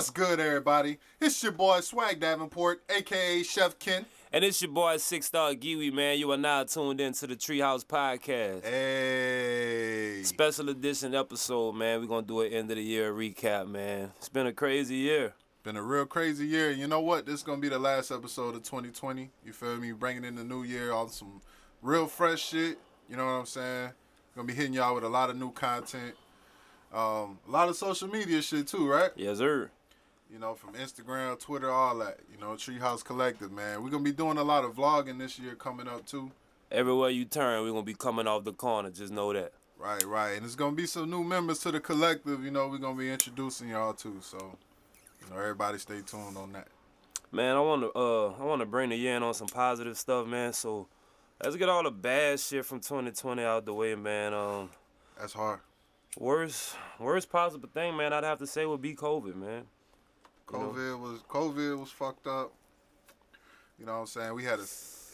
[0.00, 0.96] What's good, everybody?
[1.20, 4.06] It's your boy Swag Davenport, aka Chef Ken.
[4.32, 6.18] And it's your boy Six Star Giwi, man.
[6.18, 8.64] You are now tuned into the Treehouse Podcast.
[8.64, 10.22] Hey.
[10.22, 12.00] Special edition episode, man.
[12.00, 14.10] We're gonna do an end of the year recap, man.
[14.16, 15.34] It's been a crazy year.
[15.64, 16.70] Been a real crazy year.
[16.70, 17.26] You know what?
[17.26, 19.30] This is gonna be the last episode of 2020.
[19.44, 19.92] You feel me?
[19.92, 21.42] Bringing in the new year, all some
[21.82, 22.78] real fresh shit.
[23.06, 23.90] You know what I'm saying?
[24.34, 26.14] Gonna be hitting y'all with a lot of new content.
[26.90, 29.10] Um, a lot of social media shit too, right?
[29.14, 29.70] Yes, sir.
[30.32, 32.18] You know, from Instagram, Twitter, all that.
[32.32, 33.82] You know, Treehouse Collective, man.
[33.82, 36.30] We're gonna be doing a lot of vlogging this year coming up too.
[36.70, 38.90] Everywhere you turn, we're gonna be coming off the corner.
[38.90, 39.52] Just know that.
[39.76, 40.32] Right, right.
[40.32, 43.10] And there's gonna be some new members to the collective, you know, we're gonna be
[43.10, 44.18] introducing y'all too.
[44.20, 44.56] So,
[45.20, 46.68] you know, everybody stay tuned on that.
[47.32, 50.52] Man, I wanna uh I wanna bring the year in on some positive stuff, man.
[50.52, 50.86] So
[51.42, 54.34] let's get all the bad shit from 2020 out the way, man.
[54.34, 54.70] Um
[55.18, 55.60] That's hard.
[56.18, 59.64] worst worst possible thing, man, I'd have to say would be COVID, man.
[60.52, 60.64] You know?
[60.66, 62.52] COVID was COVID was fucked up.
[63.78, 64.34] You know what I'm saying?
[64.34, 64.66] We had a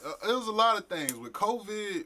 [0.04, 2.04] uh, it was a lot of things with COVID.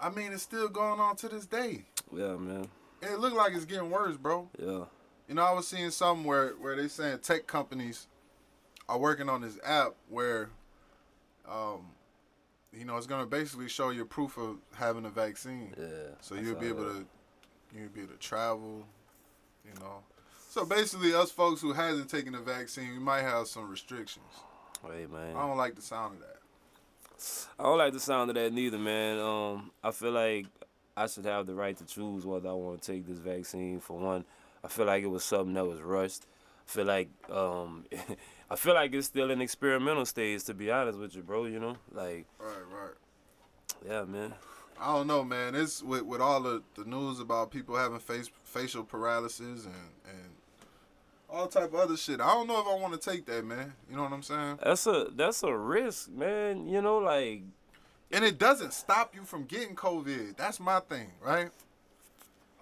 [0.00, 1.84] I mean, it's still going on to this day.
[2.12, 2.68] Yeah, man.
[3.02, 4.48] And it looked like it's getting worse, bro.
[4.58, 4.84] Yeah.
[5.28, 8.06] You know, I was seeing something where where they saying tech companies
[8.88, 10.50] are working on this app where,
[11.48, 11.86] um,
[12.72, 15.74] you know, it's gonna basically show you proof of having a vaccine.
[15.78, 16.14] Yeah.
[16.20, 16.92] So you'll be able that.
[16.94, 18.84] to, you'll be able to travel,
[19.64, 20.02] you know.
[20.54, 24.24] So basically, us folks who hasn't taken the vaccine, we might have some restrictions.
[24.86, 25.34] Hey man.
[25.34, 27.48] I don't like the sound of that.
[27.58, 29.18] I don't like the sound of that neither, man.
[29.18, 30.46] Um, I feel like
[30.96, 33.80] I should have the right to choose whether I want to take this vaccine.
[33.80, 34.24] For one,
[34.62, 36.24] I feel like it was something that was rushed.
[36.68, 37.86] I feel like um,
[38.48, 40.44] I feel like it's still in experimental stage.
[40.44, 42.94] To be honest with you, bro, you know, like Right, right.
[43.84, 44.34] yeah, man.
[44.80, 45.56] I don't know, man.
[45.56, 50.33] It's with with all the, the news about people having face facial paralysis and and
[51.34, 52.20] all type of other shit.
[52.20, 53.72] I don't know if I want to take that, man.
[53.90, 54.58] You know what I'm saying?
[54.62, 56.68] That's a that's a risk, man.
[56.68, 57.42] You know, like
[58.12, 60.36] And it doesn't stop you from getting COVID.
[60.36, 61.50] That's my thing, right?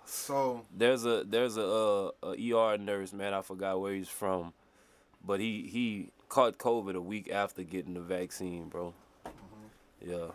[0.05, 3.35] So there's a there's a, uh, a ER nurse, man.
[3.35, 4.53] I forgot where he's from,
[5.25, 8.95] but he he caught COVID a week after getting the vaccine, bro.
[10.05, 10.29] Yeah.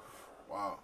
[0.49, 0.79] wow.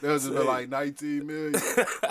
[0.00, 1.54] There's just been like 19 million,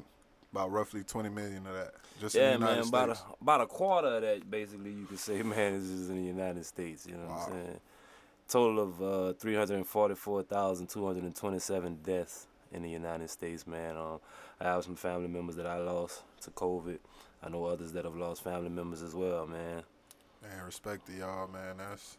[0.51, 1.93] about roughly 20 million of that.
[2.21, 5.05] Just in Yeah, the United man, about a, about a quarter of that, basically, you
[5.05, 7.07] could say, man, is in the United States.
[7.07, 7.81] You know what I'm saying?
[8.49, 13.99] Total of uh, 344,227 deaths in the United States, man.
[13.99, 14.21] Um,
[14.59, 16.99] I have some family members that I lost to COVID.
[17.43, 19.83] I know others that have lost family members as well, man.
[20.43, 21.77] Man, respect to y'all, man.
[21.77, 22.17] That's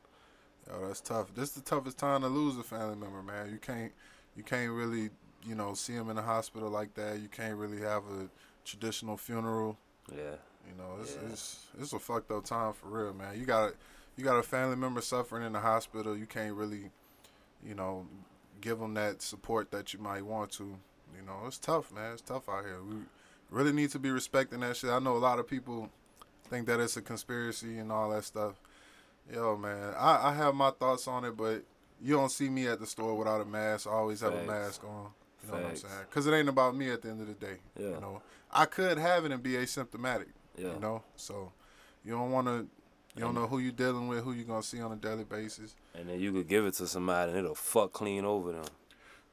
[0.68, 1.34] yo, that's tough.
[1.34, 3.50] This is the toughest time to lose a family member, man.
[3.52, 3.92] You can't
[4.36, 5.10] you can't really,
[5.46, 7.20] you know, see them in the hospital like that.
[7.20, 8.30] You can't really have a
[8.66, 9.78] traditional funeral.
[10.12, 10.36] Yeah.
[10.68, 11.30] You know, it's Yeah.
[11.32, 13.40] it's it's a fucked up time for real, man.
[13.40, 13.74] You got
[14.16, 16.18] you got a family member suffering in the hospital.
[16.18, 16.92] You can't really,
[17.64, 18.06] you know,
[18.62, 20.64] give them that support that you might want to.
[21.16, 22.14] You know, it's tough, man.
[22.14, 22.82] It's tough out here.
[22.84, 22.98] We
[23.50, 24.90] really need to be respecting that shit.
[24.90, 25.90] I know a lot of people
[26.50, 28.60] think that it's a conspiracy and all that stuff.
[29.34, 31.64] Yo, man, I, I have my thoughts on it, but
[32.02, 33.88] you don't see me at the store without a mask.
[33.88, 35.12] I always have a mask on.
[35.44, 35.94] You know what I'm saying?
[36.10, 37.58] Because it ain't about me at the end of the day.
[37.78, 37.86] Yeah.
[37.90, 40.28] You know, I could have it and be asymptomatic.
[40.58, 40.74] Yeah.
[40.74, 41.52] You know, so
[42.04, 42.68] you don't want to.
[43.16, 45.76] You don't know who you dealing with, who you gonna see on a daily basis,
[45.96, 48.66] And then you could give it to somebody and it'll fuck clean over them.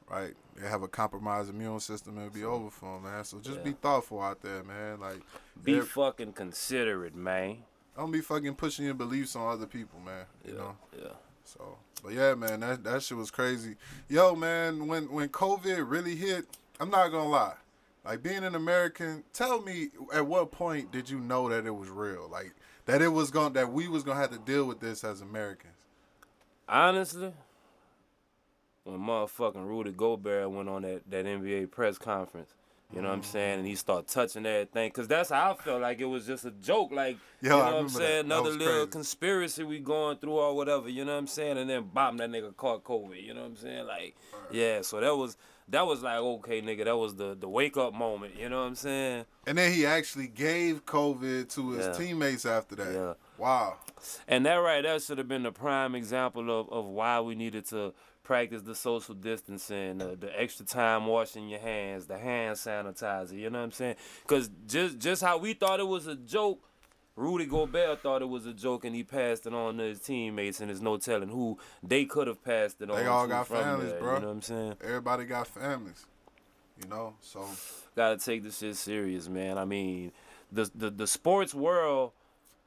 [0.09, 0.33] right?
[0.55, 3.23] They have a compromised immune system, and it'll be over for them, man.
[3.23, 4.99] So just be thoughtful out there, man.
[4.99, 5.21] Like,
[5.63, 7.57] Be fucking considerate, man.
[7.95, 10.25] don't be fucking pushing your beliefs on other people, man.
[10.45, 10.59] You Yeah.
[10.59, 10.77] know.
[10.97, 11.07] Yeah.
[11.47, 13.75] So, but yeah, man, that that shit was crazy.
[14.09, 16.45] Yo, man, when when COVID really hit,
[16.79, 17.55] I'm not gonna lie.
[18.03, 21.89] Like being an American, tell me at what point did you know that it was
[21.89, 22.27] real?
[22.29, 22.53] Like
[22.85, 25.73] that it was going that we was gonna have to deal with this as Americans.
[26.67, 27.31] Honestly,
[28.83, 32.55] when motherfucking Rudy Gobert went on that, that NBA press conference,
[32.93, 35.81] you know what I'm saying, and he start touching everything, cause that's how I felt
[35.81, 38.49] like it was just a joke, like Yo, you I know what I'm saying, another
[38.51, 38.91] little crazy.
[38.91, 42.29] conspiracy we going through or whatever, you know what I'm saying, and then bam, that
[42.29, 44.15] nigga caught COVID, you know what I'm saying, like
[44.51, 45.35] yeah, so that was
[45.69, 48.35] that was like okay, nigga, that was the the wake up moment.
[48.39, 49.25] You know what I'm saying?
[49.45, 51.91] And then he actually gave COVID to his Yeah.
[51.93, 52.93] teammates after that.
[52.93, 53.13] Yeah.
[53.37, 53.75] Wow.
[54.29, 57.65] And that right that should have been the prime example of, of why we needed
[57.67, 57.93] to
[58.27, 63.31] practice the social distancing, the, the extra time washing your hands, the hand sanitizer.
[63.31, 63.95] You know what I'm saying?
[64.21, 66.61] Because just just how we thought it was a joke,
[67.15, 70.59] Rudy Gobert thought it was a joke, and he passed it on to his teammates,
[70.59, 72.97] and there's no telling who they could have passed it on.
[72.97, 74.15] They all to got from families, there, bro.
[74.15, 74.75] You know what I'm saying?
[74.83, 76.05] Everybody got families.
[76.83, 77.47] You know, so
[77.95, 79.57] gotta take this shit serious, man.
[79.57, 80.11] I mean,
[80.51, 82.11] the the the sports world,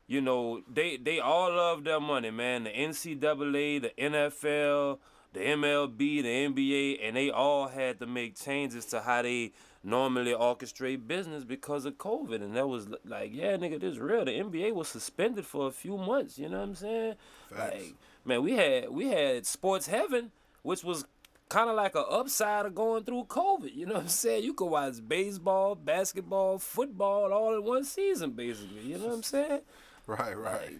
[0.06, 2.64] you know, they they all love their money, man.
[2.64, 4.98] The NCAA, the NFL,
[5.32, 10.32] the MLB, the NBA, and they all had to make changes to how they normally
[10.32, 12.42] orchestrate business because of COVID.
[12.42, 14.24] And that was like, yeah, nigga, this real.
[14.24, 16.38] The NBA was suspended for a few months.
[16.38, 17.14] You know what I'm saying?
[17.48, 17.74] Facts.
[17.74, 17.94] Like,
[18.24, 20.32] man, we had we had sports heaven,
[20.62, 21.04] which was
[21.48, 23.74] kind of like a upside of going through COVID.
[23.74, 24.44] You know what I'm saying?
[24.44, 28.82] You could watch baseball, basketball, football all in one season, basically.
[28.82, 29.60] You know what I'm saying?
[30.06, 30.78] right, right.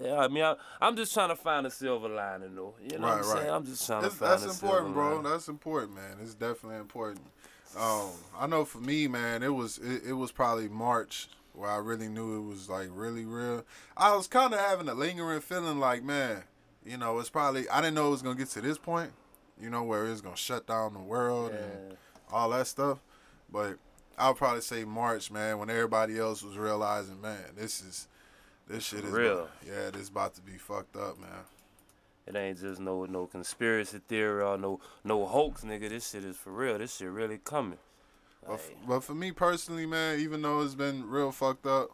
[0.00, 2.74] Yeah, I mean, I, I'm just trying to find a silver lining, though.
[2.82, 3.38] You know Right, what I'm right.
[3.38, 3.50] saying?
[3.50, 4.52] I'm just trying It's, to find a silver.
[4.52, 5.08] that's important, bro.
[5.08, 5.22] lining.
[5.24, 6.16] That's important, man.
[6.22, 7.22] It's definitely important.
[7.78, 11.76] Um, I know for me, man, it was it, it was probably March where I
[11.76, 13.64] really knew it was like really real.
[13.96, 16.44] I was kind of having a lingering feeling like, man,
[16.84, 19.12] you know, it's probably I didn't know it was gonna get to this point,
[19.60, 21.96] you know, where it's gonna shut down the world and
[22.32, 22.98] all that stuff.
[23.50, 23.76] But
[24.18, 28.08] I'll probably say March, man, when everybody else was realizing, man, this is
[28.68, 29.48] this shit is Real.
[29.66, 31.30] yeah, this about to be fucked up, man.
[32.26, 35.88] It ain't just no no conspiracy theory or no no hoax, nigga.
[35.88, 36.78] This shit is for real.
[36.78, 37.78] This shit really coming.
[38.44, 41.90] But, f- but for me personally, man, even though it's been real fucked up,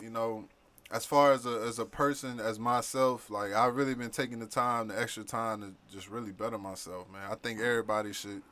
[0.00, 0.44] you know,
[0.90, 4.46] as far as a as a person, as myself, like I've really been taking the
[4.46, 7.30] time, the extra time to just really better myself, man.
[7.30, 8.42] I think everybody should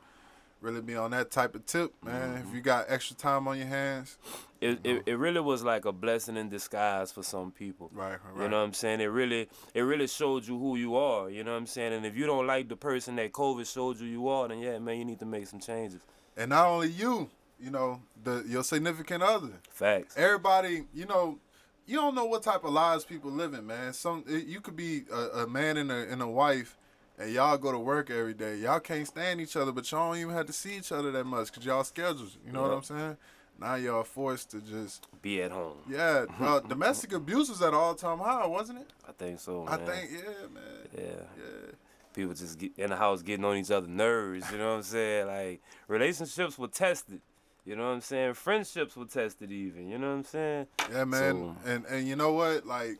[0.60, 2.34] really be on that type of tip, man.
[2.38, 2.48] Mm-hmm.
[2.48, 4.18] If you got extra time on your hands,
[4.60, 7.90] it, it it really was like a blessing in disguise for some people.
[7.94, 9.00] right, right, You know what I'm saying?
[9.00, 11.92] It really it really showed you who you are, you know what I'm saying?
[11.94, 14.78] And if you don't like the person that COVID showed you you are, then yeah,
[14.78, 16.02] man, you need to make some changes.
[16.36, 19.52] and not only you, you know, the your significant other.
[19.70, 20.14] Facts.
[20.16, 21.38] everybody, you know,
[21.86, 23.92] you don't know what type of lives people living, man.
[23.92, 26.76] Some it, you could be a, a man and a and a wife,
[27.20, 28.56] and y'all go to work every day.
[28.56, 31.24] Y'all can't stand each other, but y'all don't even have to see each other that
[31.24, 32.38] much because y'all schedules.
[32.46, 33.16] You know what I'm saying?
[33.60, 35.76] Now y'all forced to just Be at home.
[35.88, 36.24] yeah.
[36.40, 38.86] Uh, domestic abuse was at all time high, wasn't it?
[39.06, 40.62] I think so, I think yeah, man.
[40.96, 41.04] Yeah.
[41.36, 41.72] Yeah.
[42.14, 44.82] People just get in the house getting on each other's nerves, you know what I'm
[44.82, 45.26] saying?
[45.26, 47.20] Like relationships were tested.
[47.66, 48.34] You know what I'm saying?
[48.34, 50.66] Friendships were tested even, you know what I'm saying?
[50.90, 51.56] Yeah, man.
[51.66, 52.66] and and you know what?
[52.66, 52.98] Like,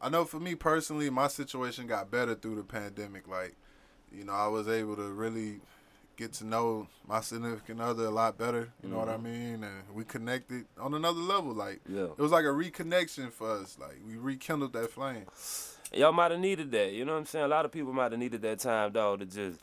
[0.00, 3.26] I know for me personally, my situation got better through the pandemic.
[3.28, 3.56] Like,
[4.12, 5.60] you know, I was able to really
[6.16, 8.70] get to know my significant other a lot better.
[8.82, 9.24] You know what I mm-hmm.
[9.24, 9.64] mean?
[9.64, 11.52] And we connected on another level.
[11.52, 12.04] Like, Yeah.
[12.04, 13.78] it was like a reconnection for us.
[13.78, 15.26] Like, we rekindled that flame.
[15.92, 17.44] Y'all might have needed that, you know what I'm saying?
[17.44, 19.60] A lot of people might have needed that time, dog, to just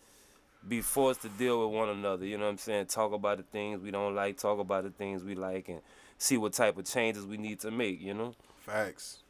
[0.65, 2.85] be forced to deal with one another, you know what I'm saying?
[2.85, 5.81] Talk about the things we don't like, talk about the things we like, and
[6.17, 8.33] see what type of changes we need to make, you know?
[8.61, 9.22] Facts.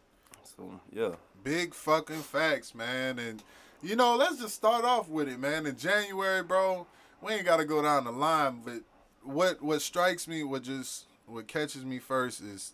[0.55, 1.15] So, yeah.
[1.43, 3.19] Big fucking facts, man.
[3.19, 3.43] And
[3.81, 5.65] you know, let's just start off with it, man.
[5.65, 6.87] In January, bro,
[7.21, 8.81] we ain't gotta go down the line, but
[9.23, 12.73] what what strikes me, what just what catches me first is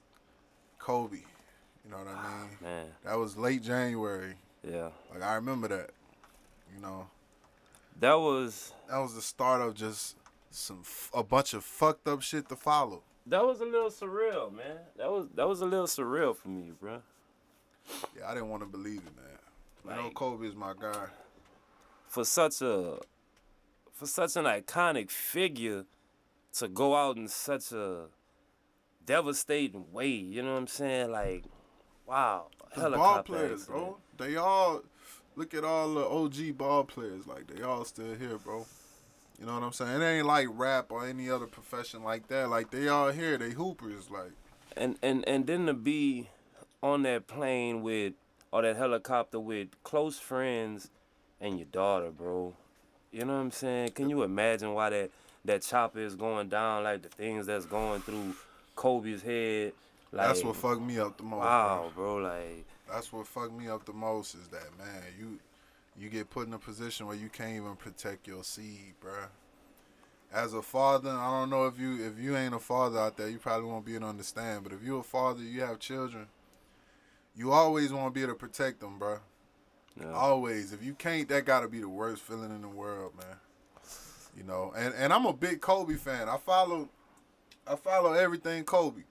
[0.77, 1.17] Kobe.
[1.85, 2.57] You know what I ah, mean?
[2.61, 4.35] Man, That was late January.
[4.63, 4.89] yeah.
[5.11, 5.91] Like I remember that.
[6.75, 7.07] You know,
[7.99, 10.15] That was that was the start of just
[10.51, 13.01] some f- a bunch of fucked up shit to follow.
[13.25, 14.77] that was a little surreal, man.
[14.97, 17.01] That was that was a little surreal for me, bro.
[18.17, 19.25] Yeah, I didn't want to believe it, man.
[19.85, 21.07] You know, Like- Kobe is my guy.
[22.07, 22.99] For such a
[23.93, 25.85] for such an iconic figure
[26.53, 28.05] to go out in such a
[29.05, 31.11] devastating way, you know what I'm saying?
[31.11, 31.43] Like,
[32.05, 32.47] wow.
[32.75, 33.67] The ball players, accident.
[33.67, 33.97] bro.
[34.17, 34.81] They all
[35.35, 37.25] look at all the OG ball players.
[37.27, 38.65] Like they all still here, bro.
[39.39, 40.01] You know what I'm saying?
[40.01, 42.49] It ain't like rap or any other profession like that.
[42.49, 43.37] Like they all here.
[43.37, 44.09] They hoopers.
[44.09, 44.31] Like
[44.75, 46.29] and and and then to be
[46.81, 48.13] on that plane with
[48.51, 50.89] or that helicopter with close friends
[51.41, 52.53] and your daughter, bro.
[53.11, 53.91] You know what I'm saying?
[53.91, 55.11] Can you imagine why that
[55.45, 56.83] that chopper is going down?
[56.83, 58.35] Like the things that's going through
[58.75, 59.73] Kobe's head.
[60.11, 61.39] Like that's what fucked me up the most.
[61.39, 62.19] wow, Bro.
[62.21, 62.29] bro.
[62.29, 65.39] Like That's what fucked me up the most is that man, you
[65.97, 69.25] you get put in a position where you can't even protect your seed, bro.
[70.31, 73.29] As a father, I don't know if you if you ain't a father out there,
[73.29, 74.63] you probably won't be able to understand.
[74.63, 76.27] But if you're a father, you have children,
[77.39, 79.19] you always want to be able to protect them, bro.
[79.97, 80.11] yeah.
[80.11, 80.73] Always.
[80.73, 83.37] If you can't, that gotta be the worst feeling in the world, man.
[84.37, 86.27] You know, and, and I'm a big Kobe fan.
[86.27, 86.89] I follow
[87.65, 89.03] I follow everything Kobe.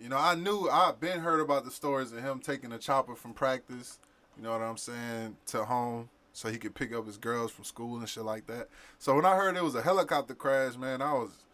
[0.00, 3.14] You know, I knew I've been heard about the stories of him taking a chopper
[3.14, 3.98] from practice,
[4.36, 7.64] you know what I'm saying, to home so he could pick up his girls from
[7.64, 8.68] school and shit like that.
[8.98, 11.44] So when I heard it was a helicopter crash, man, I was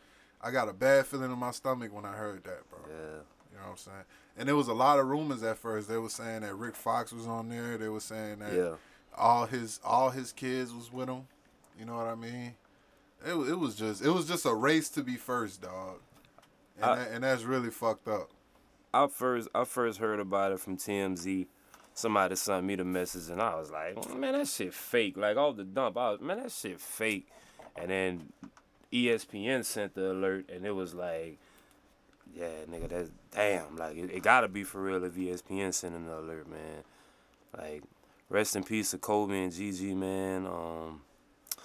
[0.40, 2.78] I got a bad feeling in my stomach when I heard that, bro.
[2.86, 2.94] Yeah.
[3.50, 4.04] You know what I'm saying?
[4.36, 5.88] And there was a lot of rumors at first.
[5.88, 7.78] They were saying that Rick Fox was on there.
[7.78, 8.74] They were saying that Yeah.
[9.16, 11.26] all his all his kids was with him.
[11.78, 12.54] You know what I mean?
[13.24, 16.00] It it was just it was just a race to be first, dog.
[16.76, 18.30] And I- that, and that's really fucked up.
[18.92, 21.46] I first I first heard about it from TMZ.
[21.96, 25.16] Somebody sent me the message and I was like, man, that shit fake.
[25.16, 27.28] Like off the dump, I was, man, that shit fake.
[27.76, 28.32] And then
[28.92, 31.38] ESPN sent the alert and it was like,
[32.34, 33.76] yeah, nigga, that's damn.
[33.76, 36.82] Like it, it gotta be for real if ESPN sending the alert, man.
[37.56, 37.82] Like,
[38.28, 40.46] rest in peace to Kobe and Gigi, man.
[40.46, 41.02] Um,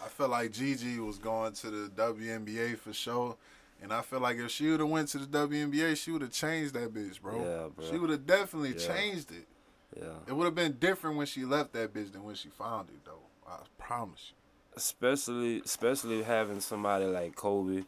[0.03, 3.35] I feel like Gigi was going to the WNBA for sure.
[3.81, 6.31] And I feel like if she would have went to the WNBA, she would have
[6.31, 7.37] changed that bitch, bro.
[7.39, 7.89] Yeah, bro.
[7.89, 8.93] She would have definitely Yeah.
[8.95, 9.47] changed it.
[9.97, 10.13] yeah.
[10.27, 13.03] It would have been different when she left that bitch than when she found it,
[13.05, 13.21] though.
[13.47, 14.35] I promise you.
[14.75, 17.83] especially especially having somebody like Kobe,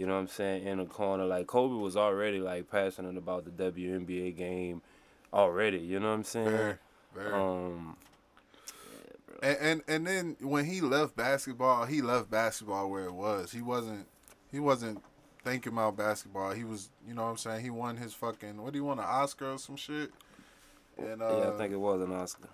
[0.00, 1.26] you know what I'm saying, in the corner.
[1.26, 4.80] Like Kobe was already like passionate about the WNBA game
[5.32, 6.50] already, you know what I'm saying?
[6.50, 6.74] Very,
[7.14, 7.34] very.
[7.34, 7.96] Um
[9.42, 13.52] And, and and then when he left basketball, he left basketball where it was.
[13.52, 14.06] He wasn't
[14.50, 15.02] he wasn't
[15.44, 16.52] thinking about basketball.
[16.52, 17.62] He was, you know what I'm saying?
[17.62, 20.10] He won his fucking what do you want an Oscar or some shit?
[20.98, 22.48] And uh yeah, I think it was an Oscar.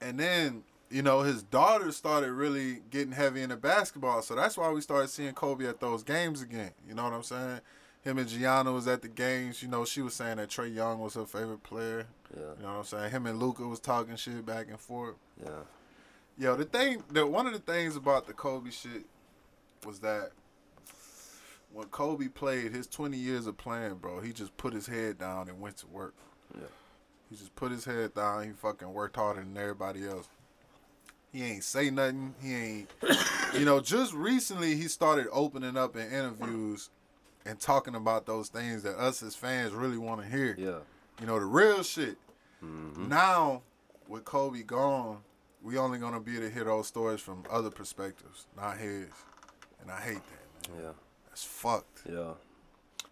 [0.00, 4.70] and then you know his daughter started really getting heavy into basketball, so that's why
[4.70, 6.72] we started seeing Kobe at those games again.
[6.86, 7.60] You know what I'm saying?
[8.02, 9.62] Him and Gianna was at the games.
[9.62, 12.06] You know, she was saying that Trae Young was her favorite player.
[12.34, 13.10] Yeah, You know what I'm saying?
[13.12, 15.16] Him and Luka was talking shit back and forth.
[15.42, 15.50] yeah.
[16.38, 19.04] Yo, the thing, the one of the things about the Kobe shit
[19.84, 20.30] was that
[21.72, 25.48] when Kobe played his 20 years of playing, bro, he just put his head down
[25.48, 26.14] and went to work.
[26.54, 26.66] Yeah.
[27.30, 28.44] He just put his head down.
[28.44, 30.28] He fucking worked harder than everybody else.
[31.32, 32.34] He ain't say nothing.
[32.42, 32.90] He ain't,
[33.54, 33.80] you know.
[33.80, 36.90] Just recently, he started opening up in interviews
[37.46, 40.54] and talking about those things that us as fans really want to hear.
[40.58, 40.78] Yeah.
[41.20, 42.18] You know, the real shit.
[42.60, 43.62] hmm Now,
[44.08, 45.18] with Kobe gone,
[45.62, 49.08] we only gonna be able to hear those stories from other perspectives, not his.
[49.80, 50.82] And I hate that, man.
[50.84, 50.90] Yeah.
[51.28, 52.02] That's fucked.
[52.08, 52.32] Yeah.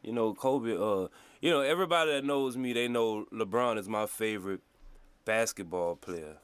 [0.02, 1.08] You know, Kobe, uh,
[1.40, 4.60] you know, everybody that knows me, they know LeBron is my favorite
[5.24, 6.36] basketball player.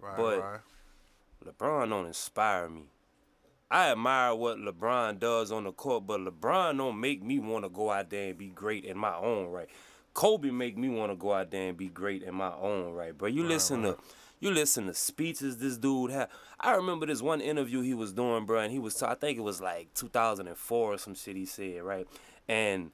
[0.00, 0.60] Right, But- right.
[1.46, 2.84] LeBron don't inspire me.
[3.70, 7.68] I admire what LeBron does on the court, but LeBron don't make me want to
[7.68, 9.68] go out there and be great in my own right.
[10.14, 13.16] Kobe make me want to go out there and be great in my own right.
[13.16, 13.98] But you listen to
[14.38, 16.28] you listen to speeches this dude had.
[16.60, 19.42] I remember this one interview he was doing, bro, and he was I think it
[19.42, 22.06] was like 2004 or some shit he said, right?
[22.48, 22.92] And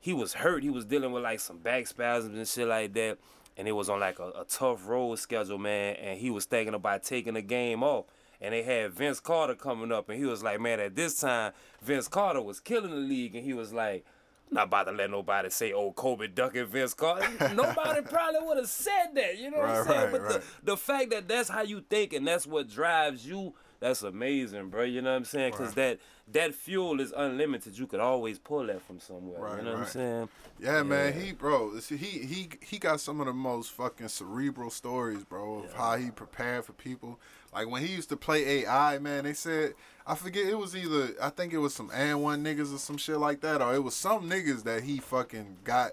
[0.00, 0.62] he was hurt.
[0.62, 3.18] He was dealing with like some back spasms and shit like that.
[3.56, 5.96] And it was on like a, a tough road schedule, man.
[5.96, 8.06] And he was thinking about taking the game off.
[8.40, 11.52] And they had Vince Carter coming up, and he was like, man, at this time,
[11.80, 14.04] Vince Carter was killing the league, and he was like,
[14.50, 17.26] not about to let nobody say, oh, Kobe ducking Vince Carter.
[17.54, 20.00] nobody probably would have said that, you know what I'm saying?
[20.00, 20.32] right, but right.
[20.32, 20.42] the,
[20.72, 23.54] the fact that that's how you think and that's what drives you,
[23.84, 24.82] that's amazing, bro.
[24.84, 25.50] You know what I'm saying?
[25.50, 25.98] Because Right.
[25.98, 27.78] that that fuel is unlimited.
[27.78, 29.42] You could always pull that from somewhere.
[29.42, 30.28] Right, you know what I'm saying?
[30.58, 31.20] Yeah, man.
[31.20, 31.76] He, bro.
[31.76, 36.10] He he he got some of the most fucking cerebral stories, bro, of how he
[36.10, 37.20] prepared for people.
[37.52, 39.24] Like when he used to play AI, man.
[39.24, 39.74] They said
[40.06, 43.18] I forget it was either I think it was some AND1 niggas or some shit
[43.18, 45.92] like that, or it was some niggas that he fucking got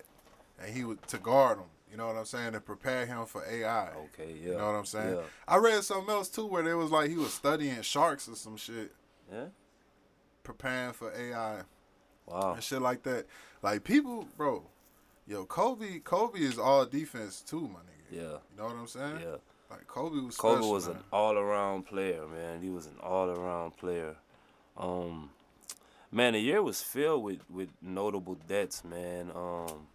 [0.58, 1.66] and he would to guard them.
[1.92, 2.54] You know what I'm saying?
[2.54, 3.90] To prepare him for AI.
[3.90, 4.52] Okay, yeah.
[4.52, 5.16] You know what I'm saying?
[5.16, 5.22] Yeah.
[5.48, 8.56] I read something else too where it was like he was studying sharks or some
[8.58, 8.94] shit,
[9.32, 9.46] Yeah.
[10.44, 11.62] preparing for AI
[12.26, 12.54] Wow.
[12.54, 13.26] and shit like that.
[13.62, 14.64] Like people, bro,
[15.28, 18.12] yo, Kobe, Kobe is all defense too, my nigga.
[18.12, 18.22] Yeah.
[18.22, 19.20] You know what I'm saying?
[19.22, 19.36] Yeah.
[19.70, 20.38] Like Kobe was.
[20.38, 20.98] Kobe special, was man.
[20.98, 22.62] an all around player, man.
[22.62, 24.16] He was an all around player.
[24.78, 25.32] Um
[26.12, 29.32] man, the year was filled with, with notable deaths, man.
[29.36, 29.88] Um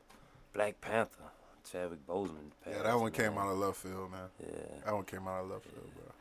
[0.54, 1.24] Black Panther,
[1.70, 2.50] Chadwick Boseman.
[2.66, 4.20] Yeah, that one came out of left field, man.
[4.40, 4.48] Yeah.
[4.84, 6.12] That one came out of left field, bro.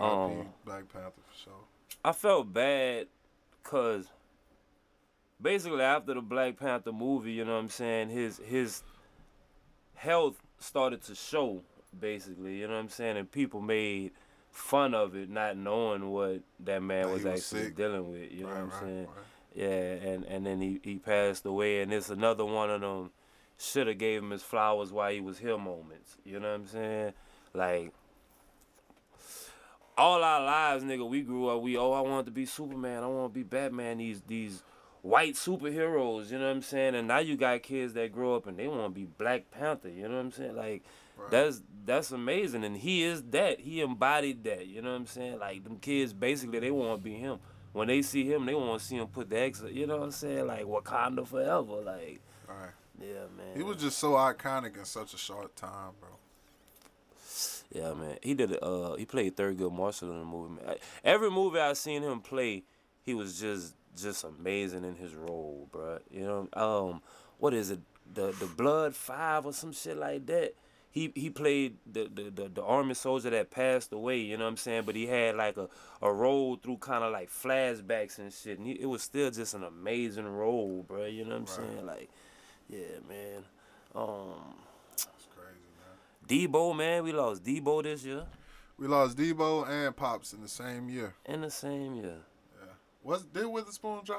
[0.00, 0.40] R.I.P.
[0.40, 1.52] Um, Black Panther for sure.
[2.04, 3.08] I felt bad
[3.62, 4.06] because
[5.40, 8.82] basically after the Black Panther movie, you know what I'm saying, his his
[9.94, 11.62] health started to show,
[11.98, 14.12] basically, you know what I'm saying, and people made
[14.50, 17.76] fun of it, not knowing what that man was was actually sick.
[17.76, 18.32] dealing with.
[18.32, 19.06] You know what I'm right, saying?
[19.06, 19.24] right.
[19.54, 23.10] Yeah, and and then he, he passed away, and it's another one of them
[23.58, 26.16] should have gave him his flowers while he was here moments.
[26.24, 27.12] You know what I'm saying?
[27.54, 27.92] Like
[29.96, 31.60] all our lives, nigga, we grew up.
[31.60, 33.02] We oh, I want to be Superman.
[33.02, 33.98] I want to be Batman.
[33.98, 34.62] These these
[35.02, 36.30] white superheroes.
[36.30, 36.94] You know what I'm saying?
[36.94, 39.88] And now you got kids that grow up and they want to be Black Panther.
[39.88, 40.56] You know what I'm saying?
[40.56, 40.84] Like
[41.16, 41.30] Right.
[41.32, 42.62] that's that's amazing.
[42.64, 43.58] And he is that.
[43.58, 44.68] He embodied that.
[44.68, 45.40] You know what I'm saying?
[45.40, 47.40] Like them kids, basically, they want to be him.
[47.72, 49.64] When they see him, they want to see him put the X.
[49.68, 50.46] You know what I'm saying?
[50.46, 51.82] Like Wakanda forever.
[51.82, 52.70] Like Right.
[53.00, 53.56] Yeah, man.
[53.56, 56.10] He was just so iconic in such a short time, bro.
[57.72, 58.16] Yeah, man.
[58.22, 58.56] He did.
[58.62, 60.62] Uh, he played Thurgood Marshall in the movie.
[60.66, 62.64] I- Every movie I seen him play,
[63.04, 65.98] he was just just amazing in his role, bro.
[66.10, 67.02] You know, um,
[67.38, 67.80] what is it?
[68.14, 70.54] The the Blood Five or some shit like that.
[70.90, 74.18] He he played the the, the, the army soldier that passed away.
[74.20, 74.84] You know what I'm saying?
[74.86, 75.68] But he had like a,
[76.00, 78.56] a role through kind of like flashbacks and shit.
[78.58, 81.04] And he, it was still just an amazing role, bro.
[81.04, 81.72] You know what I'm Right.
[81.74, 81.86] saying?
[81.86, 82.10] Like,
[82.68, 83.44] yeah, man.
[83.94, 84.54] Um,
[84.92, 86.48] It's crazy, man.
[86.52, 88.24] Debo, man, we lost Debo this year.
[88.76, 91.14] We lost Debo and Pops in the same year.
[91.26, 92.18] In the same year.
[92.60, 92.72] Yeah.
[93.02, 94.14] Was did Witherspoon die,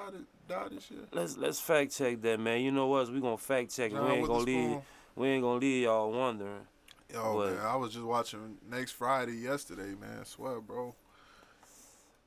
[0.47, 1.01] die this year?
[1.11, 2.61] Let's let's fact check that, man.
[2.61, 3.09] You know what?
[3.11, 3.91] We gonna fact check.
[3.91, 3.95] it.
[3.95, 4.77] John we ain't gonna leave.
[5.15, 6.67] We ain't gonna leave y'all wondering.
[7.13, 7.53] Yo, What?
[7.53, 10.19] man, I was just watching next Friday yesterday, man.
[10.21, 10.93] I swear, bro.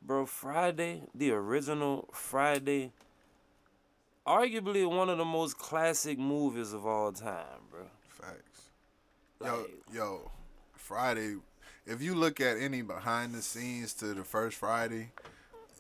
[0.04, 2.92] Bro, Friday, the original Friday,
[4.26, 7.80] arguably one of the most classic movies of all time, bro.
[8.08, 8.62] Facts.
[9.44, 10.30] Yo, Like, yo,
[10.76, 11.36] Friday.
[11.86, 15.10] If you look at any behind the scenes to the first Friday,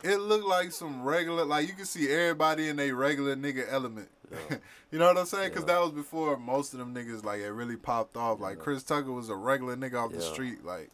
[0.02, 1.44] it looked like some regular.
[1.44, 4.08] Like you can see everybody in a regular nigga element.
[4.32, 4.56] Yeah.
[4.90, 5.50] you know what I'm saying?
[5.50, 5.74] Because Yeah.
[5.74, 8.40] that was before most of them niggas like it really popped off.
[8.40, 8.64] Like Yeah.
[8.64, 10.64] Chris Tucker was a regular nigga off the street.
[10.64, 10.90] Like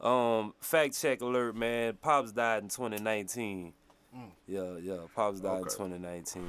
[0.00, 1.94] Um, fact check alert, man.
[2.00, 3.72] Pops died in 2019.
[4.14, 4.30] Mm.
[4.46, 4.98] Yeah, yeah.
[5.14, 6.42] Pops died in 2019.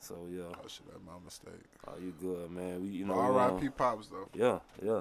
[0.00, 1.52] So yeah, oh shit, that's my mistake.
[1.86, 2.80] oh, you good, man?
[2.82, 3.66] We, you know, R.I.P.
[3.66, 4.28] on- Pops though.
[4.34, 5.00] Yeah, yeah.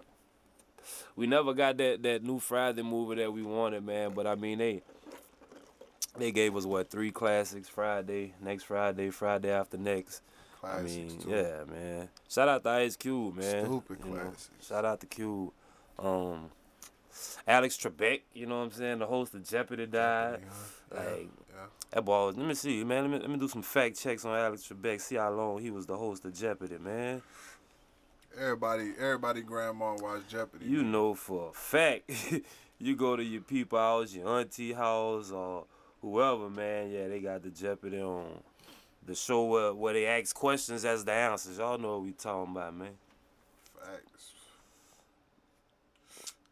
[1.15, 4.11] We never got that that new Friday movie that we wanted, man.
[4.13, 4.81] But I mean, they
[6.17, 10.21] they gave us what three classics Friday, next Friday, Friday after next.
[10.63, 11.29] I Classics mean, too.
[11.29, 12.09] yeah, man.
[12.27, 13.65] Shout out to Ice Cube, man.
[13.65, 14.49] Stupid You know, classics.
[14.67, 15.51] shout out to Cube.
[15.99, 16.49] Um,
[17.47, 18.99] Alex Trebek, you know what I'm saying?
[18.99, 20.39] The host of Jeopardy died.
[20.91, 21.65] Yeah, Like yeah.
[21.91, 22.27] that ball.
[22.27, 23.03] Let me see, man.
[23.03, 25.01] Let me let me do some fact checks on Alex Trebek.
[25.01, 27.21] See how long he was the host of Jeopardy, man.
[28.39, 30.65] Everybody, everybody, grandma watched Jeopardy.
[30.65, 32.11] You know for a fact,
[32.79, 35.65] you go to your people house, your auntie house, or
[36.01, 36.91] whoever, man.
[36.91, 38.43] Yeah, they got the Jeopardy on.
[39.05, 41.57] The show where, where they ask questions as the answers.
[41.57, 42.89] Y'all know what we talking about, man.
[43.79, 44.16] Facts.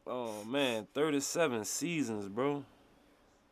[0.07, 2.63] Oh man, 37 seasons, bro.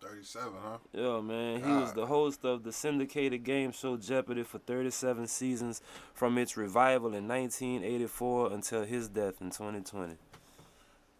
[0.02, 0.78] Thirty-seven, huh?
[0.92, 1.63] Yeah, man.
[1.63, 5.82] He was the host of the syndicated game show Jeopardy for 37 seasons
[6.13, 10.16] from its revival in 1984 until his death in 2020.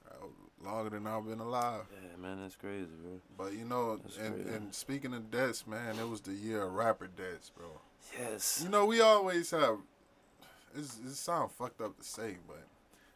[0.06, 0.14] Uh,
[0.62, 1.84] Longer than I've been alive.
[1.94, 3.22] Yeah, man, that's crazy, bro.
[3.38, 4.50] But you know, That's and, crazy.
[4.58, 7.68] and speaking of deaths, man, it was the year of rapper deaths, bro.
[8.20, 8.60] Yes.
[8.64, 9.78] You know, we always have.
[10.76, 12.66] It's, it sounds fucked up to say, but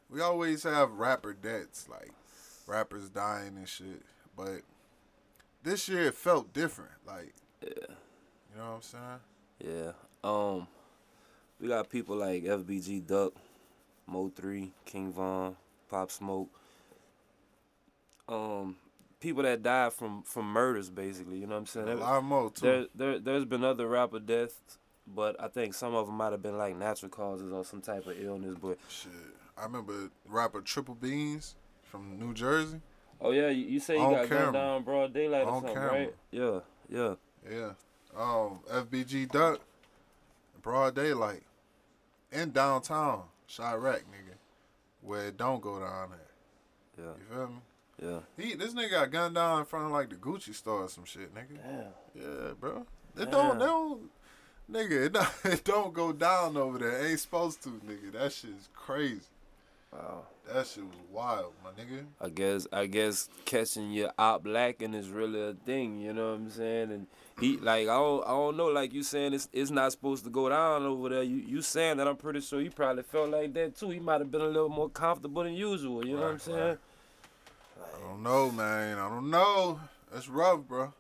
[0.10, 2.12] we always have rapper deaths, like
[2.66, 4.02] rappers dying and shit.
[4.36, 4.62] But
[5.64, 6.92] this year it felt different.
[7.06, 7.70] Like, Yeah.
[8.52, 9.20] you know what I'm saying?
[9.60, 9.92] Yeah.
[10.24, 10.68] Um,
[11.60, 13.34] we got people like FBG Duck,
[14.10, 15.56] Mo3, King Von,
[15.90, 16.50] Pop Smoke.
[18.30, 18.76] Um,
[19.20, 21.38] people that died from from murders, basically.
[21.40, 21.88] You know what I'm saying?
[21.90, 22.66] A lot more too.
[22.66, 24.60] There, there, there's been other rapper deaths,
[25.08, 28.06] but I think some of them might have been like natural causes or some type
[28.06, 28.56] of illness.
[28.62, 29.12] But Shit,
[29.60, 32.82] I remember rapper Triple Beans from New Jersey.
[33.22, 34.44] oh yeah, you, you say you got camera.
[34.44, 35.92] gunned down broad daylight or On something, camera.
[35.92, 36.16] right?
[36.32, 37.14] Yeah, yeah.
[37.50, 37.72] Yeah.
[38.16, 39.60] Um, FBG Duck,
[40.62, 41.44] broad daylight,
[42.32, 44.36] in downtown, Chiraq, nigga,
[45.02, 47.06] where it don't go down there.
[47.06, 47.56] Yeah, You feel me?
[48.02, 48.20] yeah.
[48.44, 51.06] He this nigga got gunned down in front of like the Gucci store or some
[51.06, 51.58] shit, nigga.
[51.64, 51.84] Damn.
[52.24, 52.86] Yeah, bro.
[53.20, 53.60] It don't, Damn.
[53.60, 54.10] they don't,
[54.72, 55.06] nigga.
[55.06, 57.00] It don't, it don't go down over there.
[57.06, 58.12] It ain't supposed to, nigga.
[58.14, 59.22] That shit's crazy.
[59.98, 60.24] Wow.
[60.54, 62.06] That shit was wild, my nigga.
[62.22, 66.36] I guess I guess catching your op lacking is really a thing, you know what
[66.40, 66.92] I'm saying?
[66.92, 67.08] And
[67.40, 70.30] he like I don't I don't know, like you saying it's it's not supposed to
[70.30, 71.24] go down over there.
[71.24, 73.90] You you saying that I'm pretty sure he probably felt like that too.
[73.90, 76.58] He might have been a little more comfortable than usual, you know what I'm saying?
[76.60, 76.78] right.
[77.96, 78.98] I don't know, man.
[79.00, 79.80] I don't know.
[80.14, 80.94] That's rough, bro.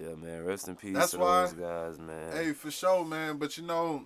[0.00, 0.44] Yeah, man.
[0.44, 2.32] Rest in peace That's to why- those guys, man.
[2.32, 3.38] Hey, for sure, man.
[3.38, 4.04] But you know,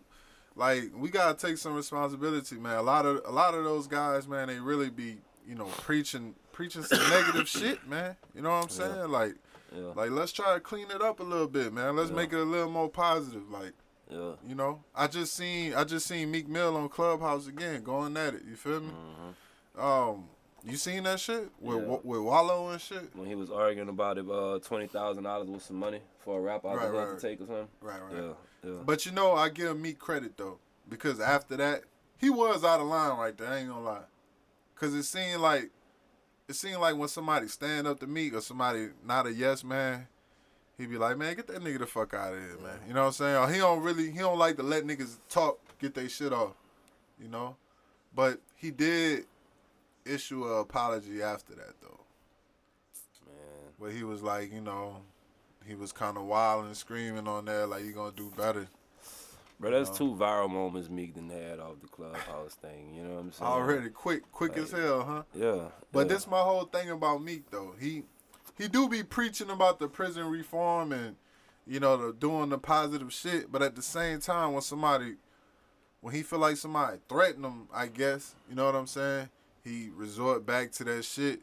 [0.56, 2.76] like we gotta take some responsibility, man.
[2.76, 6.34] A lot of a lot of those guys, man, they really be, you know, preaching
[6.52, 8.16] preaching some negative shit, man.
[8.34, 8.94] You know what I'm saying?
[8.96, 9.04] Yeah.
[9.04, 9.34] Like,
[9.74, 11.96] yeah, like let's try to clean it up a little bit, man.
[11.96, 12.16] Let's Yeah.
[12.16, 13.50] make it a little more positive.
[13.50, 13.72] Like,
[14.10, 14.32] yeah.
[14.46, 18.34] you know, I just seen I just seen Meek Mill on Clubhouse again, going at
[18.34, 18.42] it.
[18.48, 18.88] You feel me?
[18.90, 20.28] hmm Um,
[20.62, 21.84] You seen that shit with Yeah.
[21.88, 23.16] Wa- with Wallo and shit?
[23.16, 26.42] When he was arguing about it, uh, twenty thousand dollars was some money for a
[26.42, 27.18] rapper out Right, there right.
[27.18, 27.68] to take or something.
[27.80, 28.12] Right, right.
[28.12, 28.32] Yeah,
[28.64, 28.82] yeah.
[28.84, 31.82] But you know, I give Meek credit though, because after that,
[32.18, 33.48] he was out of line right there.
[33.48, 34.04] I ain't gonna lie,
[34.74, 35.70] cause it seemed like
[36.48, 40.08] it seemed like when somebody stand up to Meek or somebody not a yes man,
[40.76, 42.78] he be like, man, get that nigga the fuck out of here, man.
[42.88, 43.36] You know what I'm saying?
[43.36, 46.54] Or he don't really, he don't like to let niggas talk, get their shit off,
[47.20, 47.56] you know.
[48.14, 49.26] But he did
[50.04, 52.00] issue a apology after that though,
[53.26, 55.02] Man, where he was like, you know.
[55.66, 58.68] He was kind of wild and screaming on there like you gonna do better.
[59.58, 59.96] bro, that's know.
[59.96, 62.94] two viral moments Meek done had off the clubhouse thing.
[62.94, 63.50] You know what I'm saying?
[63.50, 65.22] Already quick, quick as hell, huh?
[65.34, 65.68] Yeah.
[65.92, 66.14] But yeah.
[66.14, 67.74] this my whole thing about Meek though.
[67.78, 68.04] He
[68.58, 71.16] he do be preaching about the prison reform and
[71.66, 75.16] you know the doing the positive shit, but at the same time when somebody
[76.00, 79.28] when he feel like somebody threaten him, I guess, you know what I'm saying?
[79.62, 81.40] He resort back to that shit.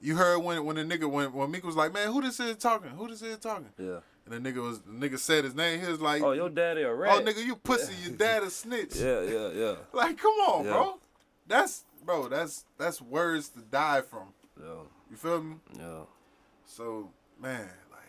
[0.00, 2.56] You heard when when the nigga when when Meek was like, "Man, who this is
[2.56, 2.90] talking?
[2.90, 4.00] Who this is talking?" Yeah.
[4.26, 5.80] And the nigga was the nigga said his name.
[5.80, 7.16] He was like, Oh, your daddy a oh, rat.
[7.16, 10.70] "Oh, nigga, you pussy, your dad a snitch." Yeah, yeah, yeah, Like, come on, Yeah.
[10.72, 11.00] bro.
[11.46, 12.28] That's bro.
[12.28, 14.28] That's that's words to die from.
[14.58, 15.56] yeah, You feel me?
[15.78, 16.00] yeah.
[16.66, 18.00] So, man, like,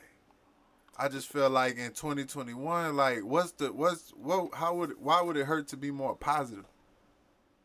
[0.98, 4.54] I just feel like in 2021, like, what's the what's what?
[4.54, 6.66] How would why would it hurt to be more positive?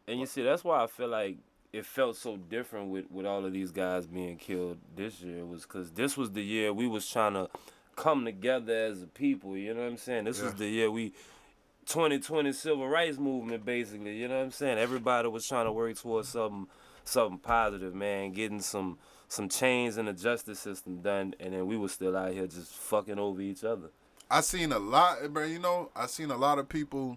[0.09, 1.37] And you see, that's why I feel like
[1.73, 5.63] it felt so different with, with all of these guys being killed this year was
[5.63, 7.49] because this was the year we was trying to
[7.97, 9.57] come together as a people.
[9.57, 10.25] You know what I'm saying?
[10.25, 11.13] This was the year we
[11.87, 14.17] 2020 civil rights movement basically.
[14.17, 14.79] You know what I'm saying?
[14.79, 16.67] Everybody was trying to work towards something
[17.05, 18.33] something positive, man.
[18.33, 22.33] Getting some some change in the justice system done, and then we were still out
[22.33, 23.91] here just fucking over each other.
[24.29, 25.45] I seen a lot, bro.
[25.45, 27.17] You know, I seen a lot of people,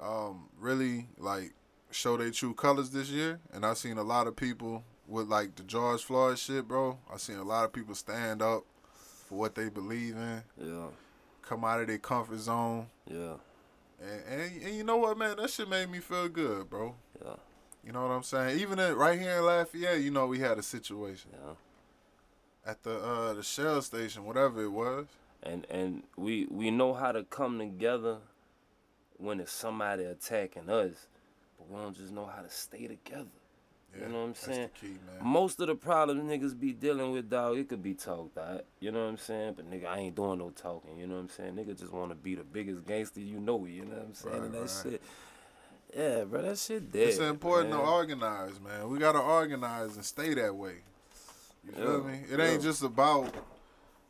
[0.00, 1.52] um, really like
[1.90, 5.56] show their true colors this year, and I seen a lot of people with like
[5.56, 6.98] the George Floyd shit, bro.
[7.12, 8.64] I seen a lot of people stand up
[9.26, 10.86] for what they believe in, Yeah,
[11.42, 12.86] come out of their comfort zone.
[13.06, 13.34] yeah,
[14.00, 15.36] And, and and you know what, man?
[15.36, 16.94] That shit made me feel good, bro.
[17.24, 17.34] yeah,
[17.84, 18.60] You know what I'm saying?
[18.60, 21.54] Even in, right here in Lafayette, you know, we had a situation yeah.
[22.70, 25.06] at the uh the Shell station, whatever it was.
[25.42, 28.18] and and we we know how to come together
[29.16, 31.06] when it's somebody attacking us,
[31.70, 33.26] we don't just know how to stay together.
[33.98, 34.70] You know what I'm saying?
[34.80, 34.94] key.
[35.20, 38.64] Most of the problems niggas be dealing with, dog, it could be talked out.
[38.78, 39.54] You know what I'm saying?
[39.56, 40.96] But nigga, I ain't doing no talking.
[40.96, 41.54] You know what I'm saying?
[41.54, 43.66] Nigga just want to be the biggest gangster you know.
[43.66, 44.36] You know what I'm saying?
[44.36, 44.70] Right, and that right.
[44.82, 45.02] shit.
[45.96, 47.08] Yeah, bro, that shit dead.
[47.08, 47.80] It's important man.
[47.80, 48.88] to organize, man.
[48.88, 50.76] We gotta organize and stay that way.
[51.66, 52.20] You feel Yeah, me?
[52.30, 53.34] It ain't just about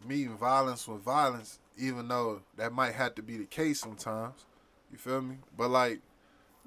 [0.07, 4.45] meeting violence with violence, even though that might have to be the case sometimes.
[4.93, 5.37] You feel me?
[5.57, 6.01] But like,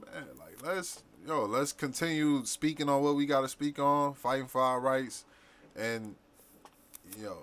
[0.03, 4.61] man, like let's yo, let's continue speaking on what we gotta speak on, fighting for
[4.61, 5.25] our rights,
[5.75, 6.15] and
[7.21, 7.37] yo,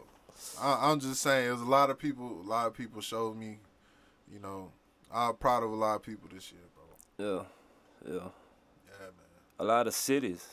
[0.60, 3.58] I, I'm just saying, there's a lot of people, a lot of people showed me,
[4.32, 4.70] you know,
[5.12, 7.26] I'm proud of a lot of people this year, bro.
[7.26, 8.28] Yeah, yeah.
[8.86, 9.40] Yeah, man.
[9.58, 10.46] a lot of cities.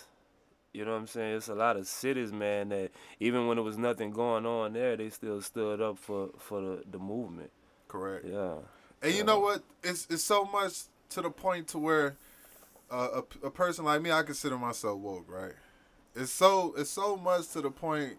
[0.73, 1.37] You know what I'm saying?
[1.37, 4.95] It's a lot of cities, man, that even when there was nothing going on there,
[4.95, 7.49] they still stood up for, for the, the movement.
[7.87, 8.25] Correct.
[8.27, 8.55] Yeah.
[9.01, 9.63] And you know what?
[9.81, 12.15] It's it's so much to the point to where
[12.91, 15.53] a a person like me, I consider myself woke, right?
[16.15, 18.17] It's so it's so much to the point.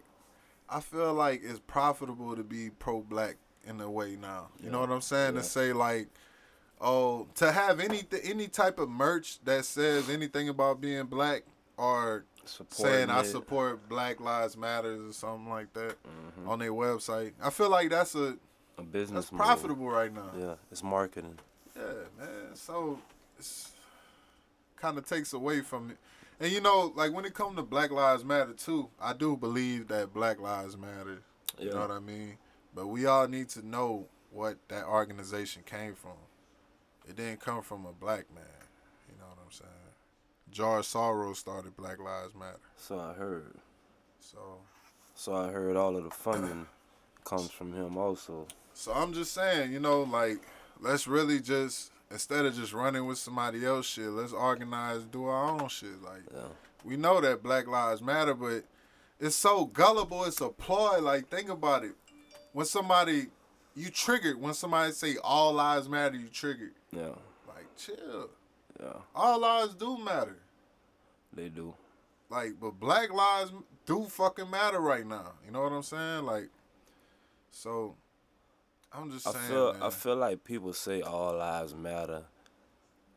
[0.68, 4.48] I feel like it's profitable to be pro black in a way now.
[4.62, 5.34] You know what I'm saying?
[5.34, 5.40] Yeah.
[5.40, 6.08] To say like,
[6.80, 11.42] oh, to have any any type of merch that says anything about being black
[11.76, 12.24] or
[12.70, 16.48] saying I support Black Lives Matters or something like that Mhm.
[16.48, 17.32] on their website.
[17.42, 18.36] I feel like that's a
[18.78, 19.40] a business that's move.
[19.40, 20.30] profitable right now.
[20.38, 21.38] Yeah, it's marketing.
[21.76, 21.82] Yeah,
[22.18, 22.54] man.
[22.54, 22.98] So
[23.38, 23.72] it's
[24.80, 25.96] kind of takes away from it.
[26.40, 29.88] And you know, like when it comes to Black Lives Matter too, I do believe
[29.88, 31.22] that Black Lives Matter.
[31.58, 31.64] Yeah.
[31.64, 32.38] You know what I mean?
[32.74, 36.12] But we all need to know what that organization came from.
[37.08, 38.44] It didn't come from a black man.
[39.08, 39.70] You know what I'm saying?
[40.50, 42.60] George Soros started Black Lives Matter.
[42.76, 43.54] So I heard.
[44.20, 44.38] So
[45.14, 46.66] So I heard all of the funding
[47.24, 48.46] comes from him also.
[48.72, 50.38] So I'm just saying, you know, like
[50.80, 55.50] let's really just instead of just running with somebody else shit, let's organize, do our
[55.60, 56.02] own shit.
[56.02, 56.48] Like Yeah.
[56.84, 58.64] we know that Black Lives Matter, but
[59.20, 60.24] it's so gullible.
[60.24, 61.00] It's a ploy.
[61.00, 61.92] Like think about it.
[62.52, 63.26] When somebody
[63.74, 66.72] you triggered, when somebody say all lives matter, you triggered.
[66.92, 67.14] Yeah.
[67.46, 68.30] Like chill.
[68.80, 68.92] Yeah.
[69.14, 70.36] All lives do matter.
[71.32, 71.74] They do.
[72.30, 73.52] Like, but Black lives
[73.86, 75.32] do fucking matter right now.
[75.46, 76.24] You know what I'm saying?
[76.24, 76.48] Like,
[77.50, 77.94] so
[78.92, 79.44] I'm just I saying.
[79.48, 79.82] feel man.
[79.82, 82.22] I feel like people say all lives matter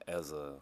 [0.07, 0.55] as a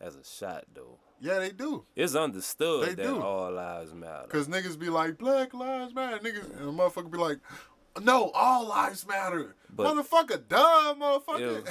[0.00, 0.98] as a shot though.
[1.20, 1.84] Yeah, they do.
[1.94, 3.22] It's understood They that do.
[3.22, 4.26] all lives matter.
[4.28, 7.38] Cause niggas be like, Black Lives Matter, niggas, and a motherfucker be like,
[8.02, 11.66] No, all lives matter, But- motherfucker, duh, motherfucker.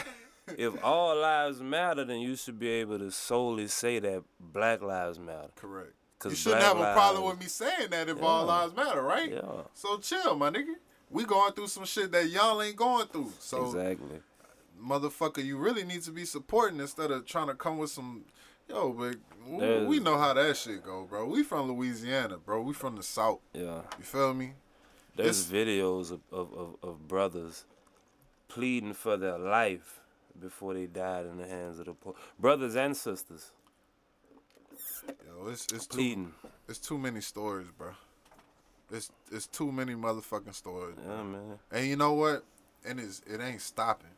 [0.47, 4.81] If, if all lives matter, then you should be able to solely say that Black
[4.81, 5.49] lives matter.
[5.55, 5.93] Correct.
[6.17, 9.03] 'Cause You shouldn't have a problem lives- with me saying that if all lives matter,
[9.03, 9.29] right?
[9.31, 9.41] Yeah,
[9.75, 10.73] So chill, my nigga.
[11.09, 13.31] We going through some shit that y'all ain't going through.
[13.39, 14.19] So exactly.
[14.81, 18.25] motherfucker, you really need to be supporting instead of trying to come with some.
[18.67, 21.27] Yo, but w- There's- we know how that shit go, bro.
[21.27, 22.61] We from Louisiana, bro.
[22.61, 23.39] We from the South.
[23.53, 23.81] Yeah.
[23.99, 24.53] You feel me?
[25.15, 27.65] There's It's- videos of, of, of, of brothers
[28.47, 29.99] pleading for their life
[30.39, 32.17] before they died in the hands of the police.
[32.39, 33.51] Brothers and sisters
[35.07, 36.33] Yo, it's it's too
[36.67, 37.91] it's too many stories, bro.
[38.91, 40.95] It's it's too many motherfucking stories.
[41.07, 41.59] Yeah, man.
[41.71, 42.43] And you know what?
[42.87, 44.09] And it's it ain't stopping.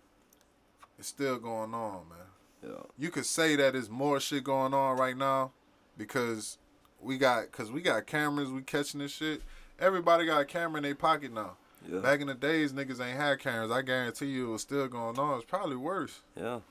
[0.99, 2.17] It's still going on, man.
[2.63, 2.82] Yeah.
[2.97, 5.51] you could say that there's more shit going on right now
[5.95, 6.58] because
[6.99, 9.43] we got because we got cameras we catching this shit
[9.80, 11.56] everybody got a camera in their pocket now
[11.88, 11.99] Yeah.
[11.99, 15.19] back in the days niggas ain't had cameras i guarantee you it was still going
[15.19, 16.62] on it's probably worse Yeah.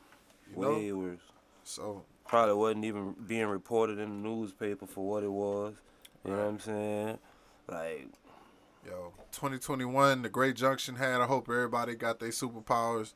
[0.54, 1.20] you know Way worse.
[1.62, 5.74] so Probably wasn't even being reported in the newspaper for what it was.
[6.24, 7.18] You know what I'm saying?
[7.68, 8.08] Like,
[8.86, 13.14] yo 2021 the great junction had i hope everybody got their superpowers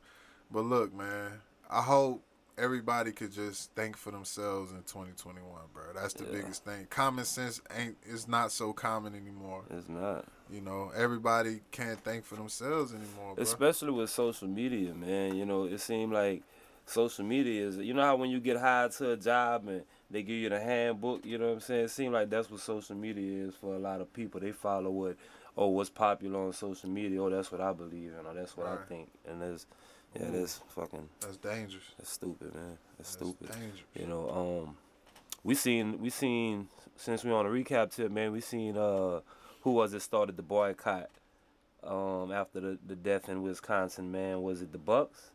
[0.51, 1.31] but look man
[1.69, 2.21] i hope
[2.57, 5.41] everybody could just think for themselves in 2021
[5.73, 6.31] bro that's the Yeah.
[6.31, 10.25] biggest thing common sense ain't is not so common anymore it's not.
[10.51, 13.41] You know, everybody can't think for themselves anymore, bro.
[13.43, 15.37] Especially with social media, man.
[15.37, 16.43] You know, it seemed like
[16.85, 20.23] social media is, you know how when you get hired to a job and they
[20.23, 21.85] give you the handbook, you know what I'm saying?
[21.85, 24.39] It seems like that's what social media is for a lot of people.
[24.41, 25.15] They follow what,
[25.57, 27.21] oh, what's popular on social media.
[27.21, 29.09] Oh, that's what I believe in, or that's what I think.
[29.27, 29.65] And that's,
[30.15, 30.31] yeah, Ooh.
[30.39, 31.83] that's fucking, That's dangerous.
[31.97, 32.77] that's stupid, man.
[32.97, 33.51] That's, That's stupid.
[33.51, 33.81] dangerous.
[33.95, 34.77] You know, um,
[35.43, 38.31] we seen we seen since we on a recap tip, man.
[38.31, 39.21] We seen uh,
[39.61, 41.09] who was it started the boycott
[41.83, 44.41] um after the, the death in Wisconsin, man.
[44.41, 45.31] Was it the Bucks?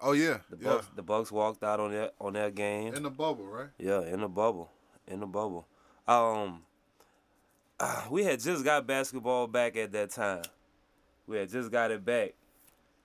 [0.00, 0.68] Oh yeah, The yeah.
[0.72, 2.94] Bucks the Bucks walked out on that on their game.
[2.94, 3.68] In the bubble, right?
[3.78, 4.70] Yeah, in the bubble,
[5.08, 5.66] in the bubble.
[6.06, 6.62] Um,
[8.10, 10.42] we had just got basketball back at that time.
[11.26, 12.34] We had just got it back,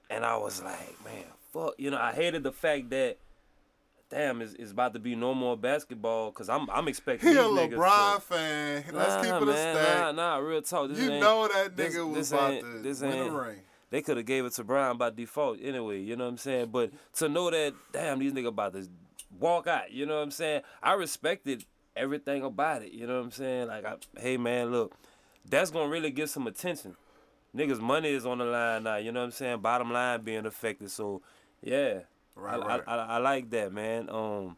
[0.10, 1.24] and I was like, man,
[1.54, 1.74] fuck.
[1.78, 3.18] You know, I hated the fact that,
[4.10, 7.42] damn, it's, it's about to be no more basketball because I'm I'm expecting He a
[7.44, 8.84] LeBron to- fan.
[8.94, 9.98] Let's Nah, keep it a man, stack.
[9.98, 10.90] Nah, nah, real talk.
[10.90, 13.60] This you know that this- nigga was this about to this win ain't- the ring.
[13.92, 16.70] They could have gave it to Bron by default anyway, you know what I'm saying?
[16.72, 18.88] But to know that, damn, these niggas about to
[19.40, 20.62] walk out, you know what I'm saying?
[20.82, 23.68] I respected everything about it, you know what I'm saying?
[23.68, 24.96] Like, I, hey, man, look,
[25.48, 26.96] that's going to really get some attention.
[27.56, 29.60] Niggas' money is on the line now, you know what I'm saying?
[29.60, 30.90] Bottom line being affected.
[30.90, 31.22] So,
[31.62, 32.00] yeah,
[32.36, 32.82] Right, I, right.
[32.88, 34.10] I, I, I like that, man.
[34.10, 34.58] Um,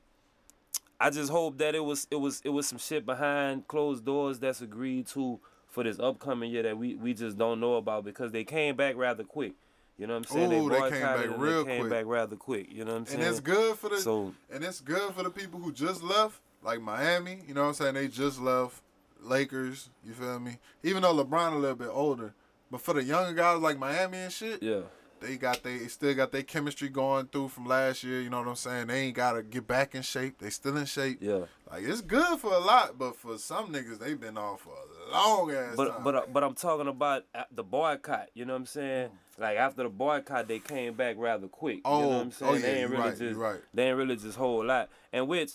[0.99, 4.39] I just hope that it was it was it was some shit behind closed doors
[4.39, 5.39] that's agreed to
[5.73, 8.95] for this upcoming year that we, we just don't know about because they came back
[8.95, 9.53] rather quick.
[9.97, 10.53] You know what I'm saying?
[10.53, 11.91] Ooh, they came back real they came quick.
[11.91, 12.71] back rather quick.
[12.71, 13.21] You know what I'm saying?
[13.21, 16.39] and it's good for the So and it's good for the people who just left,
[16.61, 17.39] like Miami.
[17.47, 17.95] You know what I'm saying?
[17.95, 18.81] They just left.
[19.19, 19.89] Lakers.
[20.05, 20.57] You feel me?
[20.83, 22.33] Even though LeBron a little bit older,
[22.69, 24.81] but for the younger guys like Miami and shit, yeah,
[25.23, 28.21] they got they still got their chemistry going through from last year.
[28.21, 28.87] You know what I'm saying?
[28.87, 30.37] They ain't gotta get back in shape.
[30.39, 31.17] They still in shape.
[31.21, 31.45] yeah.
[31.71, 35.11] Like it's good for a lot, but for some niggas, they been off for a
[35.11, 36.03] long ass But time.
[36.03, 38.29] but uh, but I'm talking about the boycott.
[38.35, 39.09] You know what I'm saying?
[39.39, 41.77] Like after the boycott, they came back rather quick.
[41.77, 42.51] you know Oh, what I'm saying?
[42.51, 43.59] oh, yeah, they ain't really right, just right.
[43.73, 44.89] they ain't really just whole lot.
[45.11, 45.53] And which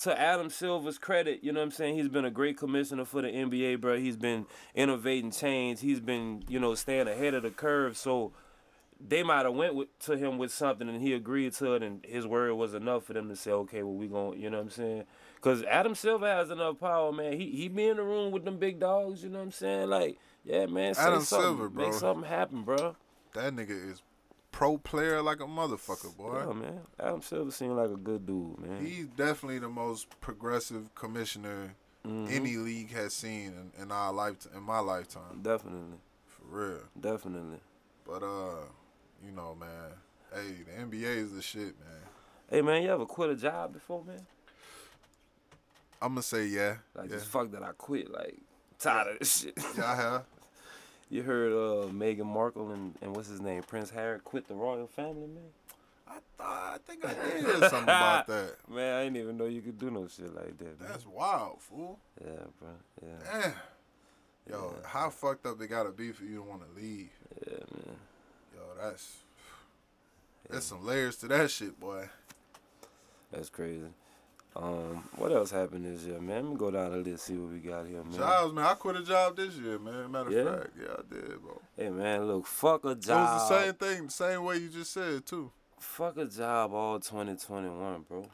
[0.00, 1.94] to Adam Silver's credit, you know what I'm saying?
[1.96, 3.96] He's been a great commissioner for the NBA, bro.
[3.96, 5.80] He's been innovating change.
[5.80, 7.96] He's been, you know, staying ahead of the curve.
[7.96, 8.32] So
[9.00, 12.04] they might have went with, to him with something and he agreed to it and
[12.06, 14.64] his word was enough for them to say, okay, well, we going, you know what
[14.64, 15.04] I'm saying?
[15.36, 17.34] Because Adam Silver has enough power, man.
[17.38, 19.88] He he be in the room with them big dogs, you know what I'm saying?
[19.90, 21.46] Like, yeah, man, say Adam something.
[21.48, 21.84] Silver, bro.
[21.84, 22.96] Make something happen, bro.
[23.34, 24.02] that nigga is
[24.52, 26.44] pro player like a motherfucker, boy.
[26.46, 26.80] Yeah, man.
[26.98, 28.84] Adam Silver seemed like a good dude, man.
[28.86, 31.74] He's definitely the most progressive commissioner
[32.06, 32.30] Mhm.
[32.30, 35.96] any league has seen in, in our life in my lifetime, Definitely.
[36.26, 36.80] for real.
[37.00, 37.60] Definitely.
[38.06, 38.66] But uh,
[39.24, 39.68] you know, man,
[40.32, 42.00] hey, the NBA is the shit, man.
[42.50, 44.26] Hey man, you ever quit a job before, man?
[46.02, 48.10] I'm gonna say yeah, Like yeah, just fuck that I quit.
[48.12, 48.36] Like
[48.78, 49.54] tired of this shit.
[49.78, 50.24] yeah, I have.
[51.10, 53.62] You heard uh Meghan Markle and, and what's his name?
[53.62, 55.44] Prince Harry quit the royal family, man?
[56.08, 58.54] I thought I think I did hear something about that.
[58.68, 60.80] Man, I didn't even know you could do no shit like that.
[60.80, 60.88] Man.
[60.88, 62.00] That's wild, fool.
[62.20, 62.68] Yeah, bro.
[63.02, 63.40] Yeah.
[63.42, 63.52] Damn.
[64.50, 67.10] Yo, how fucked up it gotta be for you to want to leave?
[67.46, 67.96] Yeah, man.
[68.76, 68.90] Yo,
[70.50, 72.08] that's some layers to that shit, boy.
[73.32, 73.86] That's crazy.
[74.56, 76.44] Um, what else happened this year, man?
[76.44, 78.12] Let me go down the list see what we got here, man.
[78.12, 78.64] Jobs, man.
[78.64, 80.12] I quit a job this year, man.
[80.12, 80.44] Matter of Yeah?
[80.56, 81.60] fact, yeah, I did, bro.
[81.76, 83.18] Hey, man, look, fuck a job.
[83.18, 85.50] It was the same thing, same way you just said too.
[85.80, 88.28] Fuck a job all 2021, bro.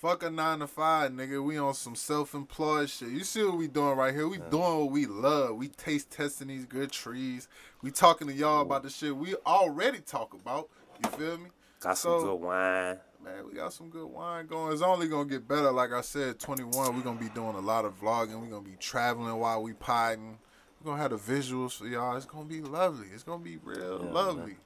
[0.00, 1.42] Fuck a nine to five, nigga.
[1.42, 3.08] We on some self-employed shit.
[3.08, 4.28] You see what we doing right here?
[4.28, 5.56] We doing what we love.
[5.56, 7.48] We taste testing these good trees.
[7.82, 10.68] We talking to y'all about the shit we already talk about.
[11.02, 11.50] You feel me?
[11.80, 12.98] Got some good wine.
[13.24, 14.72] Man, we got some good wine going.
[14.72, 15.72] It's only gonna get better.
[15.72, 18.40] Like I said, 21, we're gonna be doing a lot of vlogging.
[18.40, 20.38] We're gonna be traveling while we potting.
[20.80, 22.16] We're gonna have the visuals for y'all.
[22.16, 23.08] It's gonna be lovely.
[23.12, 24.58] It's gonna be real Yeah, lovely.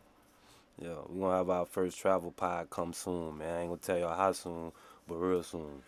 [0.78, 3.54] Yeah, we're gonna have our first travel pod come soon, man.
[3.54, 4.72] I ain't gonna tell y'all how soon,
[5.08, 5.82] but real soon.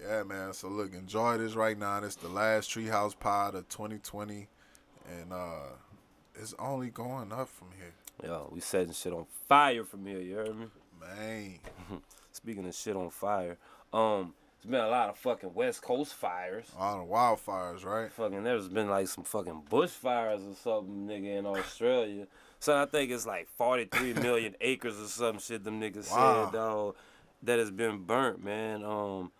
[0.00, 0.52] Yeah, man.
[0.52, 2.02] So look, enjoy this right now.
[2.02, 4.48] It's the last Treehouse Pod of 2020,
[5.10, 5.66] and uh
[6.34, 7.92] it's only going up from here,
[8.24, 10.66] Yo, we setting shit on fire from here, you heard me?
[11.00, 11.58] man.
[12.32, 13.58] Speaking of shit on fire,
[13.92, 16.66] um, there's been a lot of fucking West Coast fires.
[16.78, 18.10] All the wildfires, right?
[18.12, 22.26] Fucking, there's been like some fucking bushfires or something, nigga, in Australia.
[22.60, 26.44] So I think it's like 43 million acres or some shit them niggas Wow.
[26.44, 26.94] said, dog,
[27.42, 28.84] that has been burnt, man.
[28.84, 29.32] Um,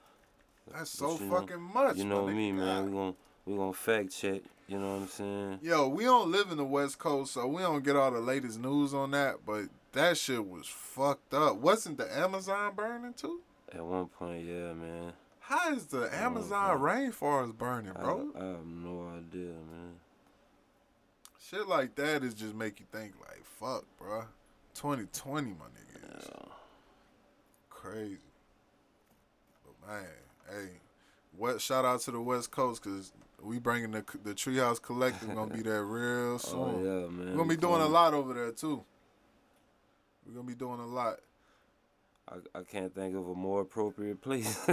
[0.73, 1.97] That's so you know- fucking much.
[1.97, 2.35] you know nigga.
[2.37, 2.85] me, man.
[2.87, 2.97] We God.
[2.97, 4.43] gon' we gonna fact check.
[4.69, 5.59] You know what I'm saying?
[5.63, 8.61] Yo, we don't live in the West Coast, so we don't get all the latest
[8.61, 9.45] news on that.
[9.45, 11.57] But that shit was fucked up.
[11.57, 13.41] Wasn't the Amazon burning too?
[13.73, 15.13] At one point, yeah, man.
[15.41, 18.31] How is the Amazon rainforest burning, bro?
[18.37, 19.97] I have no idea, man.
[21.41, 24.25] Shit like that is just make you think like, fuck, bro.
[24.75, 26.49] 2020, my nigga.
[27.81, 28.19] Crazy.
[29.65, 30.07] But man,
[30.51, 30.69] hey,
[31.37, 31.61] what?
[31.61, 33.13] Shout out to the West Coast because
[33.43, 36.59] we bringing the the Treehouse Collective gonna be there real oh, soon.
[36.61, 37.31] Oh yeah, man.
[37.31, 38.85] We're gonna be doing a lot over there too.
[40.27, 41.17] We're gonna be doing a lot.
[42.29, 44.61] I, I can't think of a more appropriate place.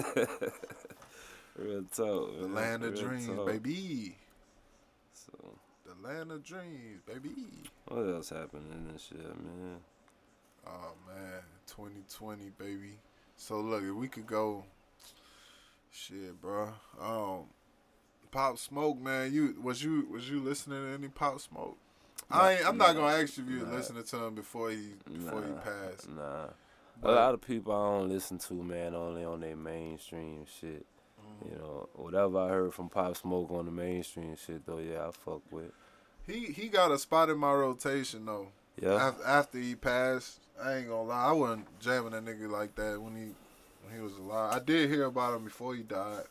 [1.55, 2.39] real talk.
[2.41, 2.53] The man.
[2.53, 3.47] land of Real dreams, talk.
[3.47, 4.15] baby.
[5.13, 5.33] So,
[5.85, 7.33] The land of dreams, baby.
[7.87, 9.77] what else happened in this shit, man?
[10.67, 12.99] Oh man, 2020, baby.
[13.35, 14.63] So look, if we could go,
[15.91, 16.69] shit, bro.
[16.99, 17.45] Um,
[18.31, 19.33] Pop Smoke, man.
[19.33, 21.77] You was you was you listening to any Pop Smoke?
[22.29, 23.75] I ain't, I'm not gonna ask you if you nah.
[23.75, 26.09] listening to him before he before he passed.
[26.09, 26.47] Nah.
[27.01, 30.85] But- a lot of people I don't listen to, man, only on their mainstream shit.
[31.21, 31.51] Mm.
[31.51, 35.11] You know, whatever I heard from Pop Smoke on the mainstream shit, though, yeah, I
[35.11, 35.71] fuck with.
[36.25, 38.49] He he got a spot in my rotation though.
[38.81, 39.09] Yeah.
[39.09, 42.99] Af- After he passed, I ain't gonna lie, I wasn't jamming a nigga like that
[43.01, 43.33] when he
[43.85, 44.53] when he was alive.
[44.55, 46.23] I did hear about him before he died,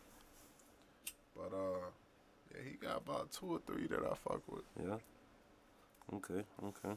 [1.36, 1.78] but uh,
[2.54, 4.62] yeah, he got about two or three that I fuck with.
[4.84, 4.96] Yeah.
[6.14, 6.44] Okay.
[6.64, 6.96] Okay.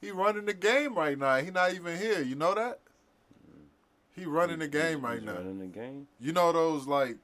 [0.00, 1.36] He running the game right now.
[1.38, 2.20] He not even here.
[2.20, 2.78] You know that?
[4.14, 5.34] He running the game right He's now.
[5.34, 6.06] Running the game.
[6.20, 7.16] You know those like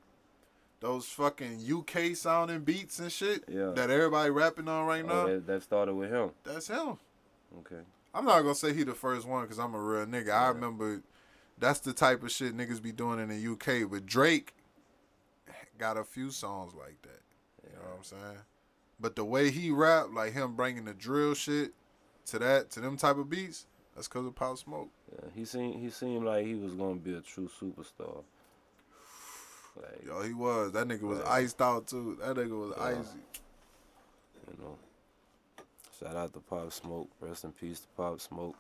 [0.81, 3.73] those fucking UK sounding beats and shit Yeah.
[3.77, 5.23] that everybody rapping on right now.
[5.23, 6.31] Oh, that, that started with him.
[6.43, 6.97] That's him.
[7.61, 7.83] Okay.
[8.15, 10.31] I'm not gonna say he the first one because I'm a real nigga.
[10.31, 11.03] I remember
[11.59, 13.89] that's the type of shit niggas be doing in the UK.
[13.91, 14.55] But Drake
[15.79, 17.21] got a few songs like that.
[17.65, 18.39] You know what I'm saying?
[18.99, 21.73] But the way he rap, like him bringing the drill shit
[22.27, 24.91] to that to them type of beats, that's cause of Pop Smoke.
[25.13, 25.29] Yeah.
[25.35, 28.25] He seemed he seemed like he was gonna be a true superstar.
[29.77, 30.73] Like Yo, he was.
[30.73, 31.45] That nigga was Right.
[31.45, 32.19] iced out too.
[32.21, 32.85] That nigga was Yeah.
[33.01, 33.19] icy.
[34.51, 34.77] you know.
[36.01, 37.09] Shout out to Pop Smoke.
[37.21, 38.57] Rest in peace to Pop Smoke.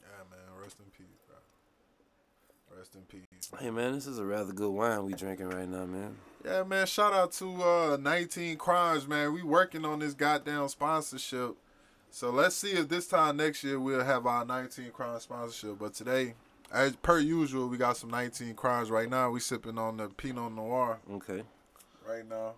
[0.00, 0.62] Yeah, man.
[0.62, 2.78] Rest in peace, bro.
[2.78, 3.50] Rest in peace.
[3.58, 6.16] Hey man, this is a rather good wine we drinking right now, man.
[6.44, 6.86] Yeah, man.
[6.86, 9.32] Shout out to uh 19 Crimes, man.
[9.34, 11.56] We working on this goddamn sponsorship.
[12.10, 15.78] So let's see if this time next year we'll have our 19 Crimes sponsorship.
[15.78, 16.34] But today,
[16.72, 19.28] as per usual, we got some 19 Crimes right now.
[19.30, 21.42] We sipping on the Pinot Noir Okay.
[22.08, 22.54] right now.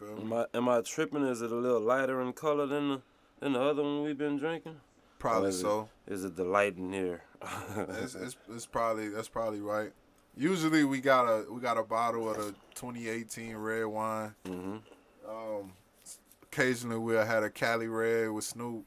[0.00, 0.22] You feel me?
[0.22, 1.26] Am I am I tripping?
[1.26, 3.02] Is it a little lighter in color than the
[3.40, 4.76] than the other one we've been drinking?
[5.18, 5.88] Probably is so.
[6.06, 7.22] Is it the light in here?
[8.02, 9.92] it's, it's, it's probably that's probably right.
[10.36, 14.34] Usually we got a we got a bottle of the 2018 red wine.
[14.46, 14.76] hmm
[15.28, 15.72] Um,
[16.44, 18.84] occasionally we'll have a Cali red with Snoop,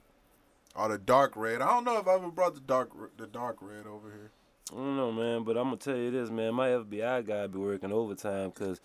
[0.75, 1.61] or the dark red.
[1.61, 4.31] I don't know if I ever brought the dark the dark red over here.
[4.71, 6.55] I don't know, man, but I'm gonna tell you this, man.
[6.55, 8.79] My FBI guy be working overtime because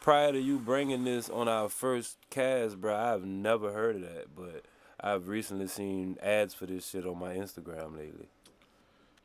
[0.00, 4.26] prior to you bringing this on our first cast, bro, I've never heard of that,
[4.36, 4.64] but
[5.06, 8.26] I've recently seen ads for this shit on my Instagram lately.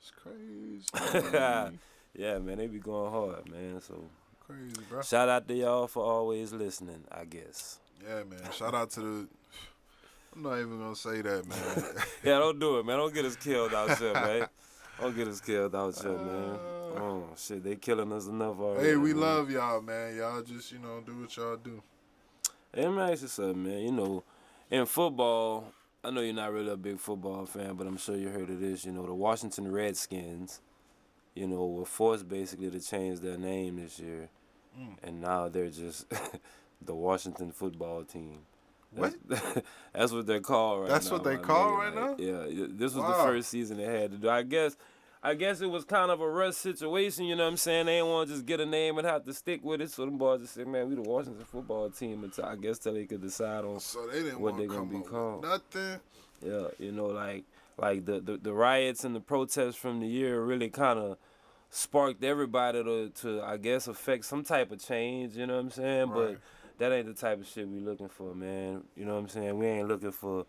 [0.01, 0.83] It's crazy,
[2.15, 3.79] Yeah, man, they be going hard, man.
[3.81, 4.03] So
[4.41, 5.01] crazy, bro.
[5.01, 7.05] shout out to y'all for always listening.
[7.09, 7.79] I guess.
[8.05, 8.51] Yeah, man.
[8.51, 9.27] Shout out to the.
[10.35, 11.83] I'm not even gonna say that, man.
[12.23, 12.97] Yeah, don't do it, man.
[12.97, 14.47] Don't get us killed out here, man.
[14.99, 16.55] Don't get us killed out here, man.
[16.55, 16.59] Uh,
[16.91, 18.89] Oh shit, they killing us enough already.
[18.89, 19.21] Hey, we man.
[19.21, 20.17] love y'all, man.
[20.17, 21.81] Y'all just you know do what y'all do.
[22.73, 23.79] Hey, me ask you something, man.
[23.79, 24.23] You know,
[24.71, 25.71] in football,
[26.03, 28.59] I know you're not really a big football fan, but I'm sure you heard of
[28.59, 28.85] this.
[28.85, 30.61] You know, the Washington Redskins,
[31.35, 34.29] you know, were forced basically to change their name this year,
[34.79, 34.95] Mm.
[35.03, 36.05] and now they're just
[36.81, 38.39] the Washington football team.
[38.91, 39.13] What?
[39.27, 39.61] That's,
[39.93, 41.17] that's what they're called right That's now.
[41.17, 42.25] That's what they call right Like, now?
[42.25, 44.29] Yeah, yeah, this was the first season they had to do.
[44.29, 44.77] I guess.
[45.21, 47.87] I guess it was kind of a rush situation, you know what I'm saying?
[47.87, 49.91] They didn't want to just get a name and have to stick with it.
[49.91, 52.93] So them boys just said, man, we the Washington football team until I guess till
[52.93, 55.43] they could decide on So they didn't What they're gonna be called?
[55.43, 55.99] nothing.
[56.41, 57.43] Yeah, you know, like
[57.77, 61.17] like the, the, the riots and the protests from the year really kind of
[61.69, 65.35] sparked everybody to, to I guess affect some type of change.
[65.35, 66.09] You know what I'm saying?
[66.11, 66.37] Right.
[66.37, 66.39] But
[66.77, 68.83] that ain't the type of shit we looking for, man.
[68.95, 69.57] You know what I'm saying?
[69.59, 70.45] We ain't looking for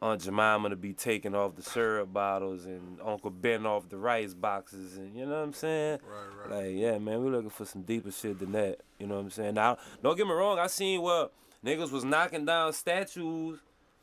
[0.00, 4.32] Aunt Jemima to be taking off the syrup bottles and Uncle Ben off the rice
[4.32, 5.98] boxes, and you know what I'm saying?
[6.08, 6.64] Right, right.
[6.66, 8.78] Like, yeah, man, we looking for some deeper shit than that.
[9.00, 9.54] You know what I'm saying?
[9.54, 10.58] Now, don't get me wrong.
[10.58, 11.32] I seen what
[11.64, 13.58] niggas was knocking down statues,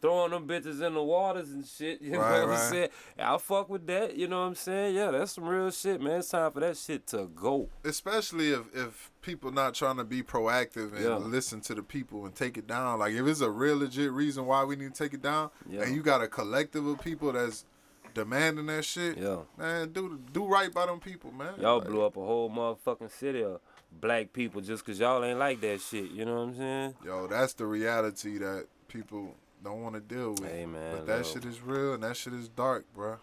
[0.05, 2.01] throwing them bitches in the waters and shit.
[2.05, 2.59] You Right, know what right.
[2.59, 2.89] I'm saying?
[3.17, 4.15] I fuck with that.
[4.15, 4.95] You know what I'm saying?
[4.95, 6.19] Yeah, that's some real shit, man.
[6.19, 7.69] It's time for that shit to go.
[7.83, 11.15] Especially if if people not trying to be proactive and Yeah.
[11.17, 12.99] listen to the people and take it down.
[12.99, 15.81] Like if it's a real legit reason why we need to take it down, Yeah.
[15.81, 17.65] and you got a collective of people that's
[18.13, 19.39] demanding that shit, Yeah.
[19.57, 21.55] man, do do right by them people, man.
[21.59, 23.59] Y'all Like, blew up a whole motherfucking city of
[23.91, 26.11] black people just cause y'all ain't like that shit.
[26.11, 26.95] You know what I'm saying?
[27.03, 29.35] Yo, that's the reality that people
[29.65, 30.45] don't want to deal with.
[30.45, 31.25] Hey, man, but that look.
[31.25, 33.17] shit is real and that shit is dark, bro.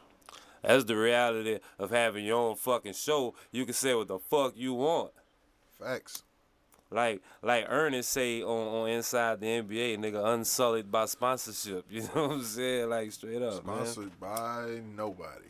[0.62, 3.34] That's the reality of having your own fucking show.
[3.50, 5.12] You can say what the fuck you want.
[5.78, 6.22] Facts.
[6.90, 8.48] Like like Ernest say on,
[8.82, 11.86] on Inside the NBA, nigga, unsullied by sponsorship.
[11.90, 12.90] You know what I'm saying?
[12.90, 13.86] Like straight up, man.
[13.86, 15.46] Sponsored by nobody.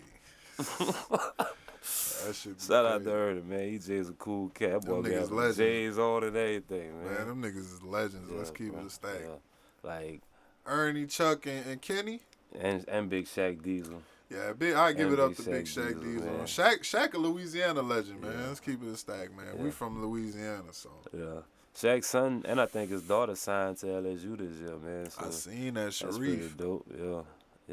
[0.56, 2.58] that shit.
[2.58, 3.60] be Shout out to Ernest, man.
[3.60, 4.82] EJ's a cool cat.
[4.82, 5.56] That boy Them niggas legends.
[5.56, 7.14] J's on and everything, man.
[7.14, 8.30] Man, them niggas is legends.
[8.30, 8.80] Let's keep bro.
[8.82, 9.20] it a stack.
[9.20, 9.90] Yeah.
[9.90, 10.22] Like
[10.66, 12.20] Ernie, Chuck, and, and Kenny.
[12.58, 14.02] and and Big Shaq Diesel.
[14.30, 14.74] Yeah, big.
[14.74, 16.26] I give And it up to Big Shaq Diesel, Diesel.
[16.26, 16.46] man.
[16.46, 18.32] Shaq, Shaq, a Louisiana legend, man.
[18.38, 18.46] Yeah.
[18.48, 19.46] Let's keep it a stack, man.
[19.56, 19.62] Yeah.
[19.62, 21.40] We from Louisiana, so Yeah.
[21.74, 25.08] Shaq's son and I think his daughter signed to LSU this year, man.
[25.10, 26.56] So I seen that that's pretty Shareef.
[26.56, 26.86] dope.
[26.98, 27.22] Yeah.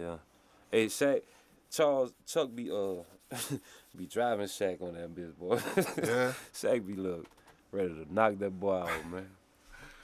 [0.02, 0.16] Yeah.
[0.72, 1.22] Hey Shaq
[1.72, 3.04] Charles Chuck be uh
[3.98, 5.60] be driving Shaq on that bitch, boy.
[6.04, 7.26] Yeah, Shaq be look
[7.72, 9.28] ready to knock that boy out, man.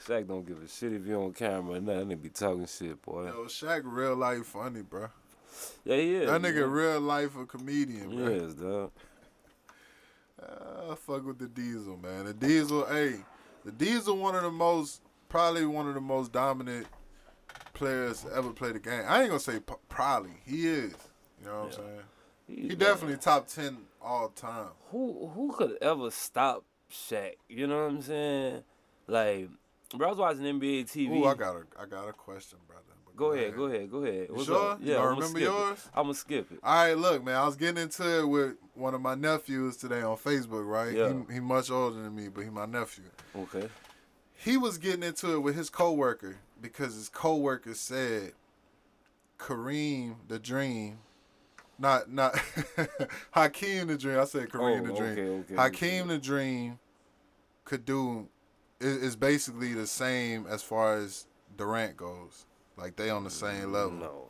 [0.06, 2.08] Shaq don't give a shit if you on camera or nothing.
[2.08, 3.26] They be talking shit, boy.
[3.26, 5.08] yo, Shaq, real life funny, bro.
[5.84, 6.30] Yeah, he is.
[6.30, 6.70] That nigga, man.
[6.70, 8.26] real life a comedian, He bro.
[8.26, 8.90] is, dog.
[10.40, 12.26] Uh, fuck with the Diesel, man.
[12.26, 13.16] The Diesel, hey,
[13.64, 16.86] the Diesel, one of the most, probably one of the most dominant
[17.72, 19.02] players to ever play the game.
[19.06, 20.94] I ain't gonna say p- probably, he is.
[21.40, 21.78] You know what Yeah.
[21.78, 21.84] I'm
[22.48, 22.68] saying?
[22.68, 24.68] He definitely top ten all time.
[24.90, 27.32] Who who could ever stop Shaq?
[27.48, 28.62] You know what I'm saying?
[29.08, 29.48] Like,
[29.94, 31.10] bro, I was watching NBA TV.
[31.20, 32.82] Ooh, I got a, I got a question, brother.
[33.04, 34.26] But Go ahead, go ahead, go ahead.
[34.30, 34.72] What's sure?
[34.72, 34.80] up?
[34.82, 35.78] Yeah, I'm remember yours?
[35.78, 35.90] it.
[35.94, 36.58] I'm gonna skip it.
[36.62, 37.36] All right, look, man.
[37.36, 40.66] I was getting into it with one of my nephews today on Facebook.
[40.66, 40.94] Right?
[40.94, 41.12] Yeah.
[41.28, 43.04] He, he much older than me, but he my nephew.
[43.36, 43.68] Okay.
[44.36, 48.32] he was getting into it with his coworker because his coworker said
[49.38, 50.98] Kareem the Dream,
[51.78, 52.38] not not
[53.32, 54.18] Hakeem the Dream.
[54.18, 55.12] I said Kareem Oh, the Dream.
[55.12, 56.08] okay, okay, Hakeem okay.
[56.14, 56.78] the Dream
[57.64, 58.28] could do
[58.80, 62.46] is, is basically the same as far as Durant goes.
[62.76, 63.92] Like they on the same mm, level.
[63.92, 64.26] No.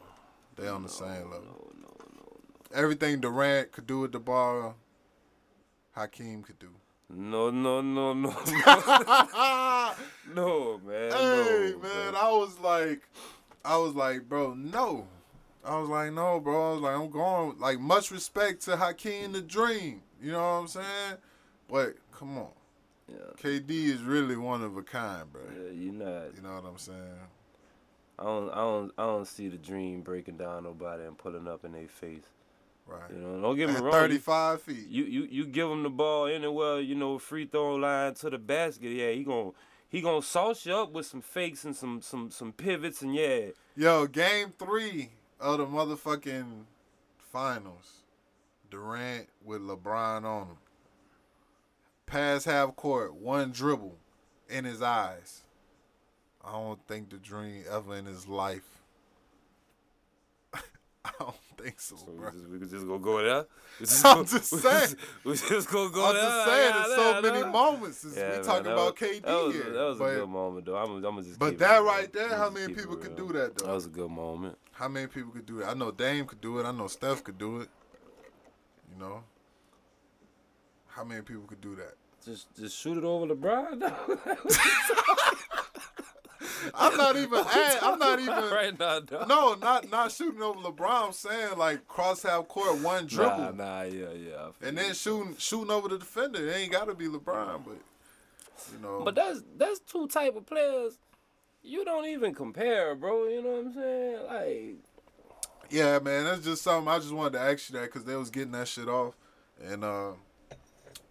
[0.57, 1.73] They on the no, same level.
[1.81, 2.37] No, no, no,
[2.75, 4.77] Everything Durant could do with the ball,
[5.93, 6.71] Hakeem could do.
[7.11, 8.35] no, no, no, no, no,
[10.35, 11.13] no, man.
[11.13, 12.21] Hey no, man, bro.
[12.21, 13.03] I was like,
[13.65, 15.07] I was like, bro, no.
[15.65, 16.71] I was like, no, bro.
[16.71, 17.59] I was like, I'm going.
[17.59, 20.03] Like, much respect to Hakeem the Dream.
[20.23, 21.17] You know what I'm saying?
[21.69, 22.51] But come on,
[23.09, 23.17] Yeah.
[23.41, 25.43] KD is really one of a kind, bro.
[25.65, 26.35] Yeah, you not.
[26.35, 26.99] You know what I'm saying?
[28.19, 31.65] I don't, I don't, I don't see the dream breaking down nobody and pulling up
[31.65, 32.25] in their face.
[32.87, 33.11] Right.
[33.11, 33.87] You know, don't get me wrong.
[33.87, 34.89] you- 35 feet.
[34.89, 38.39] You you you give him the ball anywhere, you know, free throw line to the
[38.39, 38.91] basket.
[38.91, 39.53] Yeah, he gon'
[39.89, 43.47] he gonna sauce you up with some fakes and some some some pivots and yeah.
[43.77, 46.63] Yo, game three of the motherfucking
[47.19, 48.03] finals.
[48.71, 50.57] Durant with LeBron on him.
[52.07, 53.97] Pass half court, one dribble
[54.49, 55.43] in his eyes.
[56.45, 58.63] I don't think the dream ever in his life.
[61.05, 62.31] I don't think so, So bro.
[62.31, 63.47] we just we could just go go there.
[63.81, 64.81] We just I'm go- just we saying.
[64.81, 66.23] just- We just go go I'm there.
[66.23, 67.99] just saying, there's so many moments.
[67.99, 69.71] Since Yeah, we man, talking that was- about KD that was, here.
[69.73, 70.77] That was but a good moment though.
[70.77, 71.39] I'm, I'm gonna just.
[71.41, 71.85] but keep that real.
[71.87, 73.67] right there, how many people could do that, though?
[73.67, 74.57] That was a good moment.
[74.73, 75.65] How many people could do it?
[75.67, 76.65] I know Dame could do it.
[76.65, 77.69] I know Steph could do it.
[78.95, 79.25] You know,
[80.97, 81.93] How many people could do that?
[82.25, 83.83] Just just shoot it over LeBron.
[86.75, 87.45] I'm not even.
[87.83, 88.35] I'm not even.
[88.51, 89.01] right now.
[89.27, 91.07] No, not not shooting over LeBron.
[91.09, 94.49] I'm saying like cross half court, one dribble, Nah, nah, yeah, yeah.
[94.63, 96.49] And then shooting shooting over the defender.
[96.49, 97.77] It ain't got to be LeBron, but
[98.73, 99.03] you know.
[99.05, 100.99] But that's that's two type of players.
[101.63, 103.27] You don't even compare, bro.
[103.27, 104.27] You know what I'm saying?
[104.27, 104.77] Like,
[105.69, 108.31] Yeah, man, that's just something I just wanted to ask you that because they was
[108.31, 109.15] getting that shit off,
[109.63, 110.13] and uh,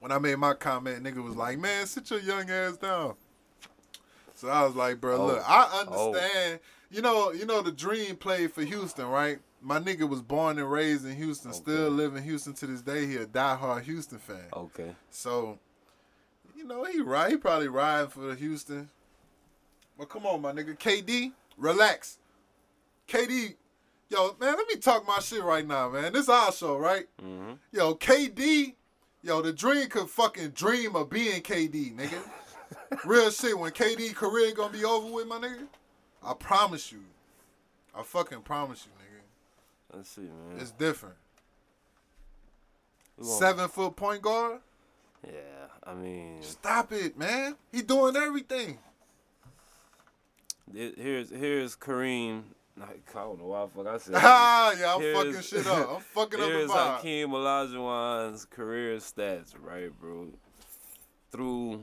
[0.05, 3.15] when I made my comment, nigga was like, "Man, sit your young ass down."
[4.35, 5.25] So I was like, "Bro, Oh.
[5.25, 6.59] look, I understand.
[6.91, 9.39] You know, you know, the dream played for Houston, right?
[9.61, 11.95] My nigga was born and raised in Houston, still Okay.
[11.95, 13.07] live in Houston to this day.
[13.07, 14.45] He a diehard Houston fan.
[14.53, 15.57] okay, So,
[16.55, 17.31] you know, he right.
[17.31, 18.91] He probably riding for the Houston.
[19.97, 22.19] But come on, my nigga, KD, relax.
[23.07, 23.55] KD,
[24.09, 26.13] yo, man, let me talk my shit right now, man.
[26.13, 27.07] This our show, right?
[27.19, 28.75] hmm Yo, KD,
[29.25, 32.21] yo, the dream could fucking dream of being KD, nigga.
[33.05, 33.57] Real shit.
[33.57, 35.67] When KD career gonna be over with, my nigga,
[36.23, 36.99] I promise you.
[37.97, 39.97] I fucking promise you, nigga.
[39.97, 40.59] let's see, man.
[40.59, 41.15] It's different.
[43.21, 44.59] Seven foot point guard.
[45.25, 45.31] Yeah,
[45.83, 47.55] I mean, Stop it, man.
[47.71, 48.77] He doing everything.
[50.73, 52.43] it- here's here's Kareem.
[52.81, 54.15] I don't know why the fuck I said.
[54.17, 55.89] Ah, yeah, I'm fucking shit up.
[55.95, 56.71] I'm fucking up the Here's.
[56.71, 60.27] Hakeem Olajuwon's career stats, right, bro?
[61.31, 61.81] Through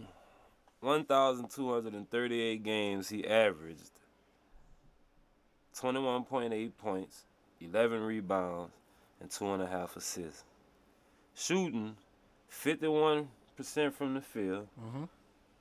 [0.81, 3.91] 1,238 games, he averaged
[5.79, 7.25] 21.8 points,
[7.61, 8.73] 11 rebounds,
[9.21, 10.45] and two and a half assists.
[11.35, 11.97] Shooting
[12.51, 13.27] 51%
[13.95, 15.09] from the field, Mhm.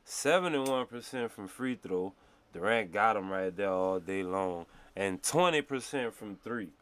[0.06, 2.14] 71% from free throw.
[2.54, 4.66] Durant got him right there all day long,
[4.96, 6.70] and 20% from three.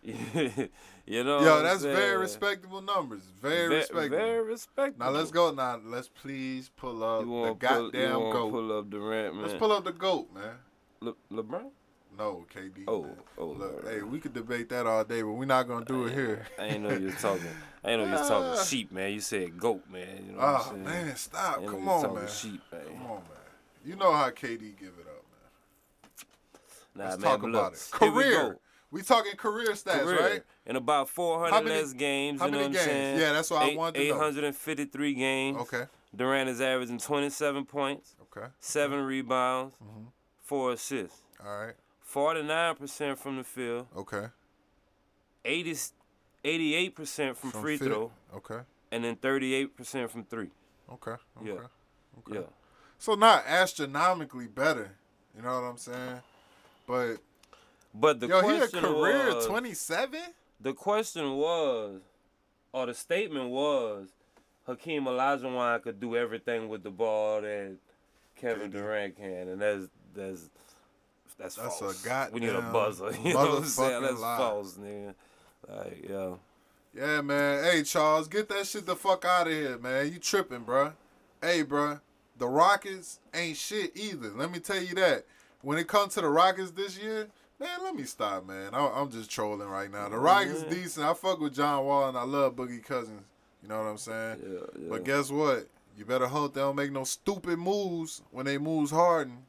[0.02, 3.22] you know, Yo, that's very respectable numbers.
[3.42, 4.16] Very Ve- respectable.
[4.16, 5.06] Very respectable.
[5.06, 5.50] now let's go.
[5.52, 8.50] Now let's please pull up the goddamn pull, goat.
[8.52, 9.42] pull up Durant, man.
[9.42, 10.54] let's pull up the goat, man.
[11.00, 11.70] Le- LeBron.
[12.16, 12.84] No, KD.
[12.88, 13.16] Oh, man.
[13.36, 13.84] oh, Look, Lord.
[13.94, 16.46] hey, we could debate that all day, but we're not gonna do it here.
[16.58, 17.42] I ain't know you was talking.
[17.84, 18.64] I ain't know you're talking Ah.
[18.64, 19.12] sheep, man.
[19.12, 20.24] You said goat, man.
[20.26, 21.64] You know what I'm Oh man, stop!
[21.66, 22.28] Come on, man.
[22.28, 22.80] Sheep, man.
[22.86, 23.22] Come on, man.
[23.84, 25.06] You know how KD give it.
[26.98, 27.90] Nah, Let's man, talk about look, it.
[28.00, 28.58] here we Career.
[28.90, 30.18] We talking career stats, Career.
[30.20, 30.42] right?
[30.66, 32.40] In about 400 How many- less games.
[32.40, 32.86] how you know many what games?
[32.86, 33.18] I'm saying?
[33.20, 34.14] Yeah, that's what I Eight- wanted to know.
[34.16, 35.58] 853 games.
[35.58, 35.86] Okay.
[36.16, 38.46] Durant is averaging 27 points, Okay.
[38.60, 40.04] seven rebounds, Mm-hmm.
[40.42, 41.74] four assists, All right.
[42.02, 44.28] 49% from the field, Okay.
[45.44, 45.76] 80,
[46.44, 47.88] 88% from, free fit.
[47.88, 48.60] throw, Okay.
[48.90, 50.50] and then 38% from three.
[50.90, 51.12] Okay.
[51.12, 51.20] Okay.
[51.44, 51.66] Yeah.
[52.20, 52.40] Okay.
[52.40, 52.46] Yeah.
[52.98, 54.96] So not astronomically better.
[55.36, 56.22] You know what I'm saying?
[56.88, 57.18] But
[57.94, 60.20] But the yo, he a career was, 27.
[60.60, 62.00] the question was,
[62.72, 64.08] or the statement was,
[64.66, 67.76] Hakeem Olajuwon could do everything with the ball that
[68.36, 70.48] Kevin Durant can, and that's that's
[71.38, 72.30] that's, That's a false.
[72.32, 73.12] we need a buzzer.
[73.24, 74.02] You know what I'm saying?
[74.02, 74.38] That's lie.
[74.38, 75.14] false, nigga.
[75.68, 76.30] Like, yeah.
[76.96, 77.62] Yeah, man.
[77.64, 80.12] Hey, Charles, get that shit the fuck out of here, man.
[80.12, 80.94] You tripping, bruh.
[81.40, 82.00] Hey, bruh.
[82.38, 84.30] The Rockets ain't shit either.
[84.30, 85.24] Let me tell you that.
[85.62, 87.26] When it comes to the Rockets this year,
[87.58, 88.74] man, let me stop, man.
[88.74, 90.08] I- I'm just trolling right now.
[90.08, 90.68] The Rockets Yeah.
[90.70, 91.06] decent.
[91.06, 93.22] I fuck with John Wall and I love Boogie Cousins.
[93.62, 94.40] You know what I'm saying?
[94.44, 94.88] Yeah, yeah.
[94.88, 95.66] But guess what?
[95.96, 99.46] You better hope they don't make no stupid moves when they moves harden.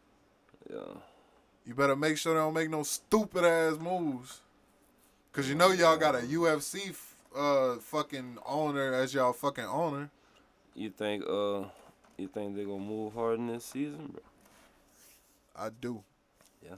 [0.69, 0.79] yeah.
[1.65, 4.41] You better make sure they don't make no stupid ass moves.
[5.31, 10.09] Cause you know y'all got a UFC f- uh fucking owner as y'all fucking owner.
[10.73, 11.65] You think uh
[12.17, 14.21] you think they gonna move Harden this season, bro?
[15.55, 16.03] I do.
[16.63, 16.75] Yeah.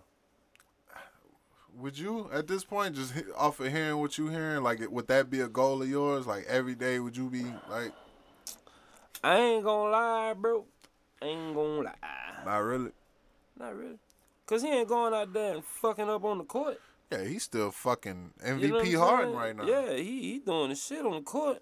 [1.78, 5.30] Would you at this point just off of hearing what you hearing like would that
[5.30, 7.94] be a goal of yours like every day would you be like
[9.24, 10.66] I ain't gonna lie, bro.
[11.22, 11.94] I Ain't gonna lie.
[12.46, 12.92] not really?
[13.58, 14.00] Not really.
[14.48, 16.80] Cause he ain't going out there and fucking up on the court.
[17.12, 19.66] Yeah, he's still fucking MVP You know Harden right now.
[19.66, 21.62] Yeah, he he doing the shit on the court.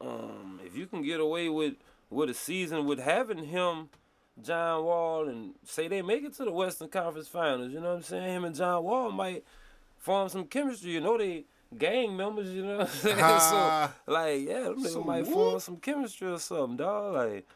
[0.00, 1.74] Um, if you can get away with
[2.10, 3.88] with a season with having him,
[4.42, 7.96] John Wall, and say they make it to the Western Conference Finals, you know what
[7.96, 8.36] I'm saying?
[8.36, 9.44] Him and John Wall might
[9.98, 10.90] form some chemistry.
[10.92, 11.44] You know they
[11.76, 13.18] gang members, you know what I'm saying?
[13.20, 13.94] Ah.
[14.06, 15.32] so like, yeah, them niggas might what?
[15.32, 17.14] form some chemistry or something, dog.
[17.14, 17.46] Like,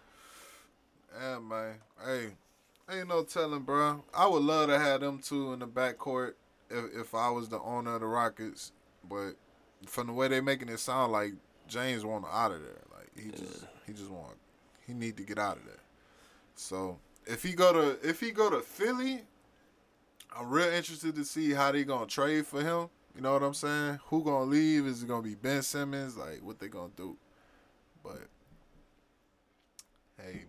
[1.20, 1.74] Yeah, man.
[2.04, 2.28] Hey,
[2.90, 4.02] ain't no telling, bro.
[4.14, 6.32] I would love to have them two in the backcourt
[6.70, 8.72] if if I was the owner of the Rockets.
[9.08, 9.32] But
[9.86, 11.32] from the way they making it sound like
[11.68, 12.82] James want out of there.
[12.92, 14.36] Like he just he just want
[14.86, 15.79] he need to get out of there.
[16.60, 19.22] So if he go to if he go to Philly,
[20.38, 22.90] I'm real interested to see how they gonna trade for him.
[23.16, 23.98] You know what I'm saying?
[24.06, 24.86] Who gonna leave?
[24.86, 26.16] Is it gonna be Ben Simmons?
[26.18, 27.16] Like what they gonna do?
[28.04, 28.18] But
[30.18, 30.46] hey, man.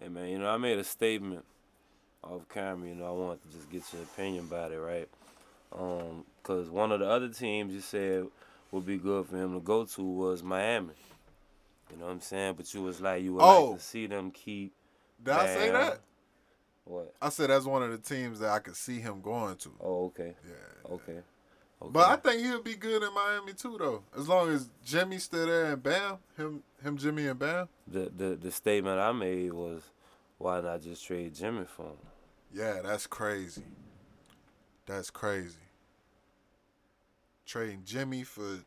[0.00, 1.44] Hey man, you know I made a statement
[2.22, 2.86] off camera.
[2.88, 5.08] You know I wanted to just get your opinion about it, right?
[5.72, 8.26] Um, cause one of the other teams you said
[8.70, 10.92] would be good for him to go to was Miami.
[11.90, 12.54] You know what I'm saying?
[12.58, 13.70] But you was like you would Oh.
[13.70, 14.74] like to see them keep.
[15.24, 16.00] Did I say that?
[16.84, 17.14] What?
[17.22, 19.70] I said that's one of the teams that I could see him going to.
[19.80, 20.92] Oh, okay, Yeah.
[20.94, 21.12] okay.
[21.12, 21.90] okay.
[21.92, 24.02] But I think he'll be good in Miami too, though.
[24.16, 27.68] As long as Jimmy's still there and Bam, him, him, Jimmy and Bam.
[27.86, 29.82] the the the statement I made was,
[30.38, 31.96] why not just trade Jimmy for him?
[32.52, 33.62] Yeah, that's crazy.
[34.86, 35.56] That's crazy.
[37.46, 38.58] Trading Jimmy for.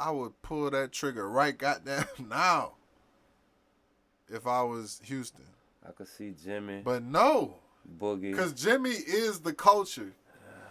[0.00, 2.72] I would pull that trigger right goddamn now.
[4.30, 5.44] If I was Houston,
[5.86, 7.54] I could see Jimmy, but no,
[7.98, 8.30] Boogie.
[8.30, 10.12] because Jimmy is the culture.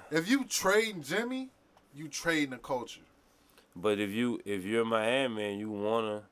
[0.09, 1.49] If you trade Jimmy,
[1.93, 3.01] you trading the culture.
[3.75, 6.23] But if you if you're Miami and you wanna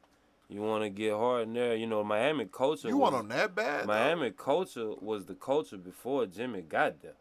[0.49, 2.87] you wanna get hard in there, you know Miami culture.
[2.87, 3.83] You was, want them that bad?
[3.83, 3.87] though?
[3.87, 7.13] Miami culture was the culture before Jimmy got there.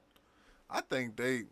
[0.70, 1.44] I think they,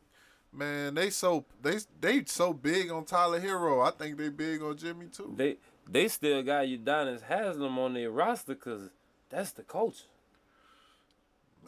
[0.53, 3.87] man, they so they they so big on Tyler Herro.
[3.87, 5.35] I think they big on Jimmy too.
[5.37, 5.57] They
[5.89, 8.91] they still got Udonis Haslam on their roster because
[9.31, 10.05] that's the culture.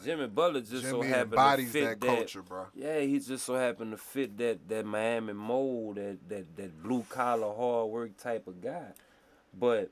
[0.03, 2.65] Jimmy Butler just so happened to fit that culture, bro.
[2.75, 7.05] Yeah, he just so happened to fit that that Miami mold, that that that blue
[7.07, 8.87] collar hard work type of guy.
[9.57, 9.89] But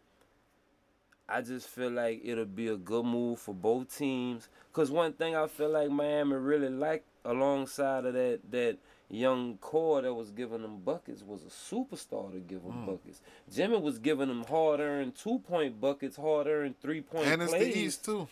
[1.27, 4.49] I just feel like it'll be a good move for both teams.
[4.73, 8.77] Cause one thing I feel like Miami really liked alongside of that that
[9.13, 12.85] young core that was giving them buckets was a superstar to give them Mm.
[12.87, 13.21] buckets.
[13.53, 17.27] Jimmy was giving them hard earned two point buckets, hard earned three point.
[17.27, 18.27] And it's the East too.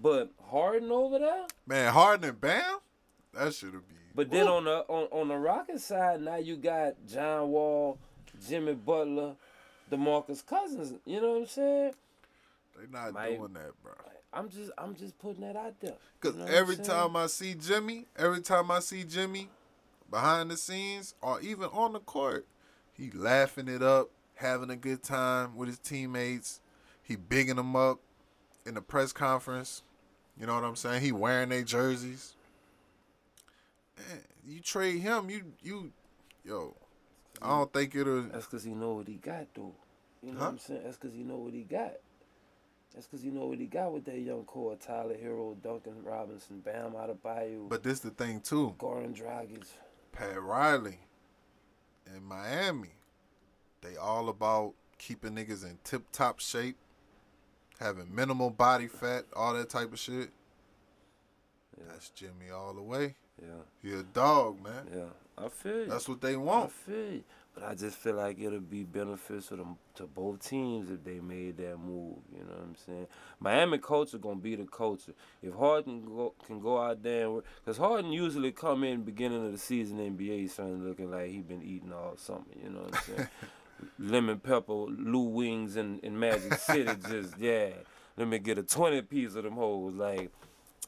[0.00, 1.46] But Harden over there.
[1.66, 2.78] Man, Harden and Bam,
[3.34, 3.96] that should have been.
[4.14, 7.98] But then on the on, on the Rocket side, now you got John Wall,
[8.46, 9.36] Jimmy Butler,
[9.90, 10.94] DeMarcus Cousins.
[11.04, 11.94] You know what I'm saying?
[12.76, 13.92] They're not my- doing that, bro.
[14.34, 15.96] I'm just I'm just putting that out there.
[16.20, 19.50] Cause You know every time I see Jimmy, every time I see Jimmy
[20.12, 22.46] behind the scenes or even on the court,
[22.92, 26.60] he laughing it up, having a good time with his teammates.
[27.02, 27.98] He bigging them up
[28.64, 29.82] in the press conference.
[30.38, 31.02] You know what I'm saying?
[31.02, 32.34] He wearing their jerseys.
[33.96, 35.92] Man, you trade him, you you
[36.44, 36.76] yo.
[37.40, 39.74] I don't think it'll That's because he know what he got though.
[40.22, 40.44] You know Huh?
[40.44, 40.80] what I'm saying?
[40.84, 41.94] That's because he know what he got.
[42.94, 46.60] That's because he know what he got with that young core: Tyler Herro, Duncan Robinson,
[46.60, 48.74] Bam Adebayo, but this the thing too.
[48.78, 49.64] Goran Dragic.
[50.12, 50.98] Pat Riley
[52.14, 52.90] in Miami,
[53.80, 56.76] they all about keeping niggas in tip top shape,
[57.80, 60.30] having minimal body fat, all that type of shit.
[61.78, 61.84] Yeah.
[61.92, 63.14] That's Jimmy all the way.
[63.40, 63.48] Yeah,
[63.82, 64.86] He a dog, man.
[64.94, 65.04] yeah.
[65.44, 65.86] I feel you.
[65.86, 66.70] That's what they I want.
[66.70, 67.24] feel you.
[67.54, 71.58] But I just feel like it'll be beneficial to, to both teams if they made
[71.58, 72.16] that move.
[72.32, 73.06] You know what I'm saying?
[73.40, 75.12] Miami culture gonna be the culture.
[75.42, 79.52] If Harden go, can go out there and because Harden usually come in beginning of
[79.52, 82.40] the season NBA son looking like he been eating all summer.
[82.62, 83.28] You know what I'm saying?
[83.98, 86.90] Lemon pepper, Lou wings in, in Magic City.
[87.08, 87.70] just yeah.
[88.16, 89.94] Let me get a twenty piece of them hoes.
[89.94, 90.30] Like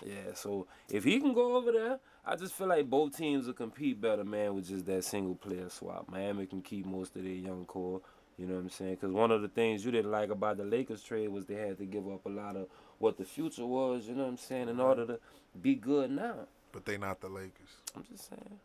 [0.02, 0.34] yeah.
[0.34, 1.98] So if he can go over there.
[2.26, 5.68] I just feel like both teams will compete better, man, with just that single player
[5.68, 6.08] swap.
[6.10, 8.00] Miami can keep most of their young core.
[8.38, 8.94] You know what I'm saying?
[8.94, 11.76] Because one of the things you didn't like about the Lakers trade was they had
[11.78, 12.66] to give up a lot of
[12.98, 14.08] what the future was.
[14.08, 14.68] You know what I'm saying?
[14.70, 15.18] In order to
[15.60, 16.48] be good now.
[16.72, 17.76] But they not the Lakers.
[17.94, 18.58] I'm just saying.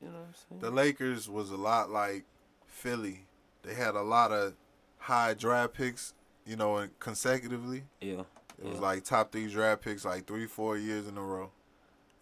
[0.00, 0.60] You know what I'm saying?
[0.62, 2.24] The Lakers was a lot like
[2.66, 3.26] Philly.
[3.62, 4.54] They had a lot of
[4.98, 6.14] high draft picks,
[6.46, 7.84] you know, consecutively.
[8.00, 8.22] yeah.
[8.62, 11.50] It was like top three draft picks like three, four years in a row.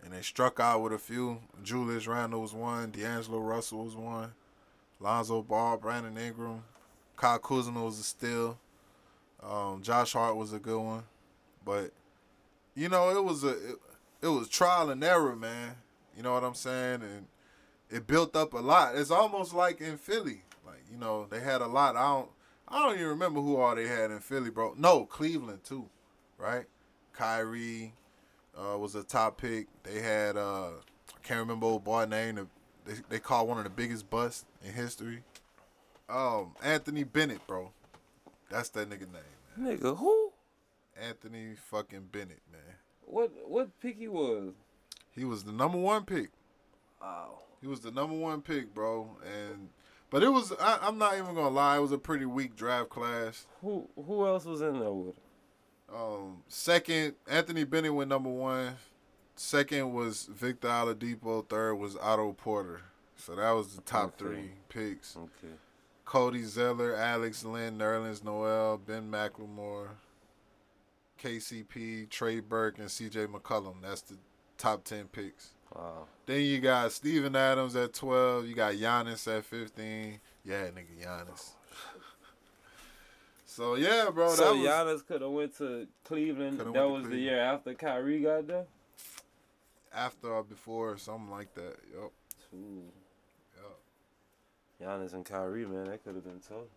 [0.03, 1.41] And they struck out with a few.
[1.63, 2.91] Julius Randle was one.
[2.91, 4.33] D'Angelo Russell was one.
[4.99, 6.65] Lonzo Ball, Brandon Ingram.
[7.17, 8.59] Kyle Kuzma was a steal.
[9.43, 11.03] Um, Josh Hart was a good one.
[11.63, 11.91] But,
[12.75, 13.77] you know, it was a it,
[14.23, 15.77] it was trial and error, man.
[16.17, 17.03] You know what I'm saying?
[17.03, 17.27] And
[17.91, 18.97] it built up a lot.
[18.97, 20.43] It's almost like in Philly.
[20.67, 21.97] Like, you know, they had a lot.
[21.97, 22.31] I don't
[22.67, 24.75] I don't even remember who all they had in Philly, bro.
[24.79, 25.91] No, Cleveland too
[26.41, 26.65] right?
[27.13, 27.93] Kyrie
[28.57, 29.67] uh, was a top pick.
[29.83, 32.49] They had uh, I can't remember old boy name.
[32.87, 35.23] They they called one of the biggest busts in history.
[36.09, 37.71] Um, Anthony Bennett, bro.
[38.51, 39.79] That's that nigga name.
[39.79, 40.33] Nigga, who?
[41.01, 42.61] Anthony fucking Bennett, man.
[43.03, 44.55] What what pick he was?
[45.13, 46.31] He was the number one pick.
[47.01, 47.39] Wow.
[47.61, 49.17] He was the number one pick, bro.
[49.25, 49.69] And
[50.11, 51.77] but it was I, I'm not even gonna lie.
[51.77, 53.47] It was a pretty weak draft class.
[53.61, 55.23] Who who else was in there with him?
[55.95, 58.77] Um, second, Anthony Bennett went number one.
[59.37, 61.49] Second was Victor Oladipo.
[61.49, 62.83] Third was Otto Porter.
[63.17, 64.17] So that was the top Okay.
[64.19, 65.17] three picks.
[65.17, 65.55] Okay.
[66.05, 69.91] Cody Zeller, Alex Len, Nerlens Noel, Ben McLemore,
[71.19, 73.83] KCP, Trey Burke, and CJ McCollum.
[73.83, 74.17] That's the
[74.59, 75.51] top 10 picks.
[75.75, 76.07] Wow.
[76.27, 78.47] Then you got Steven Adams at 12.
[78.47, 80.21] You got Giannis at 15.
[80.45, 81.51] Yeah, nigga, Giannis.
[83.61, 84.31] So, yeah, bro.
[84.31, 86.61] so was, Giannis could have went to Cleveland.
[86.61, 88.65] That was the year after Kyrie got there.
[89.95, 91.77] after or before, something like that.
[91.93, 92.11] Yup.
[92.55, 92.85] Ooh.
[93.59, 93.79] Yup.
[94.81, 96.71] Giannis and Kyrie, man, that could have been tough.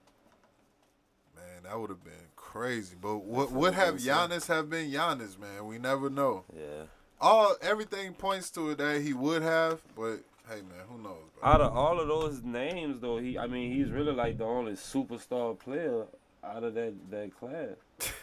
[1.38, 2.98] Man, that would have been crazy.
[3.02, 5.66] But what would have Giannis have been Giannis, man?
[5.66, 6.44] We never know.
[6.54, 6.88] Yeah.
[7.22, 10.18] All everything points to it that he would have, but
[10.50, 11.30] hey, man, who knows?
[11.40, 11.50] Bro?
[11.50, 14.74] Out of all of those names, though, he, I mean, he's really like the only
[14.74, 16.08] superstar player
[16.44, 17.76] out of that that class.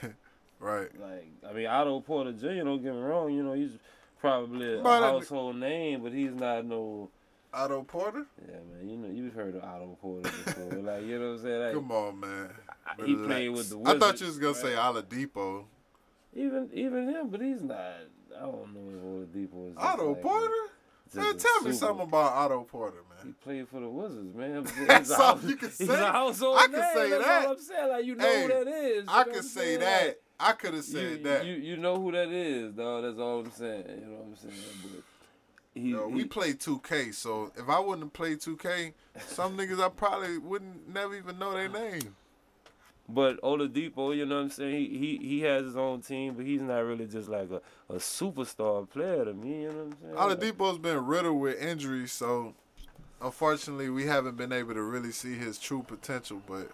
[0.60, 0.88] right.
[1.00, 2.64] Like, I mean, Otto Porter Jr.
[2.64, 3.72] Don't get me wrong, you know, he's
[4.20, 7.08] probably a But, uh, household name, but he's not no.
[7.52, 8.26] Otto Porter?
[8.46, 10.72] Yeah, man, you know, you've heard of Otto Porter before.
[10.82, 11.62] like, you know what I'm saying?
[11.62, 12.50] Like, Come on, man.
[12.86, 14.94] I- he played with the I thought you was gonna say right?
[14.94, 15.64] Oladipo.
[16.34, 17.78] Even even him, but he's not.
[18.36, 19.76] I don't know if Oladipo is.
[19.76, 20.54] Otto like Porter?
[21.14, 24.64] Man, tell me something about Otto Porter, He played for the Wizards, man.
[24.86, 25.94] That's He's all house- you can He's say.
[26.00, 27.46] a household I can name, say that's that.
[27.46, 29.04] All I'm saying, like you know Hey, who that is.
[29.08, 30.06] I know could what I'm say that.
[30.06, 31.44] Like, I could have said you, that.
[31.46, 33.04] You you know who that is, dog.
[33.04, 33.84] That's all I'm saying.
[33.88, 34.54] You know what I'm saying?
[34.82, 35.02] But
[35.74, 38.92] he, we he- played 2K, so if I wouldn't have played 2K,
[39.28, 42.16] some niggas I probably wouldn't never even know their name.
[43.08, 44.72] But Oladipo, you know what I'm saying?
[44.72, 47.60] He he he has his own team, but he's not really just like a,
[47.92, 49.62] a superstar player to me.
[49.62, 50.52] You know what I'm saying?
[50.52, 52.54] Oladipo's been riddled with injuries, so
[53.20, 56.40] unfortunately we haven't been able to really see his true potential.
[56.46, 56.70] But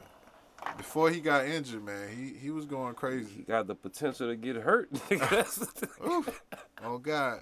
[0.76, 3.32] before he got injured, man, he, he was going crazy.
[3.36, 4.90] He got the potential to get hurt.
[5.08, 6.10] That's the thing.
[6.10, 6.42] Oof.
[6.84, 7.40] Oh God.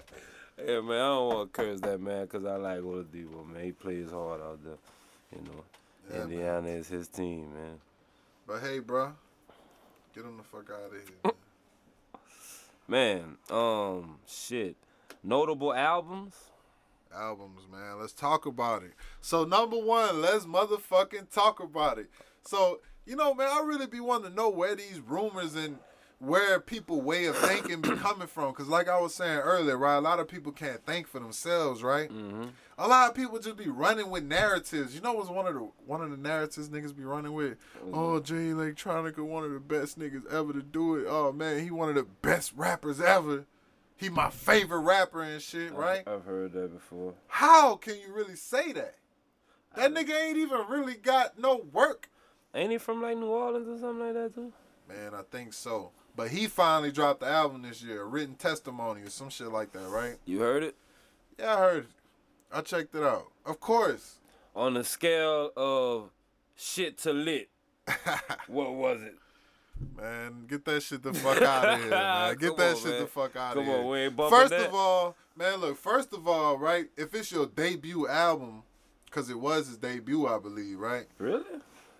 [0.57, 3.63] Yeah, man, I don't want to curse that man because I like Oladipo, man.
[3.63, 4.77] He plays hard out there.
[5.35, 5.63] You know,
[6.09, 6.31] Yeah, man.
[6.31, 7.79] Indiana is his team, man.
[8.47, 9.11] But hey, bro,
[10.13, 11.01] get him the fuck out of here.
[11.23, 11.33] Man.
[12.87, 14.75] Man, um, shit.
[15.23, 16.35] Notable albums.
[17.15, 17.99] Albums, man.
[17.99, 18.93] Let's talk about it.
[19.21, 22.09] So number one, let's motherfucking talk about it.
[22.43, 25.77] So you know, man, I really be wanting to know where these rumors and
[26.19, 28.53] where people way of thinking be coming from.
[28.53, 31.83] Cause like I was saying earlier, right, a lot of people can't think for themselves,
[31.83, 32.09] right?
[32.09, 32.45] Mm-hmm.
[32.77, 34.95] A lot of people just be running with narratives.
[34.95, 37.57] You know what's one of the one of the narratives niggas be running with?
[37.93, 41.05] Oh, Jay Electronica, one of the best niggas ever to do it.
[41.07, 43.45] Oh man, he one of the best rappers ever.
[43.97, 46.03] He my favorite rapper and shit, right?
[46.07, 47.13] I've heard that before.
[47.27, 48.95] How can you really say that?
[49.75, 52.09] That nigga ain't even really got no work.
[52.53, 54.53] Ain't he from like New Orleans or something like that too?
[54.87, 55.91] Man, I think so.
[56.15, 59.87] But he finally dropped the album this year, written testimony or some shit like that,
[59.89, 60.17] right?
[60.25, 60.75] You heard it?
[61.37, 61.89] Yeah, I heard it.
[62.53, 63.27] I checked it out.
[63.45, 64.19] Of course.
[64.55, 66.11] On a scale of
[66.55, 67.49] shit to lit,
[68.47, 69.15] what was it?
[69.97, 72.35] Man, get that shit the fuck out of here, man.
[72.37, 72.99] Get that on, shit man.
[73.01, 73.77] the fuck out Come of here.
[73.77, 74.67] on, we ain't bumping First that.
[74.69, 78.63] of all, man, look, first of all, right, if it's your debut album,
[79.05, 81.05] because it was his debut, I believe, right?
[81.17, 81.43] Really?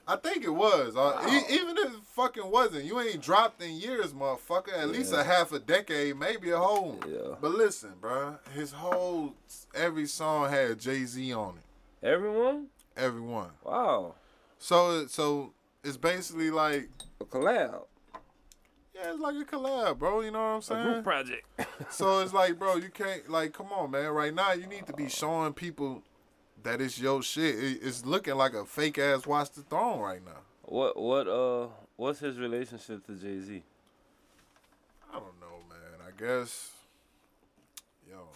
[0.08, 0.96] I think it was.
[0.96, 1.28] Uh, Wow.
[1.28, 4.72] e- even if it fucking wasn't, you ain't dropped in years, motherfucker.
[4.78, 7.00] At least a half a decade, maybe a whole.
[7.08, 7.36] Yeah.
[7.42, 9.34] But listen, bruh, his whole
[9.74, 12.06] every song had Jay Z on it.
[12.08, 12.68] Everyone?
[12.96, 13.50] Everyone.
[13.64, 14.14] Wow.
[14.60, 15.54] So so
[15.86, 16.90] it's basically like
[17.22, 17.84] A collab.
[18.94, 20.22] yeah, it's like a collab, bro.
[20.22, 20.80] You know what I'm saying?
[20.82, 20.94] A saying?
[20.94, 21.48] group project.
[21.92, 24.10] So it's like, bro, you can't like, come on, man.
[24.12, 26.02] Right now, you need to be showing people
[26.64, 27.56] that it's your shit.
[27.60, 30.40] It's looking like a fake ass Watch the Throne right now.
[30.64, 31.68] what what uh
[31.98, 33.64] what's his relationship to Jay Z?
[35.12, 36.00] I don't know, man.
[36.08, 36.72] I guess,
[38.10, 38.28] yo,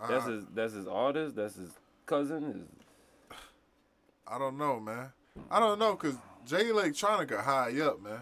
[0.00, 1.70] I, That's his that's his artist, that's his
[2.06, 2.62] cousin, his
[4.28, 5.12] I don't know, man.
[5.50, 6.16] I don't know, cause
[6.46, 8.20] Jay Electronica high up, man.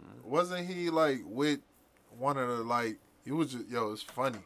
[0.00, 0.30] Mm-hmm.
[0.30, 1.60] Wasn't he like with
[2.16, 2.98] one of the like?
[3.24, 3.92] He was just yo.
[3.92, 4.38] It's funny,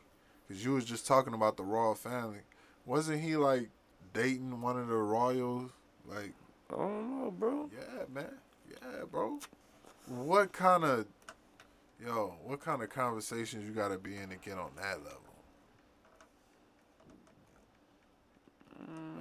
[0.49, 2.41] cause you was just talking about the royal family.
[2.87, 3.69] Wasn't he like
[4.15, 5.71] dating one of the royals?
[6.07, 6.33] Like,
[6.73, 7.71] I don't know, bro.
[7.73, 8.33] yeah, man.
[8.71, 9.41] Yeah, bro.
[10.09, 11.07] What kind of
[12.03, 12.35] yo?
[12.45, 15.21] What kind of conversations you gotta be in to get on that level?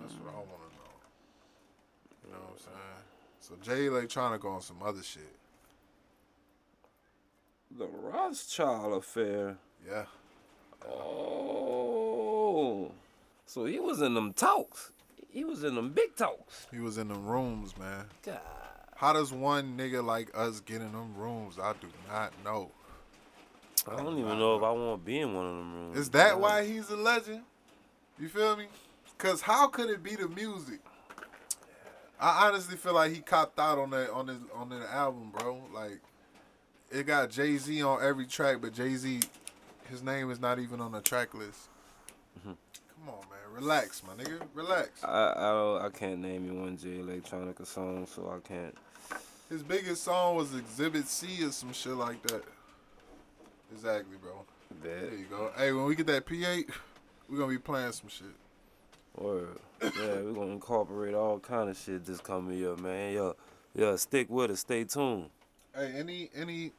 [0.01, 0.95] That's what I want to know.
[2.23, 3.04] You know what I'm saying?
[3.47, 5.35] So Jay Electronica on some other shit.
[7.77, 9.57] The Rothschild affair.
[9.87, 10.05] Yeah.
[10.83, 12.91] Oh.
[13.45, 14.93] So he was in them talks.
[15.29, 16.65] He was in them big talks.
[16.71, 18.05] He was in them rooms, man.
[18.23, 18.39] God.
[18.95, 21.59] How does one nigga like us get in them rooms?
[21.61, 22.71] I do not know.
[23.87, 25.99] I don't even know if I want to be in one of them rooms.
[25.99, 27.43] Is that why he's a legend?
[28.17, 28.65] You feel me?
[29.19, 30.79] Cause how could it be the music?
[32.19, 35.61] I honestly feel like he copped out on that on his on the album, bro.
[35.73, 35.99] Like
[36.91, 39.21] it got Jay Z on every track, but Jay Z,
[39.89, 41.67] his name is not even on the track list.
[42.39, 42.51] Mm-hmm.
[42.51, 45.03] Come on, man, relax, my nigga, relax.
[45.03, 48.75] I I, don't- I can't name you one Jay Electronica song, so I can't.
[49.49, 52.43] His biggest song was Exhibit C or some shit like that.
[53.73, 54.43] Exactly, bro.
[54.81, 55.51] There you go.
[55.57, 56.69] Hey, when we get that P8,
[57.29, 58.27] we're gonna be playing some shit.
[59.17, 59.47] Or
[59.81, 59.89] yeah,
[60.21, 63.13] we're gonna incorporate all kind of shit this coming year, man.
[63.13, 63.35] Yo,
[63.73, 64.59] yo, stick with us.
[64.61, 65.29] Stay tuned.
[65.73, 66.71] Hey, any any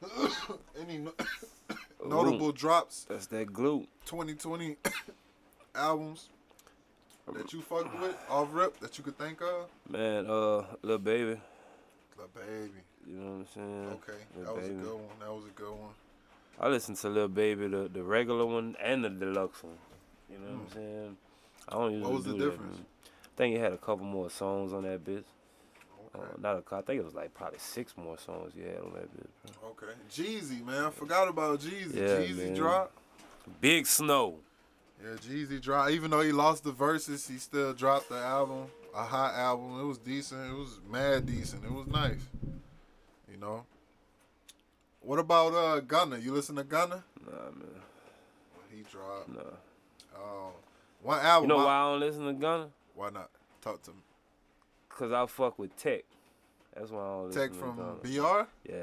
[0.80, 1.12] any no-
[2.06, 3.86] notable drops That's that glue.
[4.06, 4.76] 2020
[5.74, 6.28] albums
[7.32, 9.68] that you fuck with off rip that you could think of?
[9.88, 11.40] Man, uh, little baby.
[12.16, 12.70] Little baby.
[13.06, 13.86] You know what I'm saying?
[14.02, 15.18] Okay, Lil that was a good one.
[15.20, 15.90] That was a good one.
[16.60, 19.72] I listen to Lil Baby, the, the regular one and the deluxe one.
[20.30, 20.74] You know what I'm Hmm.
[20.74, 21.16] saying?
[21.70, 22.76] I don't usually was the do that, difference?
[22.76, 22.86] man.
[23.06, 25.24] I think it had a couple more songs on that bitch.
[26.14, 26.24] Okay.
[26.24, 28.78] Uh, not a cou- I think it was like probably six more songs you had
[28.78, 29.52] on that bitch.
[29.60, 29.70] bro.
[29.70, 29.92] Okay.
[30.10, 30.84] Jeezy, man.
[30.84, 31.94] I forgot about Jeezy.
[31.94, 32.54] Yeah, Jeezy man.
[32.54, 32.92] drop.
[33.60, 34.36] Big Snow.
[35.02, 35.90] Yeah, Jeezy drop.
[35.90, 38.66] Even though he lost the Verzuz, he still dropped the album.
[38.94, 39.80] A hot album.
[39.80, 40.50] It was decent.
[40.50, 41.64] It was mad decent.
[41.64, 42.20] It was nice.
[43.30, 43.64] You know.
[45.00, 46.18] What about uh Gunna?
[46.18, 47.02] You listen to Gunna?
[47.24, 47.80] Nah, man.
[48.74, 49.28] He dropped.
[49.28, 49.40] Nah.
[50.16, 50.52] Um,
[51.02, 51.50] one album.
[51.50, 52.68] You know why I don't listen to Gunna?
[52.94, 53.30] Why not?
[53.60, 53.96] Talk to me.
[54.88, 56.02] Cause I fuck with Tech.
[56.76, 57.94] That's why I don't listen Tech from Gunna.
[58.02, 58.48] BR.
[58.70, 58.82] Yeah.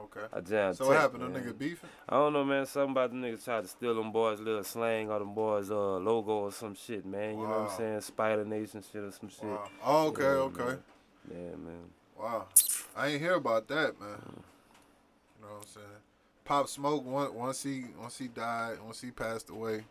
[0.00, 0.20] Okay.
[0.32, 1.32] I jammed So what happened?
[1.32, 1.42] Man.
[1.42, 1.88] nigga beefing?
[2.08, 2.66] I don't know, man.
[2.66, 5.96] Something about the niggas tried to steal them boys' little slang or them boys' uh,
[5.96, 7.30] logo or some shit, man.
[7.36, 8.00] You know what I'm saying?
[8.02, 9.42] Spider Nation shit or some shit.
[9.44, 9.68] Wow.
[9.84, 10.64] Oh, okay, Yeah, okay.
[10.64, 10.78] man.
[11.30, 11.84] Yeah, man.
[12.16, 12.46] Wow.
[12.96, 14.08] I ain't hear about that, man.
[14.10, 15.86] You know what I'm saying?
[16.44, 19.84] Pop Smoke once once he once he died, once he passed away,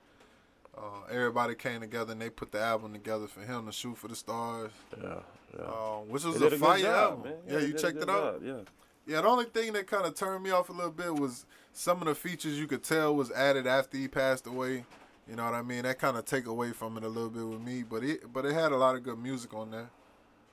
[0.77, 4.07] uh, everybody came together and they put the album together for him to shoot for
[4.07, 4.71] the stars.
[5.01, 5.19] Yeah,
[5.57, 5.65] yeah.
[5.65, 7.23] Um, which was a fire album.
[7.23, 7.33] man.
[7.47, 8.41] Yeah, they you checked it out?
[8.41, 9.13] job, Yeah.
[9.15, 12.01] Yeah, the only thing that kind of turned me off a little bit was some
[12.01, 14.83] of the features you could tell was added after he passed away.
[15.29, 15.83] You know what I mean?
[15.83, 18.45] That kind of take away from it a little bit with me, but it but
[18.45, 19.89] it had a lot of good music on there.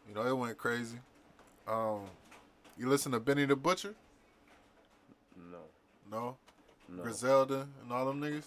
[0.09, 0.99] You know, it went crazy.
[1.67, 2.03] Um,
[2.79, 3.95] you listen to Benny the Butcher?
[5.37, 5.59] No,
[6.11, 6.37] No,
[6.89, 7.03] no.
[7.03, 8.45] Griselda and all them niggas.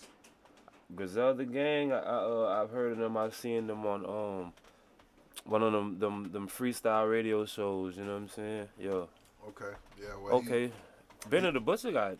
[0.95, 3.17] Griselda Gang, I, I uh, I've heard of them.
[3.17, 4.53] I've seen them on um
[5.45, 7.97] one of them them them freestyle radio shows.
[7.97, 8.67] You know what I'm saying?
[8.79, 8.91] Yeah.
[9.49, 10.07] Okay, yeah.
[10.21, 10.71] Well, he- Okay.
[11.29, 12.17] Benny the Butcher got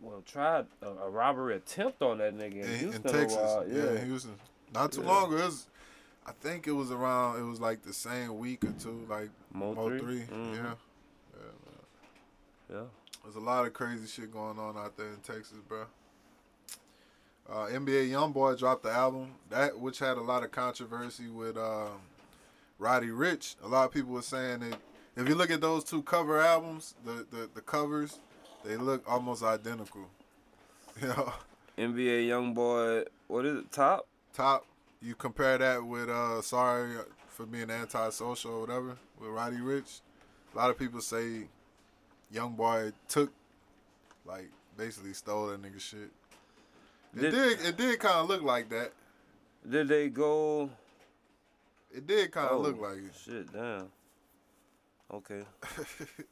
[0.00, 3.06] well tried a, a robbery attempt on that nigga in, in, in Houston.
[3.06, 4.34] a Texas, yeah, in Houston.
[4.72, 5.08] Not too Yeah.
[5.08, 5.50] long ago.
[6.28, 7.38] I think it was around.
[7.40, 10.20] It was like the same week or two, like Mo, Mo 3 three.
[10.22, 10.54] Mhm.
[10.56, 10.74] Yeah,
[12.70, 12.82] Yeah.
[13.22, 15.84] there's a lot of crazy shit going on out there in Texas, bro.
[17.50, 22.00] Uh, NBA YoungBoy dropped the album that which had a lot of controversy with um,
[22.78, 23.54] Roddy Ricch.
[23.62, 24.78] A lot of people were saying that
[25.16, 28.18] if you look at those two cover albums, the the, the covers,
[28.64, 30.06] they look almost identical.
[30.98, 31.30] You know.
[31.76, 33.70] NBA young boy, what is it?
[33.70, 34.06] Top?
[34.32, 34.66] top.
[35.02, 36.94] You compare that with uh sorry
[37.28, 40.00] for being antisocial or whatever with Roddy Ricch.
[40.54, 41.48] A lot of people say
[42.30, 43.32] young boy took
[44.24, 46.10] like basically stole that nigga shit.
[47.16, 48.92] It Did- did it did kind of look like that.
[49.68, 50.70] Did they go?
[51.90, 53.12] It did kind of oh, look like it.
[53.24, 53.88] Shit, damn.
[55.12, 55.42] Okay.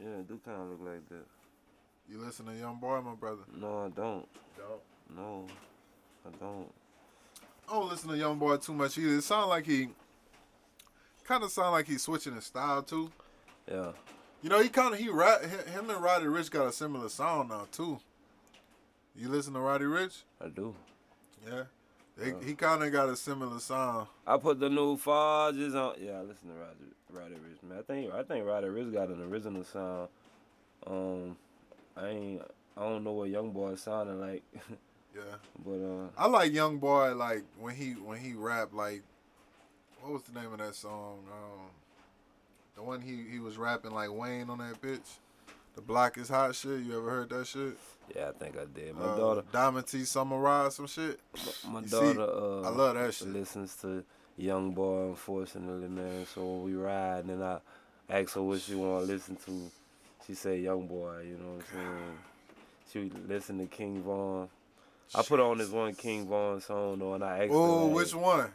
[0.00, 1.24] Yeah, it do kind of look like that.
[2.10, 3.42] you listen to young boy, my brother.
[3.56, 4.26] No, I don't.
[4.58, 5.16] Don't.
[5.16, 5.46] No,
[6.26, 6.70] I don't.
[7.68, 9.16] I don't listen to young boy too much either.
[9.16, 9.88] It sound like he
[11.24, 13.10] kind of sound like he's switching his style too.
[13.70, 13.92] Yeah.
[14.42, 17.48] You know, he kind of he rap him and Roddy Ricch got a similar sound
[17.48, 17.98] now too.
[19.16, 20.22] You listen to Roddy Ricch?
[20.40, 20.74] I do.
[21.46, 21.64] Yeah.
[22.16, 22.38] They, Uh.
[22.40, 24.08] he kind of got a similar sound.
[24.26, 25.94] I put the new Fudges on.
[26.00, 27.78] Yeah, I listen to Roddy, Roddy Ricch, man.
[27.78, 30.08] I think I think Roddy Ricch got an original sound.
[30.86, 31.36] Um,
[31.96, 32.42] I ain't.
[32.76, 34.42] I don't know what Young Boy sounding like,
[35.14, 35.22] Yeah.
[35.64, 39.02] but uh, I like Young Boy like when he when he rap like
[40.00, 41.20] what was the name of that song?
[41.30, 41.66] Um,
[42.76, 45.18] the one he he was rapping like Wayne on that bitch.
[45.76, 46.80] The block is hot shit.
[46.80, 47.76] You ever heard that shit?
[48.14, 48.94] Yeah, I think I did.
[48.96, 51.20] My Uh, daughter, Diamond Teeth Samurai, some shit.
[51.68, 53.28] my you see, daughter, uh, I love that shit.
[53.28, 54.04] listens to
[54.36, 56.26] Young Boy, unfortunately, man.
[56.26, 57.58] So when we ride, and I
[58.10, 59.70] ask her what she want to listen to,
[60.26, 61.22] she say Young Boy.
[61.28, 61.78] You know what I'm
[62.92, 63.10] saying?
[63.12, 64.48] She listen to King Von.
[65.14, 67.56] I put on this one King Von song though, and I asked her.
[67.56, 68.50] Oh, like, which one?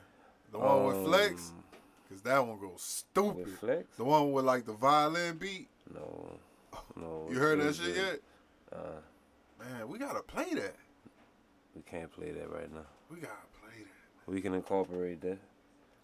[0.52, 1.50] The one with Flex?
[1.50, 1.64] um,
[2.10, 3.36] Cause that one goes stupid.
[3.46, 3.96] With Flex?
[3.98, 5.68] The one with like the violin beat.
[5.94, 6.34] No,
[6.96, 7.28] no.
[7.30, 8.20] You heard that shit yet?
[8.74, 9.00] Uh,
[9.60, 10.76] Man, we gotta play that.
[11.76, 12.86] we can't play that right now.
[13.10, 14.32] We gotta play that.
[14.32, 15.38] We can incorporate that.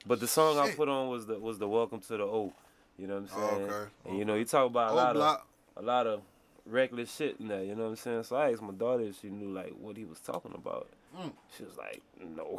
[0.05, 2.53] But the song I put on was the was the Welcome to the O.
[2.97, 3.69] You know what I'm Oh, saying?
[3.71, 3.89] okay.
[4.05, 5.47] And you know, he talk about a Oh, lot block.
[5.75, 6.21] of a lot of
[6.65, 7.63] reckless shit in there.
[7.63, 8.23] You know what I'm saying?
[8.23, 10.87] So I asked my daughter if she knew like what he was talking about.
[11.17, 11.31] Mm.
[11.57, 12.57] She was like, no,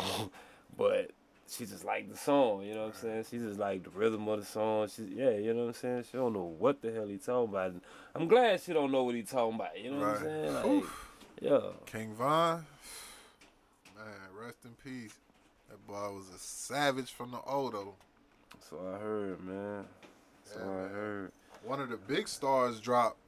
[0.77, 1.11] but
[1.49, 2.63] she just liked the song.
[2.63, 3.25] You know what I'm saying?
[3.31, 4.89] She just liked the rhythm of the song.
[4.89, 6.05] She yeah, you know what I'm saying?
[6.11, 7.71] She don't know what the hell he talking about.
[7.73, 7.81] And
[8.15, 9.79] I'm glad she don't know what he talking about.
[9.81, 10.55] You know what I'm saying?
[10.55, 11.09] Like, Oof.
[11.41, 11.61] yeah.
[11.87, 12.65] King Von,
[13.97, 14.07] man,
[14.45, 15.15] rest in peace.
[15.69, 17.95] That boy was a savage from the Odo.
[18.69, 19.85] So I heard, man.
[20.45, 20.91] So Yeah, I man.
[20.91, 21.33] heard.
[21.65, 23.19] One of the big stars dropped,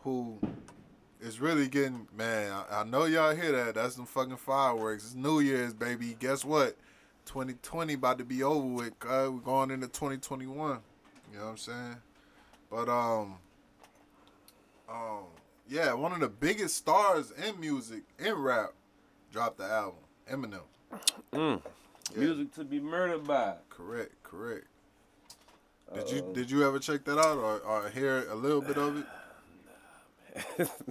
[0.00, 0.38] who
[1.20, 2.52] is really getting man.
[2.52, 3.74] I, I know y'all hear that.
[3.76, 5.04] That's some fucking fireworks.
[5.04, 6.16] It's New Year's, baby.
[6.18, 6.76] Guess what?
[7.26, 8.92] 2020 about to be over with.
[9.04, 10.78] Uh, we're going into 2021.
[11.32, 11.96] You know what I'm saying?
[12.70, 13.36] But um,
[14.88, 15.24] um,
[15.68, 18.70] yeah, one of the biggest stars in music, in rap,
[19.32, 20.00] dropped the album.
[20.30, 20.60] Eminem.
[21.32, 21.62] Mm.
[22.12, 22.18] Yeah.
[22.18, 23.56] Music to be murdered by.
[23.68, 24.66] Correct, correct.
[25.94, 28.76] Did you Uh, did you ever check that out or, or hear a little bit
[28.78, 29.06] of it?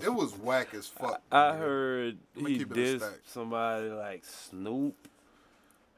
[0.01, 1.21] It was whack as fuck.
[1.31, 1.57] I nigga.
[1.57, 5.07] heard he keep it a dissed somebody like Snoop.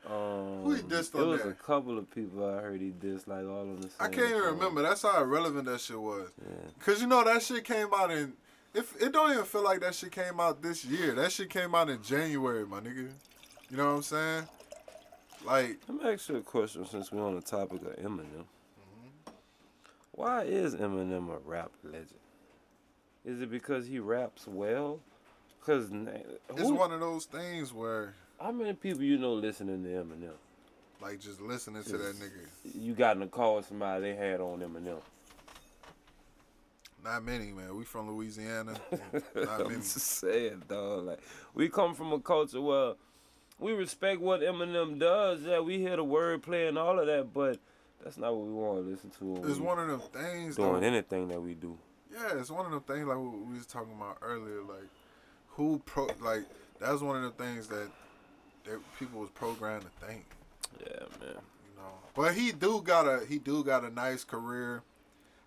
[0.09, 1.51] Um, Who he dissed There was there?
[1.51, 3.91] a couple of people I heard he dissed like all on the same.
[3.99, 4.53] I can't even song.
[4.53, 4.81] remember.
[4.81, 6.29] That's how irrelevant that shit was.
[6.41, 6.69] Yeah.
[6.79, 8.33] Cause you know that shit came out in.
[8.73, 11.13] If it don't even feel like that shit came out this year.
[11.15, 13.09] That shit came out in January, my nigga.
[13.69, 14.43] You know what I'm saying?
[15.45, 18.45] Like, Let me ask you a question since we're on the topic of Eminem.
[18.45, 19.31] Mm-hmm.
[20.11, 22.07] Why is Eminem a rap legend?
[23.25, 24.99] Is it because he raps well?
[25.59, 30.31] Because it's one of those things where, how many people you know listening to Eminem?
[31.01, 32.75] like, just listening to that nigga.
[32.75, 34.99] You got in the car with somebody they had on Eminem.
[37.03, 37.75] Not many, man.
[37.75, 38.73] We from Louisiana.
[39.35, 39.75] Not I'm many.
[39.75, 41.05] just saying, dog.
[41.05, 41.19] Like
[41.53, 42.93] we come from a culture where
[43.59, 45.43] we respect what Eminem does.
[45.43, 47.59] Yeah, we hear the wordplay and all of that, but
[48.03, 49.49] that's not what we want to listen to.
[49.49, 50.55] It's one of them things.
[50.55, 51.77] doing Though, anything that we do.
[52.11, 54.61] Yeah, it's one of them things like we was talking about earlier.
[54.63, 54.89] Like,
[55.49, 56.45] who pro like
[56.79, 57.89] that's one of the things that
[58.67, 60.25] that people was programmed to think.
[60.79, 61.29] Yeah, man.
[61.35, 64.83] You know, but he do got a he do got a nice career,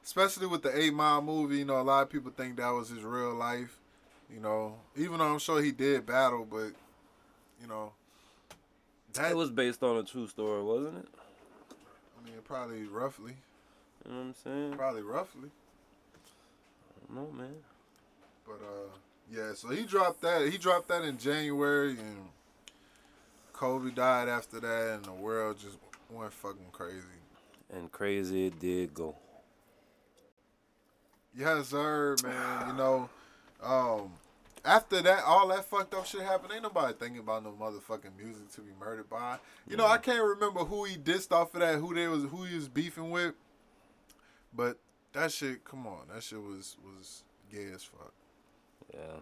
[0.04, 1.58] especially with the Eight Mile movie.
[1.58, 3.78] You know, a lot of people think that was his real life.
[4.32, 6.70] You know, even though I'm sure he did battle, but
[7.60, 7.92] you know,
[9.14, 11.08] that It was based on a true story, wasn't it?
[12.20, 13.34] I mean, probably roughly,
[14.04, 14.72] You know what I'm saying?
[14.76, 15.50] probably roughly.
[17.10, 17.54] I don't know, man.
[18.46, 18.88] But uh,
[19.32, 19.52] yeah.
[19.54, 20.48] So he dropped that.
[20.48, 22.28] He dropped that in January, and
[23.60, 25.76] Kobe died after that, and the world just
[26.08, 27.04] went fucking crazy.
[27.70, 29.14] And crazy it did go.
[31.36, 32.68] Yes, sir, man.
[32.68, 33.10] You know,
[33.62, 34.12] um,
[34.64, 36.54] after that, all that fucked up shit happened.
[36.54, 39.36] Ain't nobody thinking about no motherfucking music to be murdered by.
[39.68, 42.44] You know, I can't remember who he dissed off of that, who they was, who
[42.44, 43.34] he was beefing with.
[44.56, 44.78] But
[45.12, 48.14] that shit, come on, that shit was was gay as fuck.
[48.94, 49.20] Yeah.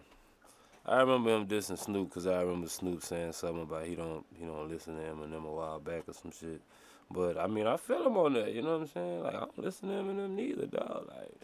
[0.89, 4.45] I remember him dissing Snoop because I remember Snoop saying something about he don't he
[4.45, 6.61] don't listen to Eminem a while back or some shit.
[7.11, 8.53] But I mean, I feel him on that.
[8.53, 9.21] You know what I'm saying?
[9.21, 11.07] Like I don't listen to Eminem neither, dog.
[11.15, 11.41] Like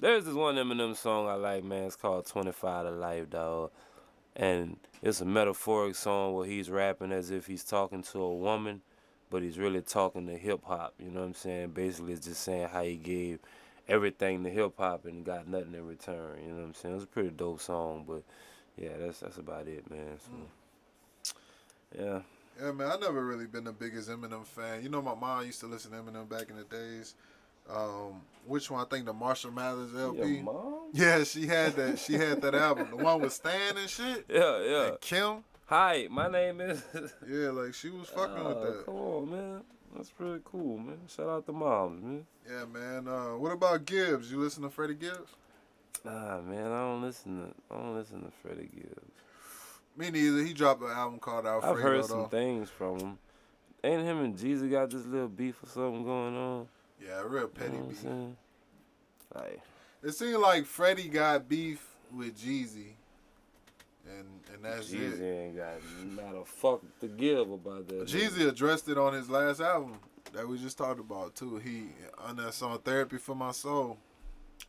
[0.00, 1.84] there's this one Eminem song I like, man.
[1.84, 3.70] It's called 25 to Life, dog.
[4.34, 8.80] And it's a metaphoric song where he's rapping as if he's talking to a woman,
[9.30, 10.94] but he's really talking to hip hop.
[10.98, 11.70] You know what I'm saying?
[11.70, 13.38] Basically, it's just saying how he gave
[13.88, 16.38] everything to hip hop and got nothing in return.
[16.42, 16.92] You know what I'm saying?
[16.92, 18.22] It was a pretty dope song, but
[18.76, 20.18] yeah, that's that's about it, man.
[20.18, 21.32] So
[21.98, 22.20] yeah,
[22.60, 24.82] Yeah, man, I never really been the biggest Eminem fan.
[24.82, 27.14] You know, my mom used to listen to Eminem back in the days.
[27.70, 28.84] Um, which one?
[28.84, 30.18] I think the Marshall Mathers LP.
[30.18, 30.74] Your mom?
[30.92, 31.98] Yeah, she had that.
[31.98, 34.26] She had that album, the one with Stan and shit.
[34.28, 34.86] Yeah, yeah.
[34.88, 35.44] And Kim.
[35.66, 36.82] Hi, my name is.
[37.26, 38.84] Yeah, like she was fucking with Oh, that.
[38.84, 39.60] Come on, man.
[39.94, 40.98] That's pretty cool, man.
[41.08, 42.26] Shout out to moms, man.
[42.48, 43.06] Yeah, man.
[43.08, 44.30] Uh, what about Gibbs?
[44.30, 45.30] You listen to Freddie Gibbs?
[46.04, 49.12] Nah, man, I don't listen to I don't listen to Freddie Gibbs.
[49.96, 50.42] Me neither.
[50.42, 51.74] He dropped an album called Alfredo.
[51.76, 52.26] I've heard some though.
[52.26, 53.18] things from him.
[53.84, 56.66] Ain't him and Jeezy got this little beef or something going on?
[57.00, 58.04] Yeah, a real You petty know what beef.
[59.34, 59.60] Like,
[60.02, 62.92] It seemed like Freddie got beef with Jeezy,
[64.06, 65.46] and and that's Jeezy it.
[65.46, 68.06] ain't got not a fuck to give about that.
[68.06, 69.98] Jeezy addressed it on his last album
[70.32, 71.58] that we just talked about too.
[71.58, 71.86] He
[72.18, 73.98] on that song "Therapy for My Soul,"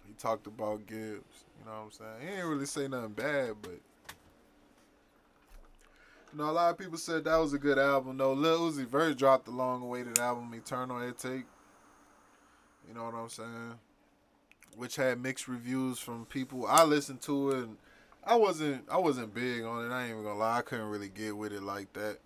[0.08, 1.46] he talked about Gibbs.
[1.60, 2.22] You know what I'm saying?
[2.22, 3.80] He ain't really say nothing bad, but
[6.32, 8.18] you know a lot of people said that was a good album.
[8.18, 8.34] though.
[8.34, 11.46] Lil Uzi Vert dropped the long-awaited album "Eternal Atake."
[12.88, 13.80] You know what I'm saying?
[14.78, 16.68] Which had mixed reviews from people.
[16.68, 17.64] I listened to it.
[17.64, 17.78] And
[18.26, 18.86] I wasn't.
[18.90, 19.94] I wasn't big on it.
[19.94, 20.58] I ain't even gonna lie.
[20.58, 22.18] I couldn't really get with it like that.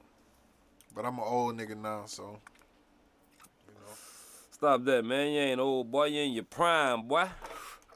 [0.96, 2.40] But I'm an old nigga now, so
[3.68, 3.94] you know.
[4.52, 5.32] Stop that, man.
[5.32, 6.06] You ain't old boy.
[6.06, 7.28] You in your prime, boy.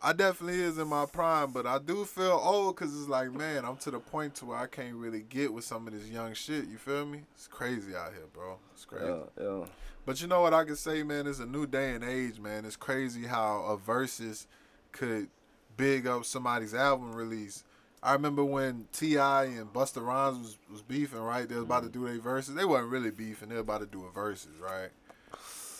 [0.06, 3.64] I definitely is in my prime, but I do feel old because it's like, man,
[3.64, 6.34] I'm to the point to where I can't really get with some of this young
[6.34, 6.68] shit.
[6.68, 7.22] You feel me?
[7.36, 8.58] It's crazy out here, bro.
[8.74, 9.06] It's crazy.
[9.06, 9.66] Yeah, yeah.
[10.06, 11.26] But you know what I can say, man?
[11.26, 12.66] It's a new day and age, man.
[12.66, 14.46] It's crazy how a Verzuz
[14.92, 15.30] could
[15.78, 17.64] big up somebody's album release.
[18.04, 19.46] I remember when T.I.
[19.46, 21.48] and Busta Rhymes was, was beefing, right?
[21.48, 22.54] They was about to do their Verzuz.
[22.54, 23.48] They wasn't really beefing.
[23.48, 24.90] They were about to do a Verzuz, right?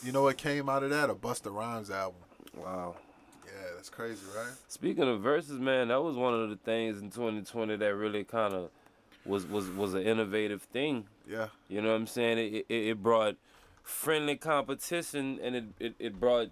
[0.04, 1.10] You know what came out of that?
[1.10, 2.22] A Busta Rhymes album.
[2.58, 2.96] Wow.
[3.46, 4.54] Yeah, that's crazy, right?
[4.70, 8.54] Speaking of Verzuz, man, that was one of the things in 2020 that really kind
[8.54, 8.70] of
[9.26, 11.06] was was was an innovative thing.
[11.30, 11.48] Yeah.
[11.68, 12.38] You know what I'm saying?
[12.38, 13.36] It it, it brought
[13.84, 16.50] friendly competition and it, it, it brought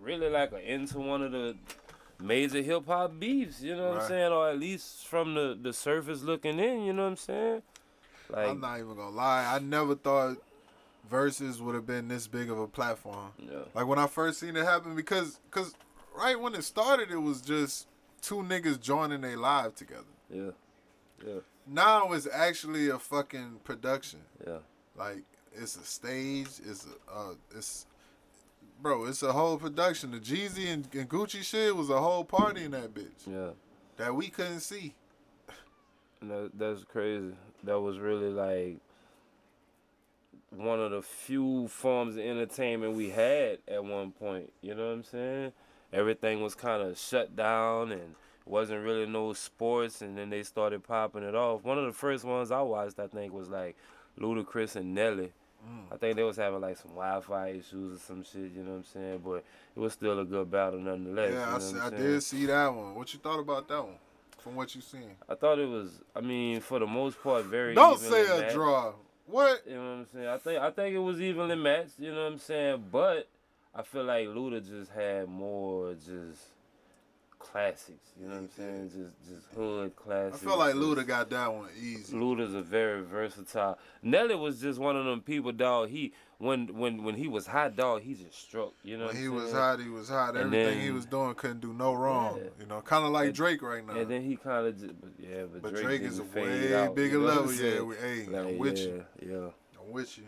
[0.00, 1.56] really like an end to one of the
[2.20, 4.02] major hip hop beefs, you know what Right.
[4.02, 4.32] I'm saying?
[4.32, 7.62] Or at least from the, the surface looking in, you know what I'm saying?
[8.30, 9.46] Like I'm not even gonna lie.
[9.54, 10.36] I never thought
[11.10, 13.30] Verzuz would have been this big of a platform.
[13.38, 13.60] yeah.
[13.74, 15.74] Like when I first seen it happen, because cause
[16.16, 17.86] right when it started, it was just
[18.20, 20.02] two niggas joining a live together.
[20.30, 20.50] Yeah.
[21.26, 21.34] Yeah.
[21.66, 24.20] Now it's actually a fucking production.
[24.46, 24.58] Yeah.
[24.96, 25.22] Like
[25.54, 26.48] it's a stage.
[26.68, 27.86] It's a uh, it's
[28.80, 29.04] bro.
[29.06, 30.10] It's a whole production.
[30.10, 33.50] The Jeezy and, and Gucci shit was a whole party in that bitch Yeah.
[33.96, 34.94] that we couldn't see.
[36.22, 37.34] That, that's crazy.
[37.64, 38.78] That was really like
[40.50, 44.52] one of the few forms of entertainment we had at one point.
[44.62, 45.52] You know what I'm saying?
[45.92, 48.14] Everything was kind of shut down and
[48.44, 51.64] wasn't really no sports, and then they started popping it off.
[51.64, 53.76] One of the first ones I watched, I think, was like
[54.18, 55.32] Ludacris and Nelly.
[55.90, 58.52] I think they was having like some Wi-Fi issues or some shit.
[58.52, 59.22] You know what I'm saying?
[59.24, 59.44] But
[59.76, 61.30] it was still a good battle nonetheless.
[61.30, 62.94] you yeah, know I, see, I did see that one.
[62.94, 63.96] What you thought about that one?
[64.38, 65.10] From what you seen?
[65.28, 66.00] I thought it was.
[66.14, 67.74] I mean, for the most part, very.
[67.74, 68.92] Don't say a draw.
[69.26, 69.62] What?
[69.66, 70.26] You know what I'm saying?
[70.26, 71.98] I think I think it was evenly matched.
[71.98, 72.84] You know what I'm saying?
[72.90, 73.28] But
[73.74, 76.40] I feel like Luda just had more just
[77.38, 78.10] classics.
[78.20, 78.90] You know what I'm saying?
[78.94, 80.42] Just just hood classics.
[80.42, 82.16] I feel like Luda got that one easy.
[82.16, 83.78] Luda's a very versatile.
[84.02, 85.88] Nelly was just one of them people, dog.
[85.90, 88.72] He when when when he was hot, dog, he just struck.
[88.82, 89.54] You know, When he I'm was saying?
[89.56, 90.36] hot, he was hot.
[90.36, 92.38] And Everything he was doing couldn't do no wrong.
[92.38, 92.50] Yeah.
[92.60, 93.94] You know, kind of like And- Drake right now.
[93.94, 96.74] And then he kind of just, but yeah, but, but Drake, Drake, is a way
[96.74, 97.52] out, bigger you know level.
[97.52, 99.04] Yeah, we, hey, Like, I'm with yeah, you.
[99.22, 99.80] Yeah.
[99.84, 100.24] I'm with you.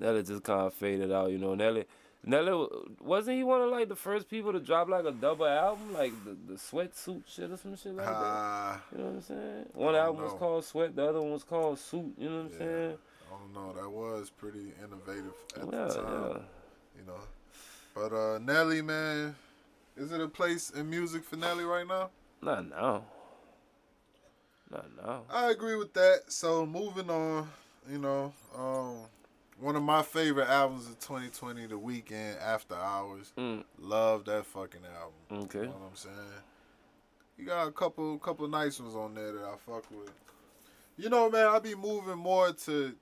[0.00, 1.54] Nelly just kind of faded out, you know.
[1.54, 1.84] Nelly,
[2.26, 2.66] Nelly
[3.00, 6.12] wasn't he one of like the first people to drop like a double album, like
[6.24, 8.14] the the sweatsuit shit or some shit like that.
[8.16, 9.66] Ah, You know what I'm saying?
[9.74, 12.14] One album was called Sweat, the other one was called Suit.
[12.18, 12.58] You know what I'm Yeah.
[12.58, 12.98] saying?
[13.26, 13.72] I don't know.
[13.74, 16.12] That was pretty innovative at Yeah, the time.
[16.12, 16.38] yeah.
[17.00, 17.20] You know,
[17.94, 19.34] but uh, Nelly, man,
[19.96, 22.10] is it a place in music for Nelly right now?
[22.40, 23.04] Not now.
[24.70, 25.22] Not now.
[25.30, 26.20] I agree with that.
[26.32, 27.48] So moving on,
[27.90, 29.06] you know, um,
[29.60, 33.32] one of my favorite albums of 2020, The Weeknd, After Hours.
[33.38, 35.44] Mm, Love that fucking album.
[35.44, 35.60] okay.
[35.60, 36.16] You know what I'm saying?
[37.38, 40.10] You got a couple couple nice ones on there that I fuck with.
[40.96, 42.94] You know, man, I be moving more to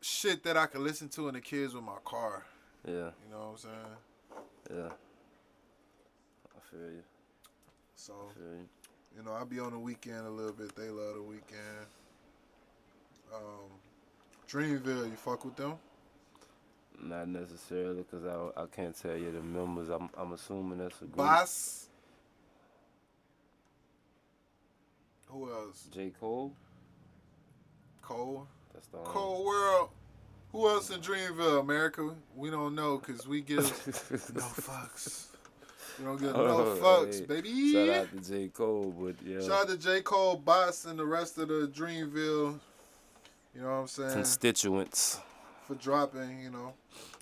[0.00, 2.44] shit that I can listen to in the kids with my car.
[2.86, 4.76] Yeah, You know what I'm saying?
[4.82, 4.88] yeah.
[6.56, 7.02] I feel you.
[7.94, 8.68] So, I feel you.
[9.16, 10.74] you know, I be on the Weeknd a little bit.
[10.74, 11.86] They love the Weeknd.
[13.32, 13.70] Um,
[14.54, 15.74] Dreamville, you fuck with them?
[17.02, 19.88] Not necessarily, cause I I can't tell you the members.
[19.88, 21.16] I'm I'm assuming that's a group.
[21.16, 21.88] Bas.
[25.26, 25.88] Who else?
[25.92, 26.52] J Cole.
[28.00, 28.46] Cole.
[28.72, 29.88] That's the only- Cole World.
[30.52, 32.14] Who else in Dreamville, America?
[32.36, 33.58] We don't know because we give
[34.34, 35.26] no fucks.
[35.98, 37.26] We don't give no fucks, hey.
[37.26, 37.72] baby.
[37.72, 39.40] Shout out to J Cole, but yeah.
[39.40, 40.00] Shout out to J.
[40.02, 42.60] Cole, Bas, and the rest of the Dreamville.
[43.54, 44.12] You know what I'm saying?
[44.12, 45.20] Constituents.
[45.66, 46.74] For dropping, you know.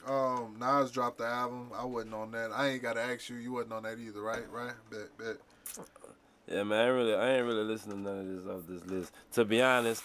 [0.06, 1.70] Um, Nas dropped the album.
[1.74, 2.50] I wasn't on that.
[2.52, 3.36] I ain't gotta ask you.
[3.36, 4.50] You wasn't on that either, right?
[4.50, 4.72] Right?
[4.90, 5.36] Bet, bet.
[6.48, 8.90] Yeah, man, I ain't really, I ain't really listening to none of this off this
[8.90, 9.12] list.
[9.32, 10.02] To be honest,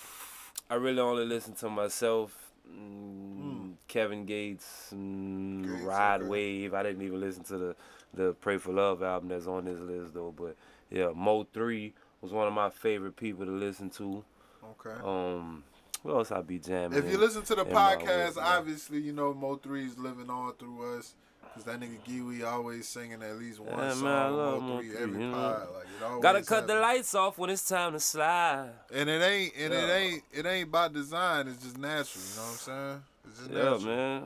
[0.70, 6.30] I really only listen to myself, mm, Kevin Gates, mm, Gates, Rod okay.
[6.30, 6.74] Wave.
[6.74, 7.76] I didn't even listen to the
[8.14, 10.34] the Pray for Love album that's on this list though.
[10.36, 10.56] But
[10.92, 14.24] yeah, Mo3 was one of my favorite people to listen to.
[14.64, 15.02] Okay.
[15.04, 15.64] Um,
[16.04, 16.98] what else I be jamming?
[17.00, 17.20] If you in?
[17.22, 21.14] listen to the podcast, way, obviously you know Mo3's living all through us.
[21.54, 24.62] Cause that nigga Giwi always singing at least one Yeah, song man, I with love
[24.62, 25.32] Mo3 Three, every you know.
[25.32, 25.68] pod.
[25.74, 28.70] Like Gotta cut the lights off when it's time to slide.
[28.94, 31.48] And it ain't and it ain't it ain't by design.
[31.48, 32.24] It's just natural.
[32.30, 33.04] You know what I'm saying?
[33.28, 33.80] It's just Yeah, natural.
[33.82, 34.24] man.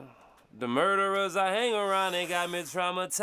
[0.58, 3.20] The murderers I hang around, they got me traumatized.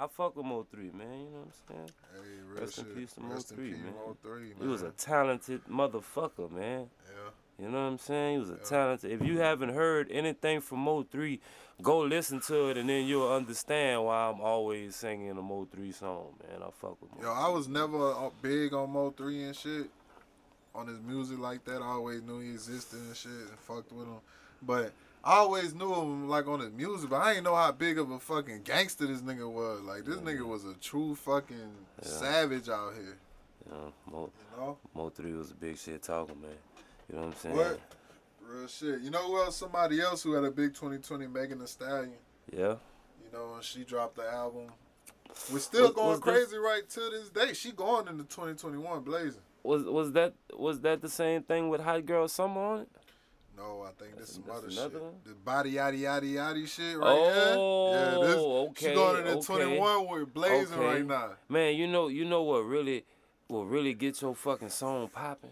[0.00, 1.08] I fuck with Mo3, man.
[1.20, 1.90] You know what I'm saying?
[2.12, 2.96] Hey, real Rest in shit.
[2.96, 3.94] peace to Mo Rest three, man.
[4.24, 4.54] Mo3, man.
[4.60, 6.90] He was a talented motherfucker, man.
[7.08, 7.30] yeah.
[7.58, 8.32] You know what I'm saying?
[8.34, 8.58] He was a Yeah.
[8.64, 9.12] talented.
[9.12, 11.40] If you haven't heard anything from Mo3,
[11.80, 16.34] go listen to it, and then you'll understand why I'm always singing a Mo3 song,
[16.42, 16.62] man.
[16.62, 17.22] I fuck with Mo.
[17.22, 19.90] Yo, I was never uh, big on Mo3 and shit.
[20.74, 24.06] On his music like that, I always knew he existed and shit, and fucked with
[24.06, 24.20] him.
[24.64, 24.92] But
[25.24, 28.10] I always knew him like on his music, but I didn't know how big of
[28.10, 29.80] a fucking gangster this nigga was.
[29.82, 31.56] Like this nigga was a true fucking
[32.02, 32.08] Yeah.
[32.08, 33.18] savage out here.
[33.70, 34.78] Know, Mo, You know?
[34.96, 36.50] Mo3 was a big shit talker, man.
[37.08, 37.56] You know what I'm saying?
[37.56, 37.80] What?
[38.44, 39.00] Real shit.
[39.00, 39.56] You know who else?
[39.56, 42.12] Somebody else who had a big 2020, Megan Thee Stallion.
[42.52, 42.76] Yeah.
[43.24, 44.72] You know, and she dropped the album.
[45.52, 47.52] We're still Was- going was this- crazy right to this day.
[47.54, 49.40] She going into 2021 blazing.
[49.62, 52.88] Was was that was that the same thing with Hot Girl Summer on it?
[53.56, 55.00] No, I think this is another shit.
[55.00, 55.12] one?
[55.24, 58.00] The body yaddy yaddy yaddy shit right Oh, here.
[58.00, 59.46] Yeah, this okay, she going into okay.
[59.46, 60.86] 21 with blazing Okay.
[60.86, 61.30] right now.
[61.48, 63.04] Man, you know you know what really
[63.48, 65.50] will really get your fucking song popping?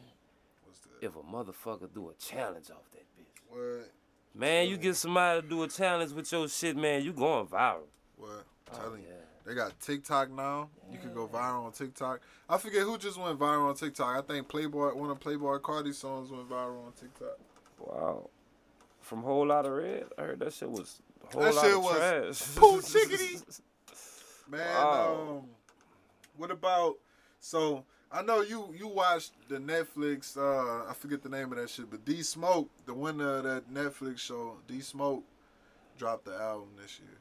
[0.65, 1.05] What's that?
[1.07, 3.41] If a motherfucker do a challenge off that bitch.
[3.49, 3.91] What?
[4.35, 7.81] Man, you get somebody to do a challenge with your shit, man, you going viral.
[8.17, 8.31] What?
[8.31, 9.09] I'm Oh, telling you.
[9.09, 9.15] yeah.
[9.45, 10.69] They got TikTok now.
[10.93, 12.21] You can go viral on TikTok.
[12.49, 14.17] I forget who just went viral on TikTok.
[14.17, 17.37] I think Playboi, one of Playboi Carti's songs went viral on TikTok.
[17.81, 18.29] Wow.
[19.01, 21.01] From Whole Lotta Red, I heard that shit was
[21.33, 22.55] whole That lot shit of was trash.
[22.57, 23.39] poo chickadee.
[24.49, 25.39] Man, Wow.
[25.41, 25.49] um,
[26.37, 26.97] what about?
[27.41, 30.37] So I know you you watched the Netflix.
[30.37, 33.73] Uh, I forget the name of that shit, but D Smoke, the winner of that
[33.73, 35.25] Netflix show, D Smoke,
[35.99, 37.17] dropped the album this year.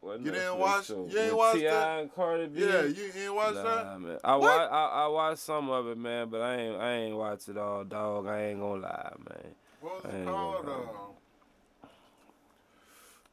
[0.00, 1.08] What You didn't watch- show?
[1.10, 1.98] you ain't watched that?
[2.00, 2.60] and Cardi B?
[2.60, 3.62] Yeah, you, ain't watched nah,
[3.94, 4.00] that?
[4.00, 4.18] man.
[4.22, 4.42] I, What?
[4.70, 7.58] wa- I I watched some of it, man, but I ain't I ain't watched it
[7.58, 8.26] all, dog.
[8.28, 9.54] I ain't gonna lie, man.
[9.80, 10.68] What was it called?
[10.68, 10.70] Uh,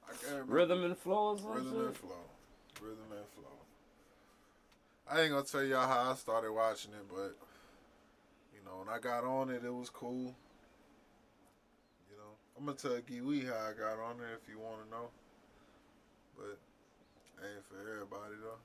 [0.08, 0.54] I can't remember.
[0.54, 2.12] Rhythm and flow or Rhythm and flow.
[2.82, 3.52] Rhythm and flow.
[5.10, 7.36] I ain't gonna tell y'all how I started watching it, but
[8.54, 10.36] you know, when I got on it, it was cool.
[12.10, 14.90] You know, I'm gonna tell Kiwi how I got on it if you want to
[14.90, 15.10] know,
[16.38, 16.58] but
[17.44, 18.60] ain't for everybody though.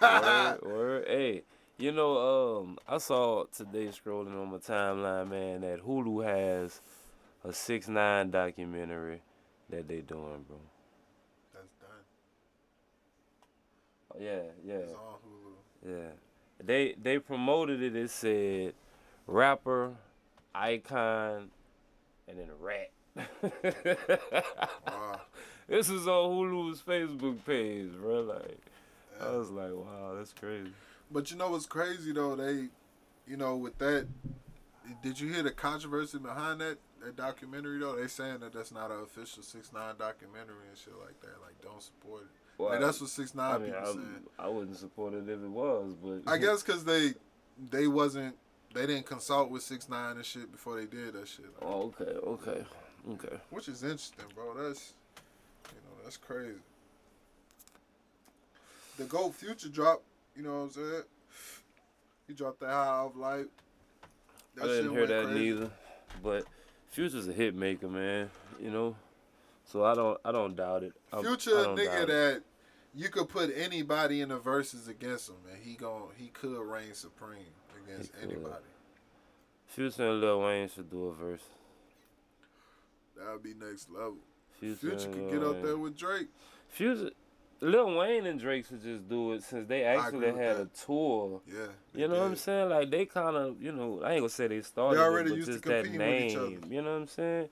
[0.22, 1.04] word, word.
[1.08, 1.42] Hey,
[1.78, 6.80] you know, um, I saw today scrolling on my timeline, man, that Hulu has
[7.44, 9.22] a 6ix9ine documentary
[9.70, 10.58] that they doing, bro.
[11.54, 11.90] That's done.
[14.14, 15.88] Oh, yeah, yeah, It's on Hulu.
[15.88, 16.10] yeah.
[16.62, 17.96] They they promoted it.
[17.96, 18.74] It said
[19.26, 19.94] rapper,
[20.54, 21.50] icon,
[22.28, 22.90] and then a rat.
[24.86, 25.20] Wow.
[25.70, 28.22] This is on Hulu's Facebook page, bro.
[28.22, 28.58] Like,
[29.22, 30.72] I was like, wow, that's crazy.
[31.12, 32.34] But you know what's crazy though?
[32.34, 32.66] They,
[33.28, 34.08] you know, with that,
[35.00, 37.94] did you hear the controversy behind that that documentary though?
[37.94, 41.40] They saying that that's not an official 6ix9ine documentary and shit like that.
[41.40, 42.28] Like, don't support it.
[42.58, 44.26] Well, like, that's what 6ix9ine I mean, people I, saying.
[44.40, 47.14] I wouldn't support it if it was, but I guess because they
[47.70, 48.34] they wasn't
[48.74, 51.46] they didn't consult with 6ix9ine and shit before they did that shit.
[51.62, 52.64] Oh, okay, okay,
[53.12, 53.36] okay.
[53.50, 54.54] Which is interesting, bro.
[54.54, 54.94] That's
[56.10, 56.58] that's crazy.
[58.98, 60.02] The Goat Future drop.
[60.36, 61.02] You know what I'm saying?
[62.26, 63.46] He dropped the High Off Life.
[64.60, 65.38] I didn't hear that crazy.
[65.38, 65.70] neither.
[66.20, 66.46] But
[66.88, 68.28] Future's a hit maker, man.
[68.60, 68.96] You know,
[69.64, 70.94] so I don't, I don't doubt it.
[71.12, 72.08] I'm- Future I a don't nigga doubt it.
[72.08, 72.42] that
[72.92, 76.92] you could put anybody in the Verzuz against him, and he gon' he could reign
[76.92, 77.54] supreme
[77.86, 78.64] against anybody.
[79.68, 81.44] Future and Lil Wayne should do a verse.
[83.16, 84.16] That would be next level.
[84.60, 86.28] Future, Future could get up there with Drake.
[86.68, 87.10] Future,
[87.62, 90.62] Lil Wayne and Drake should just do it since they actually had that.
[90.62, 91.40] a tour.
[91.46, 91.66] Yeah.
[91.94, 92.68] You know what I'm saying?
[92.70, 95.36] Like they kind of, you know, I ain't gonna say they started, it, already but
[95.36, 96.58] used to just that compete with each name.
[96.62, 96.74] other.
[96.74, 97.48] You know what I'm saying?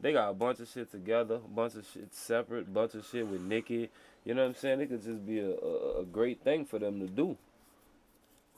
[0.00, 3.26] They got a bunch of shit together, a bunch of shit separate, bunch of shit
[3.26, 3.88] with Nicki.
[4.24, 4.80] You know what I'm saying?
[4.80, 7.36] It could just be a, a, a great thing for them to do.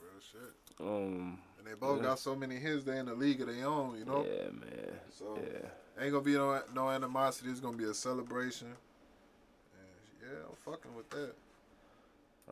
[0.01, 0.41] Real shit.
[0.87, 2.09] Um, And they both Yeah.
[2.09, 2.85] got so many hits.
[2.85, 3.97] They in the league of their own.
[3.99, 4.27] You know.
[4.29, 4.99] yeah, man.
[5.17, 5.69] So Yeah.
[6.01, 7.51] Ain't gonna be no no animosity.
[7.51, 8.69] It's gonna be a celebration.
[8.69, 11.35] And yeah, I'm fucking with that.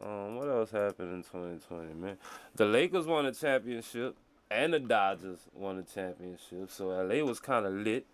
[0.01, 2.19] Um, what else happened in 2020, man?
[2.55, 4.17] The Lakers won a championship,
[4.51, 6.71] and the Dodgers won a championship.
[6.71, 8.07] So LA was kind of lit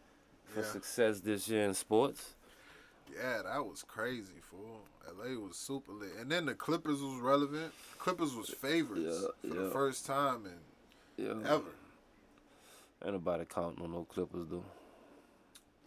[0.46, 0.66] for Yeah.
[0.66, 2.34] success this year in sports.
[3.14, 4.80] Yeah, that was crazy, fool.
[5.06, 6.12] LA was super lit.
[6.18, 7.72] And then the Clippers was relevant.
[7.98, 9.62] Clippers was favorites Yeah, for yeah.
[9.64, 11.48] the first time in Yeah.
[11.52, 11.70] ever.
[13.04, 14.64] Ain't nobody counting on no Clippers though.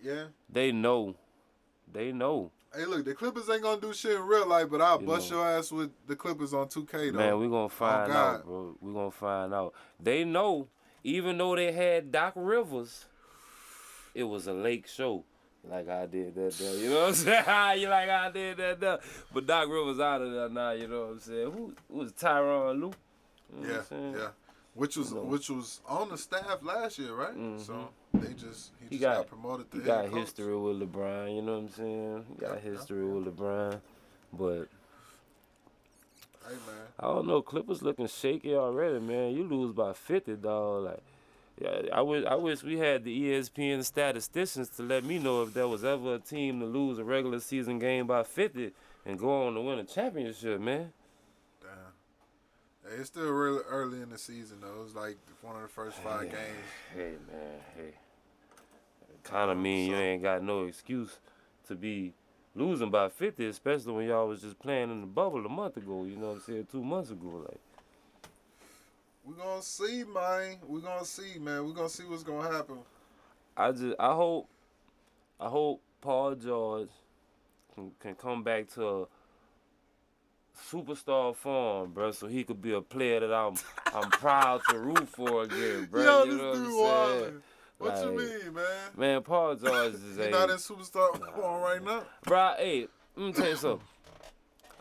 [0.02, 0.26] Yeah.
[0.50, 1.16] They know.
[1.92, 2.52] They know.
[2.76, 5.32] Hey, look, the Clippers ain't gonna do shit in real life, but I'll You bust
[5.32, 5.38] know.
[5.38, 7.18] your ass with the Clippers on 2K though.
[7.18, 8.36] Man, we gonna oh, find God.
[8.36, 8.76] out, bro.
[8.82, 9.74] We gonna find out.
[10.00, 10.68] They know,
[11.04, 13.06] even though they had Doc Rivers,
[14.14, 15.24] it was a lake show.
[15.64, 17.44] Like I did that there, you know what I'm saying?
[17.82, 19.00] you like I did that there.
[19.34, 21.52] But Doc Rivers out of there now, you know what I'm saying?
[21.52, 22.92] Who, who was Tyronn Lue?
[23.54, 24.14] You know Yeah, what I'm saying?
[24.18, 24.28] yeah.
[24.78, 25.22] Which was You know.
[25.24, 27.36] which was on the staff last year, right?
[27.36, 27.60] Mhm.
[27.60, 30.20] So they just he, He just got, got- promoted to He got coach.
[30.20, 32.26] history with LeBron, you know what I'm saying?
[32.30, 33.12] He got Yeah, history yeah.
[33.14, 33.82] with LeBron.
[34.34, 34.68] But
[36.48, 39.34] Hey man, I don't know, Clippers looking shaky already, man.
[39.36, 40.84] You lose by fifty, dog.
[40.86, 41.04] Like
[41.60, 45.54] yeah, I wish I wish we had the ESPN statisticians to let me know if
[45.54, 48.72] there was ever a team to lose a regular season game by fifty
[49.06, 50.94] and go on to win a championship, man.
[52.90, 54.80] Hey, it's still really early in the season though.
[54.80, 56.32] It was like one of the first five Yeah.
[56.32, 56.68] games.
[56.96, 57.94] Hey man, hey.
[59.24, 61.20] Kinda mean you ain't got no excuse
[61.68, 62.14] to be
[62.56, 66.06] losing by fifty, especially when y'all was just playing in the bubble a month ago,
[66.06, 67.46] you know what I'm saying, two months ago.
[67.46, 67.60] Like
[69.26, 70.60] We gonna see, man.
[70.66, 71.66] We gonna see, man.
[71.66, 72.80] We gonna see what's gonna happen.
[73.58, 74.48] I just I hope
[75.40, 76.90] I hope Paul George
[77.76, 79.06] can, can come back to a
[80.58, 83.56] superstar form, bro, so he could be a player that I'm
[83.94, 86.04] I'm proud to root for again, bro.
[86.04, 87.42] Yo, you this know dude what I'm saying?
[87.80, 88.66] What you mean, man?
[88.96, 92.04] Man, Paul George is a not in superstar form right now.
[92.24, 93.88] Bro, hey, let me tell you something.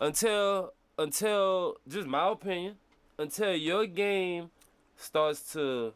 [0.00, 2.76] Until until just my opinion,
[3.18, 4.50] until your game
[4.96, 5.92] starts to,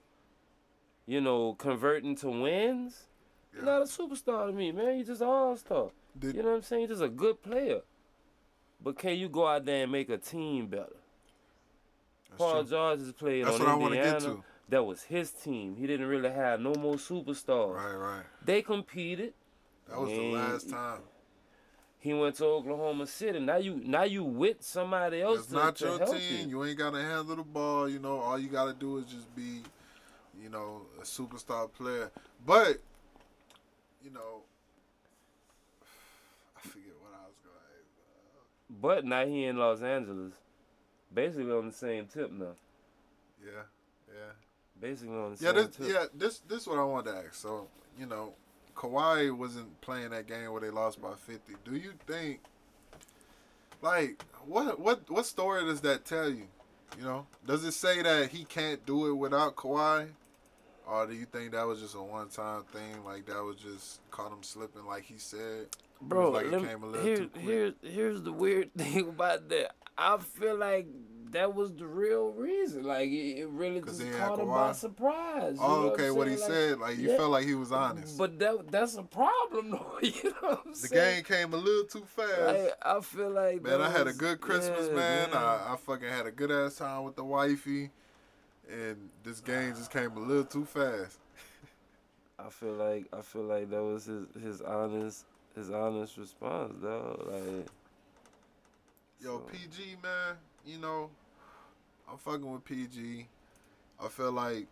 [1.07, 3.05] you know, convert into wins,
[3.55, 4.97] you're not a superstar to me, man.
[4.97, 5.89] You're just an all star.
[6.19, 6.83] Did, You know what I'm saying?
[6.83, 7.81] You're just a good player.
[8.83, 10.87] But can you go out there and make a team better?
[12.31, 12.71] That's Paul true.
[12.71, 14.13] George has played That's on what I Indiana.
[14.13, 14.45] get to.
[14.71, 15.75] That was his team.
[15.77, 17.75] He didn't really have no more superstars.
[17.75, 18.23] Right, right.
[18.45, 19.35] They competed.
[19.89, 21.01] That was the last time.
[21.99, 23.41] He went to Oklahoma City.
[23.41, 26.49] Now you now you with somebody else It's to, not to your team.
[26.49, 26.61] you.
[26.61, 27.89] You ain't gotta handle the ball.
[27.89, 29.63] You know, all you gotta do is just be,
[30.43, 32.11] you know, a superstar player.
[32.47, 32.79] But,
[34.03, 34.45] you know,
[36.57, 37.85] I forget what I was gonna ask.
[38.71, 40.33] But now he in Los Angeles,
[41.13, 42.55] basically on the same tip now.
[43.45, 43.63] Yeah,
[44.09, 44.33] yeah.
[44.81, 45.87] Basically on the Yeah, same this, tip.
[45.89, 47.35] yeah, this this is what I wanted to ask.
[47.35, 47.67] So,
[47.99, 48.35] you know,
[48.77, 51.55] Kawhi wasn't playing that game where they lost by fifty.
[51.65, 52.41] Do you think,
[53.83, 56.47] like, what what what story does that tell you?
[56.99, 60.09] You know, does it say that he can't do it without Kawhi,
[60.91, 63.05] or do you think that was just a one time thing?
[63.05, 65.69] Like that was just caught him slipping, like he said.
[66.03, 69.75] Bro, like it me- came a little here, here, here's the weird thing about that.
[69.97, 70.87] I feel like
[71.33, 72.85] that was the real reason.
[72.85, 75.57] Like it, really just caught him by surprise.
[75.61, 76.37] Oh, okay, I'm what he?
[76.37, 77.17] Like, said, like you yeah.
[77.17, 78.19] felt like he was honest.
[78.19, 79.99] But that that's a problem though.
[80.03, 81.15] You know what I'm the saying?
[81.15, 82.41] game came a little too fast.
[82.41, 85.29] Like, I feel like Man, I had a good Christmas, yeah, man.
[85.33, 87.91] I, I fucking had a good ass time with the wifey,
[88.71, 91.19] and this game just came a little too fast.
[92.39, 95.25] I feel like I feel like that was his his honest
[95.55, 97.21] his honest response though.
[97.31, 97.67] Like
[99.21, 101.11] Yo, so- PG, man, you know,
[102.11, 103.27] I'm fucking with PG.
[104.03, 104.67] I feel like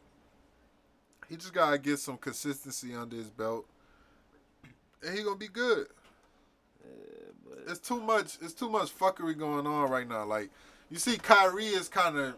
[1.28, 3.66] he just gotta get some consistency under his belt,
[5.06, 5.88] and he gonna be good.
[6.82, 8.38] yeah, but It's too much.
[8.40, 10.24] It's too much fuckery going on right now.
[10.24, 10.48] Like
[10.90, 12.34] you see, Kyrie is kind of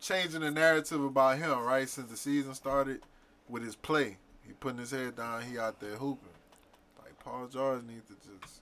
[0.00, 1.88] changing the narrative about him, right?
[1.88, 3.00] Since the season started
[3.48, 4.16] with his play,
[4.46, 5.42] he putting his head down.
[5.42, 6.28] He out there hooping.
[7.02, 8.60] Like Paul George needs to just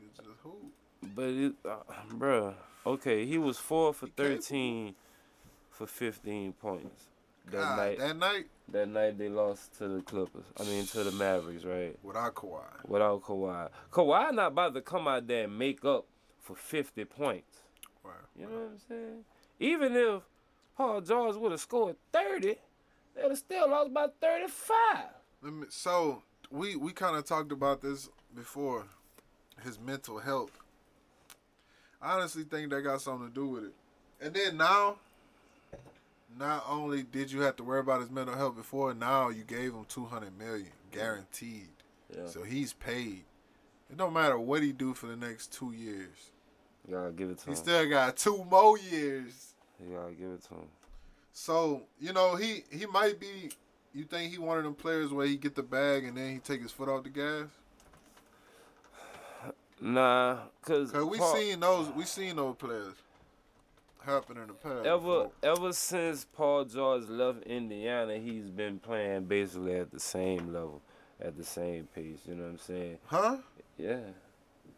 [0.00, 0.72] need to just hoop.
[1.14, 1.76] but it, uh,
[2.14, 2.54] bruh,
[2.86, 4.94] okay, he was four for He thirteen
[5.70, 7.04] for fifteen points
[7.50, 7.98] that God, night.
[7.98, 10.46] that night That night they lost to the Clippers.
[10.58, 11.96] I mean to the Mavericks, right?
[12.02, 12.62] without Kawhi.
[12.88, 13.68] Without Kawhi.
[13.92, 16.06] Kawhi not about to come out there and make up
[16.40, 17.60] for fifty points.
[18.02, 18.14] Right.
[18.38, 19.24] You know what I'm saying?
[19.60, 20.22] Even if
[20.76, 22.56] Paul George would have scored 30,
[23.14, 24.76] they'd have still lost by 35.
[25.42, 28.86] Let me, so we we kind of talked about this before.
[29.64, 30.58] His mental health.
[32.02, 33.72] I honestly think that got something to do with it.
[34.20, 34.96] And then now,
[36.38, 39.72] not only did you have to worry about his mental health before, now you gave
[39.72, 41.68] him two hundred million guaranteed.
[42.14, 42.26] Yeah.
[42.26, 43.24] So he's paid.
[43.90, 46.30] It don't matter what he do for the next two years.
[46.86, 47.56] You gotta give it to He him.
[47.56, 49.54] still got two more years.
[49.84, 50.68] You gotta give it to him.
[51.32, 53.50] So you know he he might be.
[53.94, 56.38] You think he one of them players where he get the bag and then he
[56.38, 57.46] take his foot off the gas?
[59.80, 62.94] Nah, cause, Cause we Paul- seen those we seen those players
[64.04, 64.86] happen in the past.
[64.86, 65.30] ever before.
[65.42, 70.80] ever since Paul George left Indiana, he's been playing basically at the same level,
[71.20, 72.20] at the same pace.
[72.26, 72.98] You know what I'm saying?
[73.06, 73.36] Huh?
[73.76, 73.98] Yeah.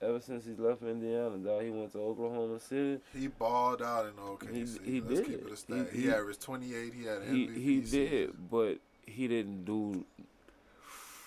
[0.00, 3.00] Ever since he's left Indiana, dog, he went to Oklahoma City.
[3.12, 4.78] He balled out in OKC.
[4.84, 5.26] He- he Let's did.
[5.26, 5.88] keep it a stat.
[5.92, 6.92] He- He, he- averaged 28.
[6.94, 10.04] He had He MVP he did, but he didn't do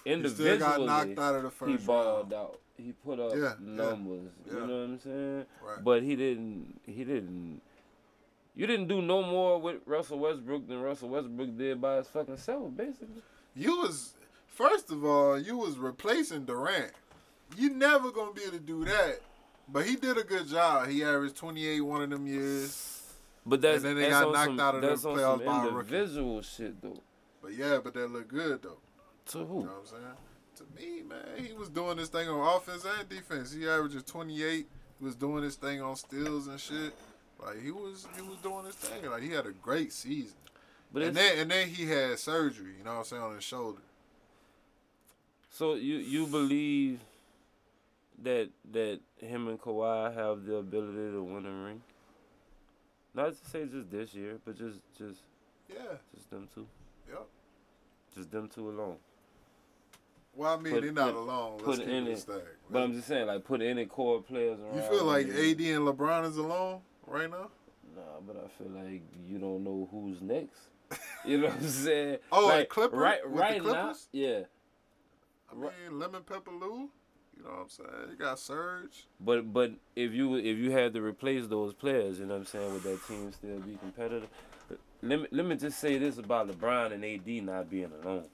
[0.05, 1.71] individually, He got knocked out of the first.
[1.81, 2.33] he balled round.
[2.33, 2.59] out.
[2.77, 4.31] He put up Yeah, yeah, numbers.
[4.47, 4.53] yeah.
[4.53, 5.45] You know what I'm saying?
[5.63, 5.83] Right.
[5.83, 6.79] But he didn't.
[6.85, 7.61] He didn't.
[8.55, 12.37] You didn't do no more with Russell Westbrook than Russell Westbrook did by his fucking
[12.37, 13.21] self, basically.
[13.55, 14.13] You was
[14.47, 16.91] first of all, you was replacing Durant.
[17.57, 19.19] You never gonna be able to do that.
[19.67, 20.87] But he did a good job.
[20.89, 22.87] He averaged 28 one of them years.
[23.45, 25.69] But that's And then they that's got knocked some, out of the playoffs by a
[25.71, 25.95] rookie.
[25.95, 27.01] individual shit though.
[27.41, 28.77] But yeah, but that looked good though.
[29.27, 29.53] To You who?
[29.63, 30.03] know what I'm saying?
[30.57, 33.51] To me, man, he was doing this thing on offense and defense.
[33.53, 34.67] He averages 28.
[34.99, 36.93] He was doing this thing on steals and shit.
[37.43, 39.09] Like he was, he was doing his thing.
[39.09, 40.35] Like he had a great season.
[40.93, 42.73] But and then, and then he had surgery.
[42.77, 43.81] You know what I'm saying on his shoulder.
[45.49, 46.99] so you you believe
[48.23, 51.81] that that him and Kawhi have the ability to win a ring?
[53.13, 55.21] Not to say just this year, but just just
[55.69, 55.97] Yeah.
[56.15, 56.67] just them two.
[57.09, 57.27] Yep.
[58.15, 58.97] Just them two alone.
[60.33, 61.57] Well, I mean, Put- they're not put- alone.
[61.59, 62.17] put Let's it keep in a it.
[62.19, 62.43] stack.
[62.69, 64.75] But I'm just saying, like, put any core players around.
[64.75, 65.27] You feel like.
[65.27, 67.49] AD and LeBron is alone right now?
[67.93, 70.59] Nah, but I feel like you don't know who's next.
[71.25, 72.17] You know what I'm saying?
[72.31, 72.95] Oh, like, and Clipper?
[72.97, 73.69] Right, With the right now.
[73.71, 74.07] Clippers?
[74.11, 74.39] Yeah,
[75.51, 76.89] I mean, Lemon Pepper Lou.
[77.41, 78.11] You know what I'm saying?
[78.11, 79.05] You got Serge.
[79.19, 82.45] but but if you if you had to replace those players, you know what I'm
[82.45, 84.29] saying, would that team still be competitive?
[85.01, 88.25] Let me let me just say this about LeBron and AD not being alone.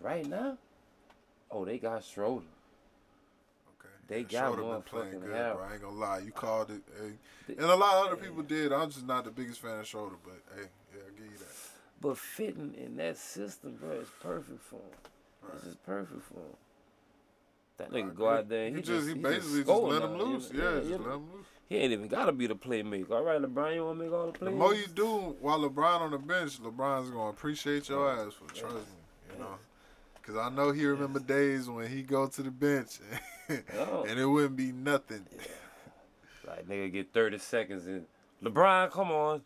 [0.00, 0.56] Right now,
[1.50, 2.46] oh, they got Schroeder.
[3.78, 3.94] Okay.
[4.08, 5.58] They Yeah, got Schroeder been playing good, Harold.
[5.58, 5.66] bro.
[5.68, 6.18] I ain't gonna lie.
[6.20, 6.82] You called it.
[6.98, 7.54] Hey.
[7.58, 8.72] And a lot of other people did.
[8.72, 11.56] I'm just not the biggest fan of Schroeder, but hey, yeah, I'll give you that.
[12.00, 14.82] But fitting in that system, bro, is perfect for him.
[15.52, 15.64] It's Right.
[15.64, 16.56] just perfect for him.
[17.78, 20.02] That nigga go out there and He he just, he just basically just score let
[20.02, 20.52] him loose.
[20.52, 20.58] know?
[20.64, 21.14] Yeah, just you let know?
[21.16, 21.46] him loose.
[21.68, 23.10] He ain't even gotta be the playmaker.
[23.10, 24.54] All right, LeBron, you wanna make all the The plays?
[24.54, 25.06] more you do
[25.40, 28.82] while LeBron on the bench, LeBron's gonna appreciate your oh, ass for trust me.
[29.34, 29.54] You know,
[30.22, 32.98] because I know he remember days when he go to the bench
[33.78, 34.04] Oh.
[34.08, 35.26] and it wouldn't be nothing.
[36.46, 38.06] Like nigga get thirty seconds and
[38.42, 39.42] LeBron, come on.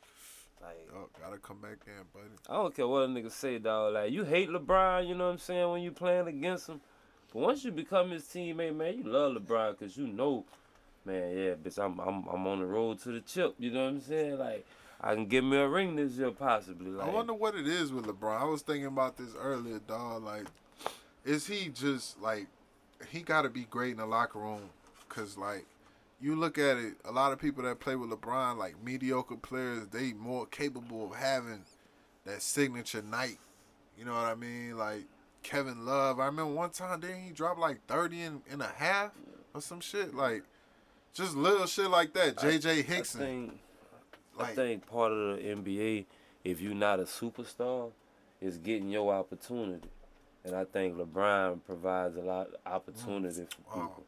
[0.62, 2.34] Like Oh, gotta come back in, buddy.
[2.48, 3.94] I don't care what a nigga say, dog.
[3.94, 6.80] Like you hate LeBron, you know what I'm saying, when you playing against him.
[7.32, 10.44] But once you become his teammate, man, you love LeBron because you know,
[11.04, 13.54] man, yeah, bitch, I'm I'm I'm on the road to the chip.
[13.58, 14.38] You know what I'm saying?
[14.38, 14.66] Like
[15.00, 16.90] I can get me a ring this year possibly.
[16.90, 18.40] Like I wonder what it is with LeBron.
[18.40, 20.24] I was thinking about this earlier, dog.
[20.24, 20.46] Like,
[21.24, 22.46] is he just like
[23.08, 24.70] he got to be great in the locker room?
[25.08, 25.66] Cause like
[26.20, 29.86] you look at it, a lot of people that play with LeBron, like mediocre players,
[29.88, 31.64] they more capable of having
[32.26, 33.38] that signature night.
[33.96, 34.76] You know what I mean?
[34.76, 35.04] Like
[35.42, 36.20] Kevin Love.
[36.20, 39.12] I remember one time didn't he drop like 30 and, and a half
[39.54, 40.14] or some shit?
[40.14, 40.42] Like
[41.14, 42.36] just little shit like that.
[42.36, 43.20] JJ I Hickson.
[43.20, 43.58] think
[44.38, 46.06] I think part of the NBA,
[46.44, 47.90] if you're not a superstar,
[48.40, 49.88] is getting your opportunity.
[50.44, 53.86] And I think LeBron provides a lot of opportunity for Wow.
[53.88, 54.04] people.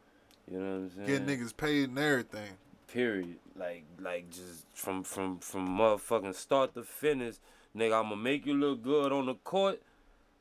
[0.51, 1.07] You know what I'm saying?
[1.07, 2.51] getting niggas paid and everything.
[2.89, 3.37] Period.
[3.57, 7.37] Like like just from from from motherfucking start to finish,
[7.77, 9.83] nigga, I'ma make you look good on the court.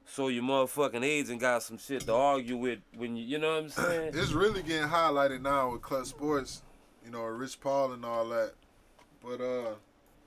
[0.06, 3.64] So your motherfucking agent got some shit to argue with when you you know what
[3.64, 4.12] I'm saying?
[4.16, 6.64] It's really getting highlighted now with Clutch Sports,
[7.06, 8.54] you know, Rich Paul and all that.
[9.24, 9.76] But uh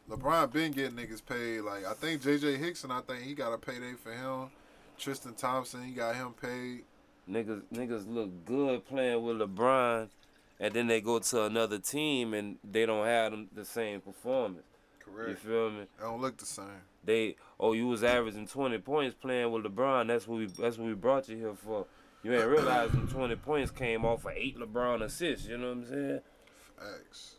[0.08, 1.60] LeBron been getting niggas paid.
[1.60, 4.50] Like I think JJ Hickson, I think he got a payday for him.
[4.98, 6.84] Tristan Thompson, he got him paid.
[7.28, 10.08] niggas niggas look good playing with LeBron,
[10.60, 14.64] and then they go to another team and they don't have them the same performance.
[15.28, 15.86] You feel me?
[15.98, 16.82] They don't look the same.
[17.04, 20.08] They oh you was averaging twenty points playing with LeBron.
[20.08, 21.86] That's what we that's what we brought you here for.
[22.22, 25.46] You ain't realizing twenty points came off of eight LeBron assists.
[25.46, 26.20] You know what I'm saying?
[26.78, 27.36] Facts.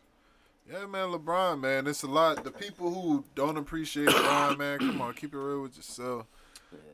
[0.72, 2.44] Yeah, man, LeBron, man, it's a lot.
[2.44, 6.26] The people who don't appreciate LeBron, man, come on, keep it real with yourself.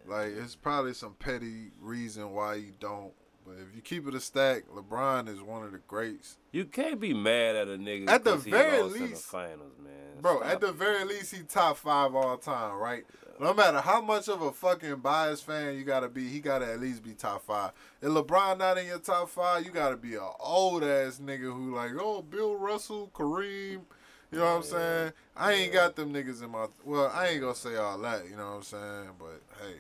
[0.06, 3.14] Like, it's probably some petty reason why you don't.
[3.45, 6.38] But if you keep it a stack, LeBron is one of the greats.
[6.51, 9.91] You can't be mad at a nigga At the very in the least- finals, man.
[10.22, 10.76] Bro, Stop at the it.
[10.76, 13.03] very least, he top five all time, right?
[13.39, 16.80] No matter how much of a fucking biased fan you gotta be, he gotta at
[16.80, 17.72] least be top five.
[17.99, 21.76] If LeBron not in your top five, you gotta be a old ass nigga who
[21.76, 23.81] like, oh, Bill Russell, Kareem.
[24.31, 25.13] You know what I'm saying?
[25.35, 26.68] I ain't got them niggas in my.
[26.85, 28.30] Well, I ain't gonna say all that.
[28.30, 29.09] You know what I'm saying?
[29.19, 29.76] But hey,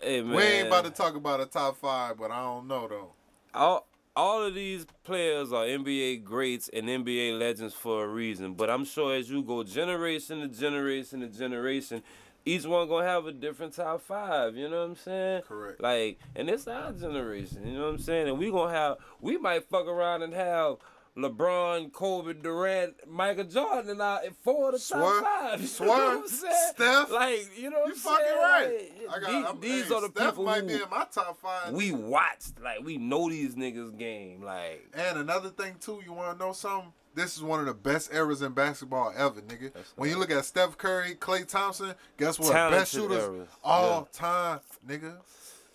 [0.00, 3.12] hey we ain't about to talk about a top five, but I don't know though.
[3.54, 8.54] all all of these players are NBA greats and NBA legends for a reason.
[8.54, 12.02] But I'm sure as you go generation to generation to generation,
[12.44, 14.56] each one gonna have a different top five.
[14.56, 15.42] You know what I'm saying?
[15.42, 15.80] Correct.
[15.80, 17.66] Like, and it's our generation.
[17.66, 18.28] You know what I'm saying?
[18.28, 20.78] And we gonna have, we might fuck around and have
[21.18, 25.20] LeBron, Kobe, Durant, Michael Jordan, and I four of the Swear.
[25.20, 25.60] top five.
[25.60, 25.88] You Swear.
[25.88, 26.54] know what I'm saying?
[26.74, 27.10] Steph.
[27.10, 28.38] Like, you know what You fucking saying?
[28.38, 28.92] right.
[29.08, 31.06] Like, I got, these, these hey, are the Steph people might who be in my
[31.12, 31.72] top five.
[31.72, 32.60] we watched.
[32.62, 34.42] Like, we know these niggas game.
[34.42, 36.92] Like, And another thing too, you want to know something?
[37.14, 39.72] This is one of the best eras in basketball ever, nigga.
[39.72, 42.52] That's when you look at Steph Curry, Klay Thompson, guess what?
[42.52, 43.48] Talented best shooters eras.
[43.64, 45.14] all time, nigga.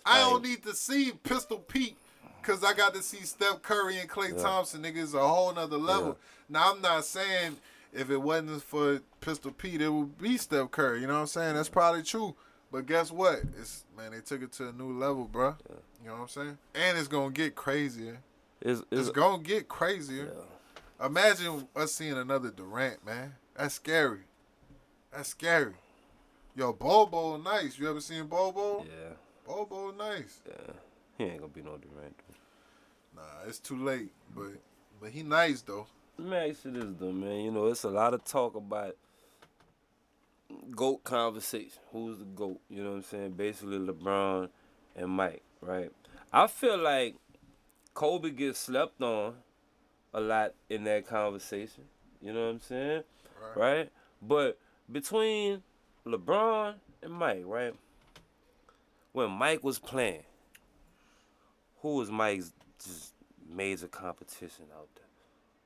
[0.05, 1.97] I Like- don't need to see Pistol Pete
[2.43, 4.43] because I got to see Steph Curry and Klay Yeah.
[4.43, 4.97] Thompson, nigga.
[5.03, 6.09] It's a whole nother level.
[6.09, 6.13] Yeah.
[6.59, 7.57] Now I'm not saying
[7.93, 11.01] if it wasn't for Pistol Pete, it would be Steph Curry.
[11.01, 11.55] You know what I'm saying?
[11.55, 12.35] That's probably true.
[12.71, 13.41] But guess what?
[13.59, 15.55] It's man, they took it to a new level, bruh.
[16.03, 16.57] You know what I'm saying?
[16.75, 18.19] And it's gonna get crazier.
[18.61, 20.31] it's, It's it's, gonna get crazier.
[20.35, 21.05] yeah.
[21.05, 23.35] Imagine us seeing another Durant, man.
[23.55, 24.21] That's scary.
[25.11, 25.73] That's scary.
[26.55, 27.77] Yo, Bol Bol nice.
[27.79, 28.85] You ever seen Bol Bol?
[28.87, 29.13] yeah,
[29.45, 30.39] Bol Bol nice.
[30.47, 30.73] yeah.
[31.17, 32.15] He ain't gonna be no Durant.
[33.15, 34.11] Nah, it's too late.
[34.35, 34.53] But
[34.99, 35.87] but he nice though.
[36.19, 37.41] Ask you this though, man.
[37.41, 38.95] You know, it's a lot of talk about
[40.71, 41.79] GOAT conversation.
[41.91, 42.59] Who's the GOAT?
[42.69, 43.31] You know what I'm saying?
[43.31, 44.49] Basically LeBron
[44.95, 45.91] and Mike, right?
[46.31, 47.15] I feel like
[47.93, 49.35] Kobe gets slept on
[50.13, 51.85] a lot in that conversation.
[52.21, 53.03] You know what I'm saying?
[53.55, 53.57] Right.
[53.57, 53.91] Right?
[54.21, 54.57] But
[54.91, 55.63] between
[56.05, 57.73] LeBron and Mike, right?
[59.11, 60.23] When Mike was playing,
[61.81, 62.51] who was Mike's
[62.85, 63.13] just
[63.49, 65.05] major competition out there?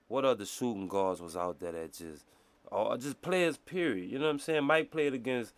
[0.08, 2.26] What other shooting guards was out there that just,
[2.72, 4.10] or just players, period?
[4.10, 4.64] You know what I'm saying?
[4.64, 5.54] Mike played against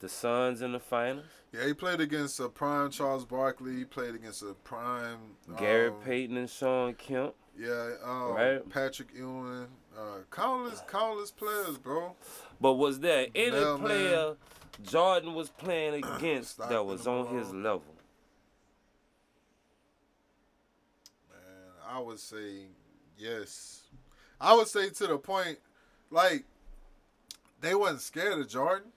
[0.00, 1.26] the Suns in the finals.
[1.52, 3.76] Yeah, he played against a prime Charles Barkley.
[3.76, 5.18] He played against a prime
[5.56, 7.34] Gary um, Payton and Shawn Kemp.
[7.58, 8.68] Yeah, um, Right.
[8.70, 9.66] Patrick Ewing.
[9.98, 12.14] Uh, countless, countless players, bro.
[12.60, 14.36] But was there any player
[14.82, 17.96] Jordan was playing against that was on his level?
[21.30, 21.38] Man,
[21.88, 22.66] I would say
[23.16, 23.82] yes.
[24.40, 25.58] I would say to the point,
[26.10, 26.44] like
[27.60, 28.92] they wasn't scared of Jordan.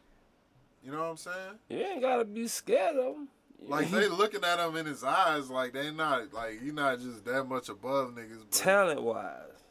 [0.84, 1.60] You know what I'm saying?
[1.70, 3.28] You ain't gotta be scared of him.
[3.68, 7.24] Like they looking at him in his eyes, like they not like he not just
[7.26, 8.40] that much above niggas.
[8.40, 9.64] But talent wise,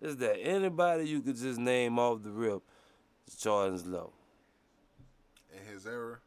[0.00, 2.62] is there anybody you could just name off the rip?
[3.38, 4.12] Jordan's low.
[5.52, 6.18] in his era,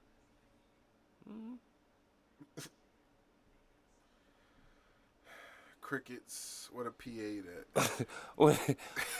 [1.29, 1.55] mm-hmm.
[5.85, 6.67] Crickets.
[6.73, 8.07] What a PA that.
[8.37, 8.57] when,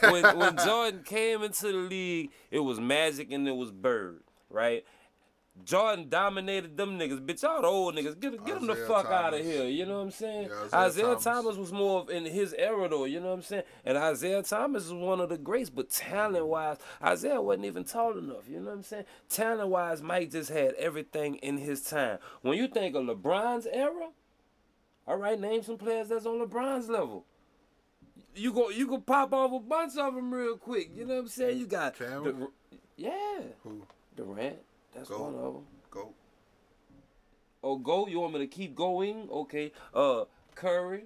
[0.01, 4.83] when when Jordan came into the league, it was Magic and it was Bird, right?
[5.63, 7.23] Jordan dominated them niggas.
[7.23, 9.65] Bitch, all the old niggas, get, get them the fuck out of here.
[9.65, 10.49] You know what I'm saying?
[10.49, 11.23] Yeah, Isiah, Isiah Thomas.
[11.23, 11.57] Thomas.
[11.57, 13.05] was more of in his era though.
[13.05, 13.63] You know what I'm saying?
[13.85, 16.77] And Isiah Thomas is one of the greats, but talent wise,
[17.07, 18.49] Isiah wasn't even tall enough.
[18.49, 19.05] You know what I'm saying?
[19.29, 22.17] Talent wise, Mike just had everything in his time.
[22.41, 24.09] When you think of LeBron's era,
[25.07, 27.25] all right, name some players that's on LeBron's level.
[28.35, 30.89] You go, you can pop off a bunch of them real quick.
[30.95, 31.57] You know what I'm saying?
[31.57, 32.23] You got, Cam?
[32.23, 32.47] the,
[32.97, 33.81] yeah, Who
[34.15, 34.57] Durant.
[34.93, 35.23] That's Go.
[35.23, 35.63] one of them.
[35.91, 36.13] go?
[37.63, 38.07] Oh, go.
[38.07, 39.27] You want me to keep going?
[39.31, 39.71] Okay.
[39.93, 40.25] Uh,
[40.55, 41.05] Curry.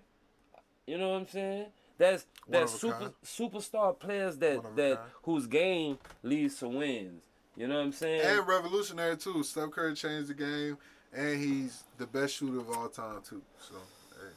[0.86, 1.66] You know what I'm saying?
[1.98, 5.10] That's that's super superstar players that One of a that kind.
[5.24, 7.24] whose game leads to wins.
[7.56, 8.22] You know what I'm saying?
[8.24, 9.44] And revolutionary too.
[9.44, 10.78] Steph Curry changed the game,
[11.14, 13.42] and he's the best shooter of all time too.
[13.60, 13.76] So,
[14.16, 14.32] hey,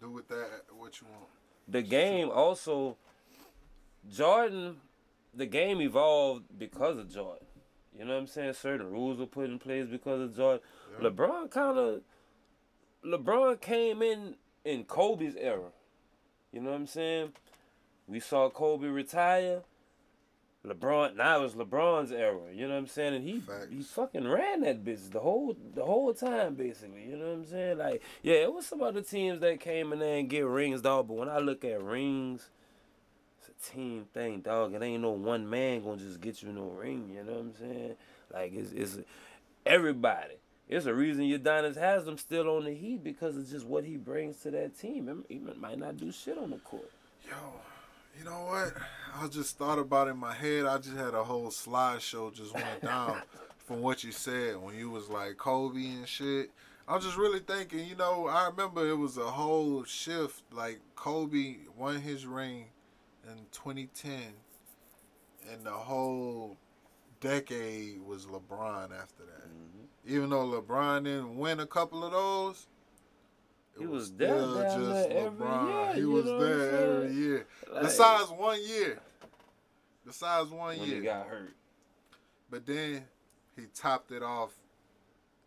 [0.00, 1.28] do with that what you want.
[1.68, 2.96] the game also
[4.10, 4.76] Jordan
[5.34, 7.46] the game evolved because of Jordan.
[7.96, 8.54] You know what I'm saying?
[8.54, 10.60] Certain rules were put in place because of Jordan.
[10.92, 11.08] Yeah.
[11.08, 12.00] LeBron kind of
[13.04, 15.70] LeBron came in in Kobe's era.
[16.52, 17.32] You know what I'm saying?
[18.08, 19.62] We saw Kobe retire.
[20.66, 22.38] LeBron now it was LeBron's era.
[22.52, 23.14] You know what I'm saying?
[23.14, 23.68] And he Facts.
[23.70, 27.04] he fucking ran that bitch the whole the whole time basically.
[27.08, 27.78] You know what I'm saying?
[27.78, 31.08] Like yeah, it was some other teams that came in there and get rings, dog.
[31.08, 32.50] But when I look at rings,
[33.38, 34.74] it's a team thing, dog.
[34.74, 37.10] It ain't no one man gonna just get you no ring.
[37.14, 37.94] You know what I'm saying?
[38.32, 38.98] Like it's it's
[39.64, 40.34] everybody.
[40.68, 43.84] It's a reason your Udonis has them still on the Heat because it's just what
[43.84, 45.24] he brings to that team.
[45.28, 46.88] He might not do shit on the court.
[47.26, 47.34] Yo,
[48.18, 48.74] you know what?
[49.20, 50.66] I just thought about it in my head.
[50.66, 53.22] I just had a whole slideshow just went down
[53.58, 56.50] from what you said when you was like Kobe and shit.
[56.88, 60.42] I was just really thinking, you know, I remember it was a whole shift.
[60.52, 62.66] Like Kobe won his ring
[63.24, 64.12] in 2010,
[65.52, 66.56] and the whole
[67.20, 69.46] decade was LeBron after that.
[69.46, 70.14] Mm-hmm.
[70.14, 72.66] Even though LeBron didn't win a couple of those,
[73.76, 75.86] it He was, was there just every LeBron.
[75.86, 77.46] year, he was know what I'm there every year.
[77.72, 78.98] Like, Besides one year.
[80.06, 80.96] Besides one when year.
[80.96, 81.52] he got hurt.
[82.50, 83.04] But then
[83.56, 84.50] he topped it off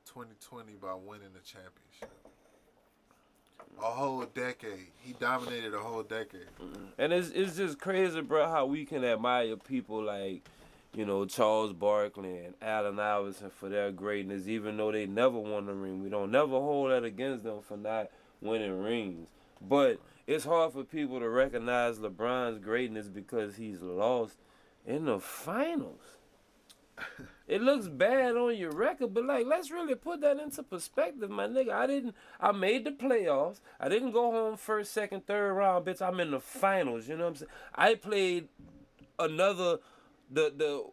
[0.05, 2.09] 2020 by winning the championship.
[3.79, 4.87] a whole decade.
[5.01, 6.47] He dominated a whole decade.
[6.97, 10.43] And it's it's just crazy, bro, how we can admire people like,
[10.95, 15.67] you know, Charles Barkley and Allen Iverson for their greatness, even though they never won
[15.67, 16.03] a ring.
[16.03, 18.09] We don't never hold that against them for not
[18.41, 19.27] winning rings.
[19.61, 24.37] But it's hard for people to recognize LeBron's greatness because he's lost
[24.85, 26.01] in the finals.
[27.45, 31.45] It looks bad on your record, but like let's really put that into perspective, my
[31.45, 31.71] nigga.
[31.71, 33.59] I didn't I made the playoffs.
[33.81, 36.01] I didn't go home first, second, third round, bitch.
[36.01, 37.51] I'm in the finals, you know what I'm saying?
[37.75, 38.47] I played
[39.19, 39.79] another
[40.31, 40.83] the the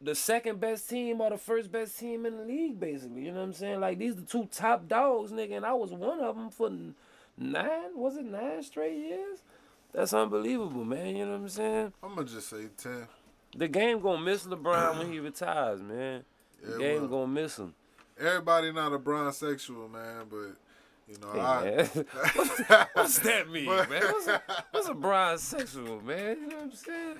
[0.00, 3.22] the second best team or the first best team in the league, basically.
[3.22, 3.80] You know what I'm saying?
[3.80, 6.70] Like these the two top dogs, nigga, and I was one of them for
[7.38, 7.96] nine.
[7.96, 9.38] Was it nine straight years?
[9.92, 11.16] That's unbelievable, man.
[11.16, 11.92] You know what I'm saying?
[12.02, 13.06] I'm gonna just say ten.
[13.56, 16.24] The game gonna miss LeBron when he retires, man.
[16.62, 17.08] The Yeah, game well.
[17.10, 17.74] gonna miss him.
[18.18, 20.56] Everybody not a Bron sexual, man, but
[21.08, 21.84] you know, Hey, I.
[22.34, 22.60] what's,
[22.94, 24.02] what's that mean, But- man?
[24.02, 26.36] What's a, what's a Brian sexual, man?
[26.40, 27.16] You know what I'm saying?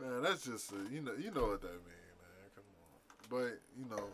[0.00, 2.48] Man, that's just a, you know you know what that mean, man.
[2.54, 4.04] Come on, but you know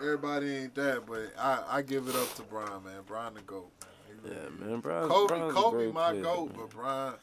[0.00, 1.04] everybody ain't that.
[1.06, 3.00] But I I give it up to Brian, man.
[3.06, 3.70] Brian the goat.
[3.80, 4.32] Man.
[4.32, 4.80] Yeah, man.
[4.80, 6.56] Brian, Kobe, Brian's Kobe, my player, goat, man.
[6.56, 7.14] but Brian,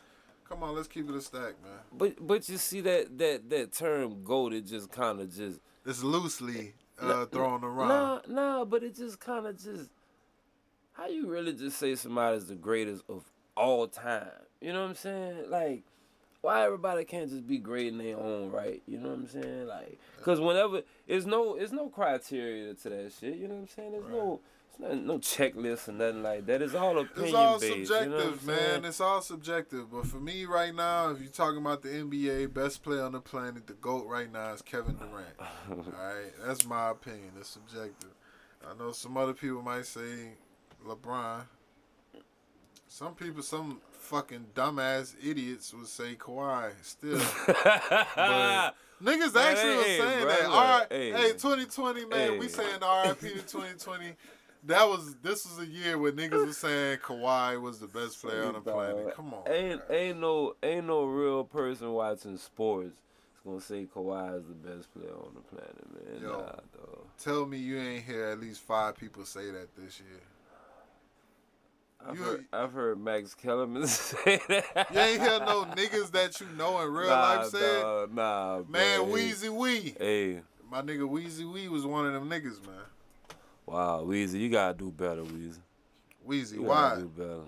[0.50, 1.80] come on, let's keep it a stack, man.
[1.98, 6.04] But but you see that that that term goat, it just kind of just It's
[6.04, 7.88] loosely uh, Nah, thrown around.
[7.88, 9.90] Nah, nah, but it just kind of just
[10.94, 13.24] how you really just say somebody's the greatest of
[13.56, 14.28] all time.
[14.60, 15.50] You know what I'm saying?
[15.50, 15.84] Like,
[16.42, 18.82] why everybody can't just be great in their own right?
[18.86, 19.68] You know what I'm saying?
[19.68, 23.36] Like, cause whenever it's no, it's no criteria to that shit.
[23.36, 23.92] You know what I'm saying?
[23.92, 24.40] There's no,
[24.70, 26.62] it's not, no checklist or nothing like that.
[26.62, 27.90] It's all opinion It's all based.
[27.90, 28.86] subjective, you know man.
[28.86, 29.92] It's all subjective.
[29.92, 33.22] But for me right now, if you're talking about the NBA best player on the
[33.22, 35.36] planet, the GOAT right now is Kevin Durant.
[35.70, 36.34] Alright?
[36.46, 37.32] That's my opinion.
[37.40, 38.12] It's subjective.
[38.70, 40.34] I know some other people might say
[40.86, 41.44] LeBron.
[42.88, 47.20] Some people, some fucking dumbass idiots would say Kawhi still.
[48.16, 48.74] but
[49.04, 50.46] niggas actually was saying that.
[50.46, 51.12] All right, hey.
[51.12, 52.48] hey, 2020, man, we Hey.
[52.48, 54.14] saying RIP to 2020.
[54.64, 58.44] That was this was a year where niggas was saying Kawhi was the best player
[58.46, 59.14] on the planet.
[59.16, 59.98] Come on, Ain't man.
[59.98, 64.94] ain't no ain't no real person watching sports is gonna say Kawhi is the best
[64.94, 66.22] player on the planet, man.
[66.22, 66.32] Yo.
[66.40, 66.52] Nah.
[67.20, 70.20] Tell me you ain't hear at least five people say that this year.
[72.08, 74.88] I've You- heard, I've heard Max Kellerman say that.
[74.94, 78.14] You ain't hear no niggas that you know in real nah, life say it.
[78.14, 78.62] nah.
[78.70, 79.96] Man, Hey, Wheezy Wee.
[80.00, 82.76] Hey, My nigga Weezy Wee was one of them niggas, man.
[83.66, 85.60] wow, Weezy, you gotta do better, Weezy.
[86.28, 86.90] Weezy, You why?
[86.90, 87.42] gotta do better.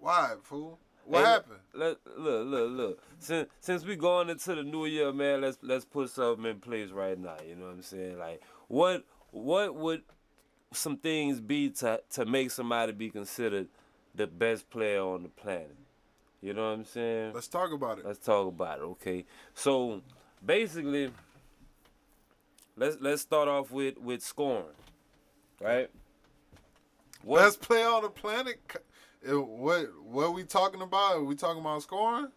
[0.00, 0.78] Why, fool?
[1.04, 1.58] What Hey, happened?
[1.74, 3.02] Let look, look, look.
[3.18, 6.90] Since since we going into the new year, man, let's let's put something in place
[6.90, 7.36] right now.
[7.46, 8.18] You know what I'm saying?
[8.18, 10.02] Like, what what would
[10.74, 13.68] some things be to to make somebody be considered
[14.14, 15.76] the best player on the planet?
[16.40, 17.32] You know what I'm saying?
[17.34, 18.06] Let's talk about it.
[18.06, 19.24] Let's talk about it, okay?
[19.54, 20.02] So
[20.44, 21.10] basically,
[22.76, 24.64] let's let's start off with with scoring,
[25.60, 25.88] right?
[27.22, 28.58] What, Best player on the planet.
[29.28, 31.16] Uh, What what we talking about?
[31.16, 32.28] Are we talking about scoring?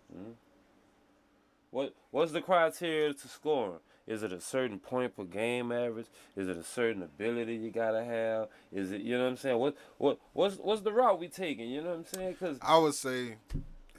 [1.71, 3.79] What what's the criteria to scoring?
[4.07, 6.07] Is it a certain point per game average?
[6.35, 8.49] Is it a certain ability you gotta have?
[8.71, 9.57] Is it you know what I'm saying?
[9.57, 11.69] What what what's what's the route we taking?
[11.69, 12.35] You know what I'm saying?
[12.35, 13.37] Cause I would say,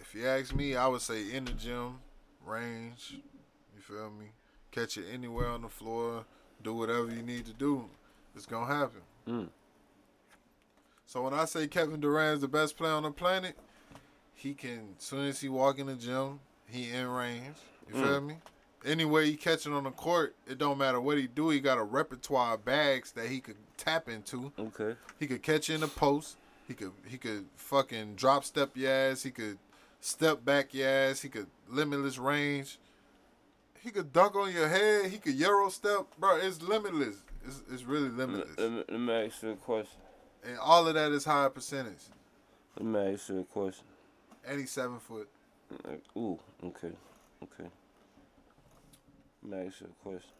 [0.00, 1.98] if you ask me, I would say in the gym,
[2.44, 3.18] range.
[3.74, 4.26] You feel me?
[4.70, 6.24] Catch it anywhere on the floor.
[6.62, 7.88] Do whatever you need to do.
[8.34, 9.00] It's gonna happen.
[9.28, 9.48] Mm.
[11.06, 13.56] So when I say Kevin Durant is the best player on the planet,
[14.34, 14.94] he can.
[14.98, 17.56] As soon as he walk in the gym, he in range.
[17.88, 18.36] You feel me?
[18.86, 21.50] Anywhere he catching on the court, it don't matter what he do.
[21.50, 24.52] He got a repertoire of bags that he could tap into.
[24.58, 26.36] okay, He could catch you in the post.
[26.68, 29.22] He could he could fucking drop step your ass.
[29.24, 29.58] He could
[30.00, 31.20] step back your ass.
[31.20, 32.78] He could limitless range.
[33.80, 35.10] He could dunk on your head.
[35.10, 36.36] He could euro step, bro.
[36.36, 37.16] It's limitless.
[37.46, 40.00] It's, it's really limitless, let me, let me ask you a question.
[40.44, 42.02] and all of that is high percentage.
[42.76, 43.84] Let me ask you a question.
[44.44, 45.28] And he's seven foot.
[46.16, 46.90] Ooh, okay,
[47.42, 47.68] okay.
[49.48, 50.30] Let me ask you a question.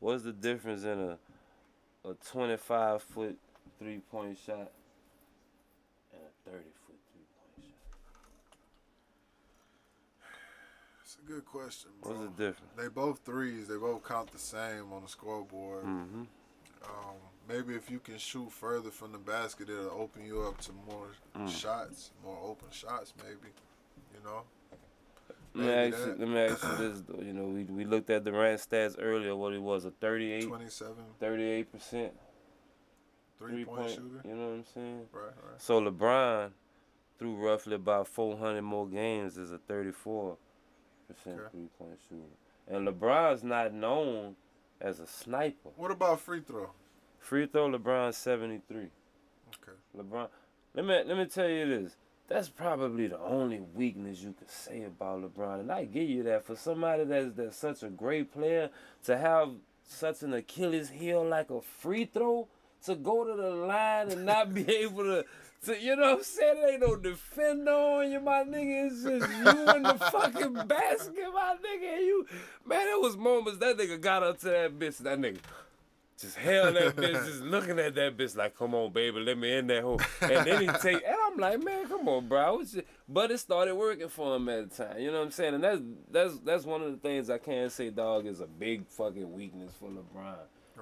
[0.00, 1.18] What's the difference in a
[2.06, 3.38] a 25 foot
[3.78, 4.70] three point shot
[6.12, 7.74] and a 30 foot three point shot?
[11.02, 12.12] It's a good question, bro.
[12.12, 12.72] What's the difference?
[12.76, 13.68] They both threes.
[13.68, 15.84] They both count the same on the scoreboard.
[15.84, 16.22] Mm-hmm.
[16.84, 17.16] Um,
[17.48, 21.08] maybe if you can shoot further from the basket, it'll open you up to more
[21.36, 21.48] Mm.
[21.48, 23.12] shots, more open shots.
[23.18, 23.52] Maybe,
[24.14, 24.42] you know.
[25.56, 27.22] Let me, ask you, let me ask you this though.
[27.22, 29.36] You know, we we looked at Durant stats earlier.
[29.36, 32.12] What it was a 38, 27 38 percent
[33.38, 34.22] three point shooter.
[34.24, 35.00] You know what I'm saying?
[35.12, 35.60] Right, right.
[35.60, 36.50] So LeBron,
[37.18, 40.36] threw roughly about 400 more games, is a 34
[41.08, 41.48] percent Okay.
[41.52, 42.22] three point shooter,
[42.66, 44.34] and LeBron's not known
[44.80, 45.70] as a sniper.
[45.76, 46.70] What about free throw?
[47.20, 48.76] Free throw, LeBron 73.
[48.76, 48.90] Okay.
[49.96, 50.28] LeBron,
[50.74, 51.96] let me let me tell you this.
[52.26, 56.46] That's probably the only weakness you could say about LeBron, and I give you that
[56.46, 58.70] for somebody that's that's such a great player
[59.04, 59.50] to have
[59.86, 62.48] such an Achilles heel like a free throw
[62.86, 65.24] to go to the line and not be able to.
[65.66, 66.54] To, you know what I'm saying?
[66.56, 68.86] There ain't no defender on you, my nigga.
[68.86, 71.96] It's just you in the fucking basket, my nigga.
[71.96, 72.26] And you,
[72.66, 74.98] man, there was moments that nigga got up to that bitch.
[74.98, 75.38] That nigga
[76.24, 79.56] just held that bitch, just looking at that bitch like, come on, baby, let me
[79.56, 80.00] in that hole.
[80.20, 82.38] And then he take, and I'm like, man, come on, bro.
[82.40, 84.98] I was just- but it started working for him at the time.
[84.98, 85.54] You know what I'm saying?
[85.54, 85.80] And that's
[86.10, 89.72] that's that's one of the things I can't say, dog, is a big fucking weakness
[89.78, 90.36] for LeBron.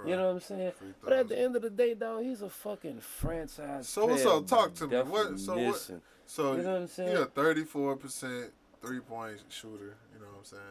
[0.07, 0.73] You know what I'm saying?
[1.05, 3.89] But at the end of the day, dog, he's a fucking franchise.
[3.89, 4.47] So what's up?
[4.47, 4.97] Talk to me.
[4.97, 5.91] What- so what-
[6.27, 7.09] So You know what I'm saying?
[7.17, 9.97] He a thirty four percent three point shooter.
[10.15, 10.63] You know what I'm saying?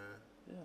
[0.50, 0.56] Yeah,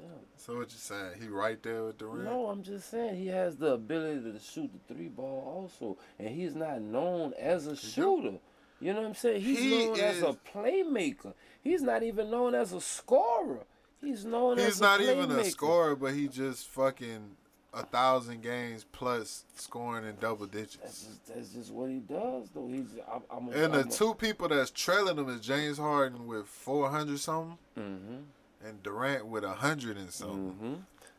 [0.00, 0.06] yeah.
[0.36, 1.12] So what you saying?
[1.20, 2.24] He right there with Durant.
[2.24, 6.28] No, I'm just saying he has the ability to shoot the three ball also, and
[6.28, 8.38] he's not known as a shooter.
[8.80, 9.42] You know what I'm saying?
[9.42, 11.32] He's He known as a playmaker.
[11.64, 13.64] He's not even known as a scorer.
[14.00, 17.36] He's known as He's a not even a scorer, but he just fucking
[17.74, 21.02] a thousand games plus scoring in double That's digits.
[21.04, 22.68] just, that's just what he does, though.
[22.68, 25.76] He's I'm, I'm a, And the I'm a- two people that's trailing him is James
[25.78, 28.22] Harden with four hundred something, Mhm.
[28.64, 30.50] And Durant with a hundred and something.
[30.50, 30.74] hmm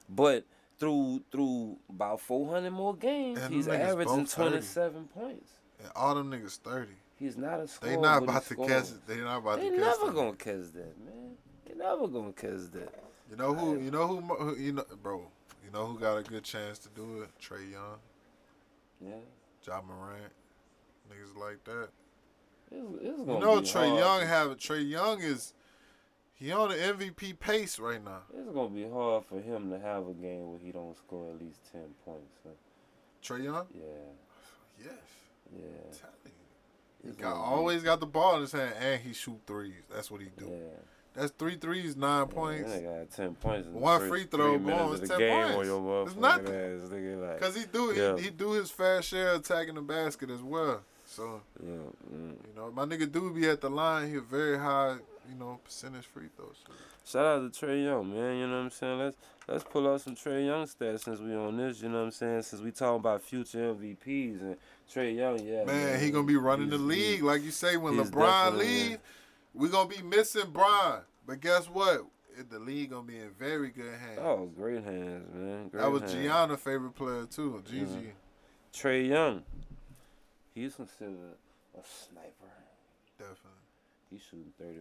[0.09, 0.43] But
[0.77, 5.51] through through about 400 more games, And he's averaging 27 points.
[5.81, 6.97] And all them niggas thirty.
[7.17, 7.91] He's not a scorer.
[7.95, 9.07] They not about to catch it.
[9.07, 10.15] They not about They to catch They never that.
[10.15, 11.35] gonna catch that, man.
[11.65, 12.93] They never gonna catch that.
[13.29, 13.79] You know who?
[13.79, 14.21] You know who?
[14.21, 14.55] who?
[14.57, 15.25] You know, bro.
[15.63, 17.29] You know who got a good chance to do it?
[17.41, 17.99] Trae Young,
[19.05, 19.15] Yeah.
[19.67, 20.31] Ja Morant,
[21.11, 21.89] niggas like that.
[22.71, 23.99] It's, it's You know be Trey hard.
[23.99, 25.53] Young have a Trae Young is
[26.39, 28.21] he on the MVP pace right now.
[28.33, 31.39] It's gonna be hard for him to have a game where he don't score at
[31.39, 32.39] least ten points.
[32.43, 32.51] Huh?
[33.21, 33.67] Trae Young?
[33.73, 33.83] Yeah,
[34.79, 34.93] Yes.
[35.53, 35.65] yeah.
[35.65, 36.15] I'm telling
[37.03, 37.11] you.
[37.11, 39.83] He got be- always got the ball in his hand and he shoot threes.
[39.93, 40.45] That's what he do.
[40.45, 40.79] Yeah.
[41.13, 42.71] That's three threes, nine points.
[42.73, 43.67] Yeah, got ten points.
[43.67, 46.11] In the free throw, boom, it's 10 game points.
[46.11, 46.47] It's nothing.
[46.47, 47.29] ass, nigga.
[47.29, 48.15] Like, Cause he do Yeah.
[48.15, 50.81] he, he do his fair share attacking the basket as well.
[51.05, 51.71] So yeah,
[52.13, 52.29] mm.
[52.47, 54.09] you know my nigga do be at the line.
[54.09, 54.97] He a very high
[55.29, 56.57] you know percentage free throws.
[57.05, 58.37] Shout out to Trae Young, man.
[58.37, 58.99] You know what I'm saying?
[58.99, 61.81] Let's let's pull out some Trae Young stats since we on this.
[61.81, 62.41] You know what I'm saying?
[62.43, 64.57] Since we talking about future MVPs and
[64.93, 65.63] Trae Young, yeah.
[65.65, 67.77] Man, he gonna be running the league like you say.
[67.77, 68.99] When LeBron leave,
[69.53, 71.01] we gonna be missing Bron.
[71.25, 72.05] But guess what?
[72.49, 74.19] The league gonna be in very good hands.
[74.21, 75.67] Oh, great hands, man.
[75.69, 76.13] Great that was hands.
[76.13, 77.61] Gianna's favorite player too.
[77.69, 78.13] Gigi.
[78.73, 79.43] Trae Young.
[80.53, 81.37] He's considered
[81.77, 82.51] a sniper.
[83.17, 83.58] Definitely.
[84.11, 84.77] He's shooting 34%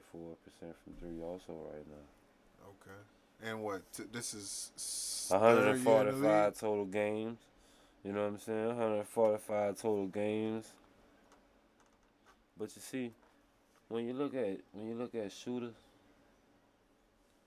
[0.83, 2.67] from three also right now.
[2.69, 3.51] Okay.
[3.51, 3.83] And what?
[3.93, 7.39] T- this is s- third year in the 145 total games.
[8.05, 8.67] You know what I'm saying?
[8.69, 10.73] 145 total games.
[12.59, 13.13] But you see,
[13.89, 15.75] when you look at when you look at shooters,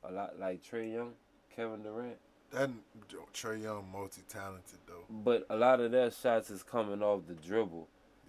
[0.03, 1.13] a lot like Trae Young,
[1.55, 2.17] Kevin Durant,
[2.51, 2.69] That
[3.33, 5.03] Trae Young multi-talented though.
[5.09, 7.87] but a lot of their shots is coming off the dribble.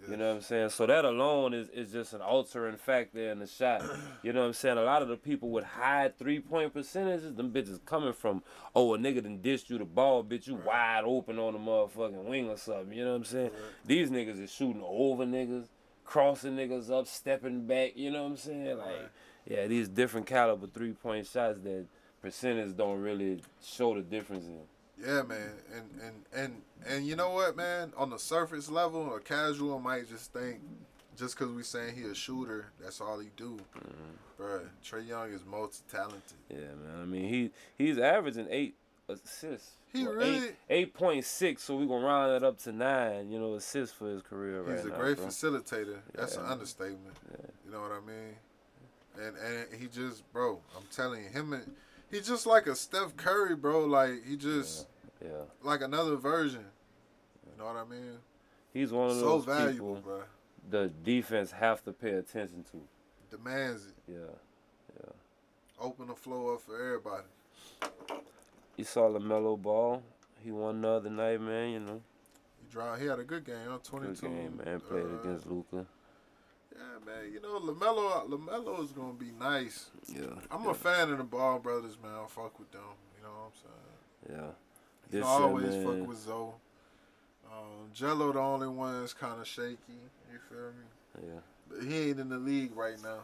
[0.09, 0.69] You know what I'm saying?
[0.69, 3.83] So that alone is, is just an altering factor in the shot.
[4.23, 4.77] You know what I'm saying?
[4.77, 8.41] A lot of the people with high three point percentages, them bitches coming from,
[8.73, 12.23] oh, a nigga done dished you the ball, bitch, you wide open on the motherfucking
[12.23, 12.93] wing or something.
[12.93, 13.51] You know what I'm saying?
[13.85, 15.67] These niggas is shooting over niggas,
[16.05, 17.97] crossing niggas up, stepping back.
[17.97, 18.77] You know what I'm saying?
[18.77, 19.09] Like, Right.
[19.45, 21.85] yeah, these different caliber three point shots that
[22.21, 24.61] percentages don't really show the difference in.
[25.05, 27.91] Yeah, man, and and and and you know what, man?
[27.97, 30.59] On the surface level, a casual might just think,
[31.17, 33.57] just because we saying he a shooter, that's all he do.
[33.77, 34.41] Mm-hmm.
[34.43, 36.21] Bruh, Trae Young is multi-talented.
[36.49, 37.01] Yeah, man.
[37.01, 38.75] I mean, he he's averaging eight
[39.09, 39.71] assists.
[39.91, 41.63] He really- eight point six.
[41.63, 43.29] So we gonna round that up to nine.
[43.29, 44.97] You know, assists for his career He's right a now.
[44.97, 45.27] great bro.
[45.27, 45.97] facilitator.
[46.15, 47.15] That's an understatement.
[47.29, 47.45] Yeah.
[47.65, 48.35] You know what I mean?
[49.21, 51.75] And and he just, bro, I'm telling you, him and
[52.09, 53.85] he's just like a Steph Curry, bro.
[53.85, 54.85] Like he just Yeah,
[55.61, 56.65] like another version.
[57.45, 58.17] You know what I mean?
[58.73, 60.23] he's one of So those valuable, people bro.
[60.69, 62.81] the defense have to pay attention to.
[63.37, 63.93] Demands it.
[64.11, 64.17] Yeah,
[64.99, 65.11] Yeah.
[65.79, 67.23] Open the floor up for everybody.
[68.77, 70.01] you saw LaMelo Ball.
[70.43, 71.69] He won the other night, man.
[71.71, 72.01] You know,
[72.61, 72.99] He drive.
[72.99, 73.55] He had a good game.
[73.67, 73.77] Huh?
[73.77, 74.27] good 22.
[74.27, 74.79] game, man.
[74.81, 75.85] Played uh, against Luka.
[76.75, 77.31] Yeah, man.
[77.31, 78.27] You know, LaMelo.
[78.29, 79.89] LaMelo is gonna be nice.
[80.07, 82.11] Yeah, I'm yeah, a fan of the Ball brothers, man.
[82.13, 82.81] I fuck with them.
[83.17, 84.39] You know what I'm saying?
[84.41, 84.51] yeah.
[85.09, 86.49] This I always man, fuck with Zoe.
[87.51, 89.77] Um, Gelo, the only one that's kind of shaky.
[90.31, 91.27] You feel me?
[91.27, 91.39] Yeah.
[91.69, 93.19] But he ain't in the league right now.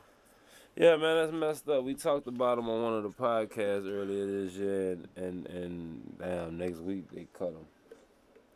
[0.76, 1.84] Yeah, man, that's messed up.
[1.84, 6.15] We talked about him on one of the podcasts earlier this year, and and, and
[6.19, 7.65] damn, next week they cut him.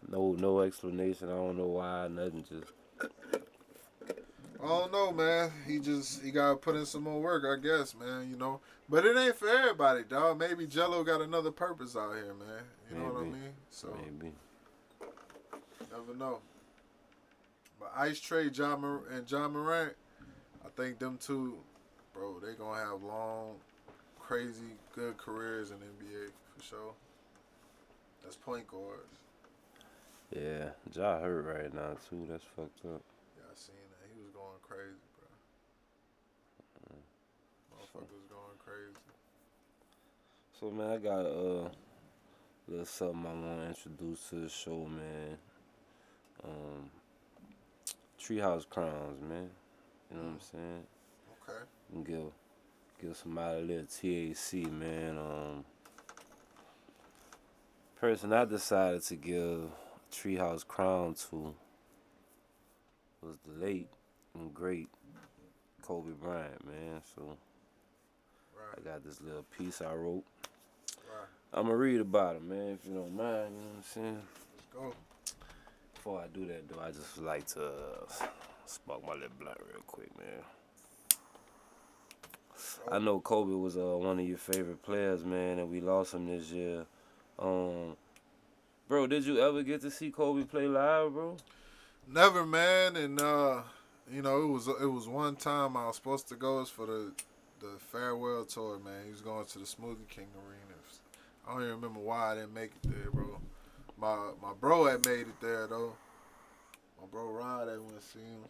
[0.08, 1.30] No, no explanation.
[1.30, 2.08] I don't know why.
[2.08, 2.46] Nothing.
[2.48, 2.72] Just
[4.64, 5.52] I don't know, man.
[5.68, 8.30] He just he gotta put in some more work, I guess, man.
[8.30, 10.40] You know, but it ain't for everybody, dog.
[10.40, 12.64] Maybe Gelo got another purpose out here, man.
[12.90, 13.54] You know what I mean?
[13.70, 14.32] So maybe.
[15.92, 16.40] never know.
[17.80, 19.94] But Ice Trae, John Mor- and Ja Morant,
[20.66, 21.58] I think them two,
[22.14, 23.56] bro, they gonna have long,
[24.20, 26.94] crazy, good careers in the NBA for sure.
[28.24, 29.20] That's point guards.
[30.34, 32.26] Yeah, Ja hurt right now too.
[32.30, 33.02] That's fucked up.
[33.38, 34.10] Yeah, I seen that.
[34.16, 35.06] He was going crazy,
[36.90, 36.98] bro.
[37.72, 38.98] Motherfucker was going crazy.
[40.60, 41.70] So man, I got uh,
[42.68, 45.38] little something I want to introduce to the show, man.
[46.44, 46.90] Um,
[48.20, 49.50] Treehouse Crowns, man.
[50.10, 50.84] You know what I'm saying?
[51.50, 51.60] Okay.
[51.94, 52.32] and give
[53.02, 55.18] give somebody a little TAC, man.
[55.18, 55.66] Um,
[58.00, 59.70] person I decided to give a
[60.12, 61.54] Treehouse Crown to
[63.22, 63.90] was the late
[64.36, 64.88] and great
[65.82, 67.02] Kobe Bryant, man.
[67.16, 67.38] So
[68.76, 70.24] I got this little piece I wrote.
[71.08, 71.28] Right.
[71.54, 73.54] I'm gonna read about it, man, if you don't mind.
[73.56, 74.22] You know what I'm saying?
[74.58, 74.94] Let's go.
[75.94, 78.26] Before I do that, though, I just like to uh,
[78.66, 80.44] spark my little blunt real quick, man.
[82.92, 86.26] I know Kobe was uh, one of your favorite players, man, and we lost him
[86.28, 86.86] this year.
[87.40, 87.96] Um,
[88.88, 91.38] bro, did you ever get to see Kobe play live, bro?
[92.08, 93.62] Never, man, and uh,
[94.12, 96.62] you know it was it was one time I was supposed to go.
[96.62, 97.12] It's for the
[97.60, 99.06] the farewell tour, man.
[99.06, 100.60] He was going to the Smoothie King Arena.
[101.48, 103.38] I don't even remember why I didn't make it there, bro.
[103.98, 105.94] My my bro had made it there though.
[107.00, 108.44] My bro Rod had went to see him.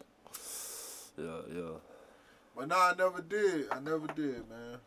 [1.16, 1.70] Yeah, yeah.
[2.56, 3.66] But no, I never did.
[3.70, 4.78] I never did, man.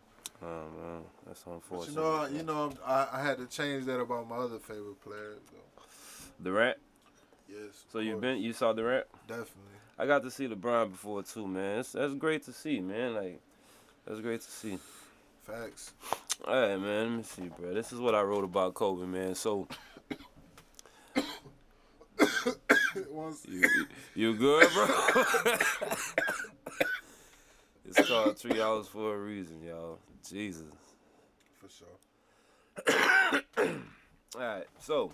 [0.42, 1.96] Oh man, that's unfortunate.
[1.96, 4.60] But you know, I- you know, I, I had to change that about my other
[4.60, 5.36] favorite player.
[5.52, 6.44] though.
[6.44, 6.78] Durant.
[7.50, 7.86] Yes.
[7.92, 8.22] So you course.
[8.22, 9.08] been, you saw Durant?
[9.28, 9.77] definitely.
[10.00, 11.78] I got to see LeBron before too, man.
[11.78, 13.16] That's, that's great to see, man.
[13.16, 13.42] Like,
[14.06, 14.78] that's great to see.
[15.44, 15.94] Facts.
[16.46, 17.10] All right, man.
[17.10, 17.74] Let me see, bro.
[17.74, 19.34] This is what I wrote about Kobe, man.
[19.34, 19.68] So
[23.48, 23.64] you
[24.16, 24.86] you good, bro?
[27.86, 30.00] it's called three hours for a reason, y'all.
[30.28, 30.64] Jesus.
[31.60, 31.88] for sure.
[34.36, 35.14] All right, so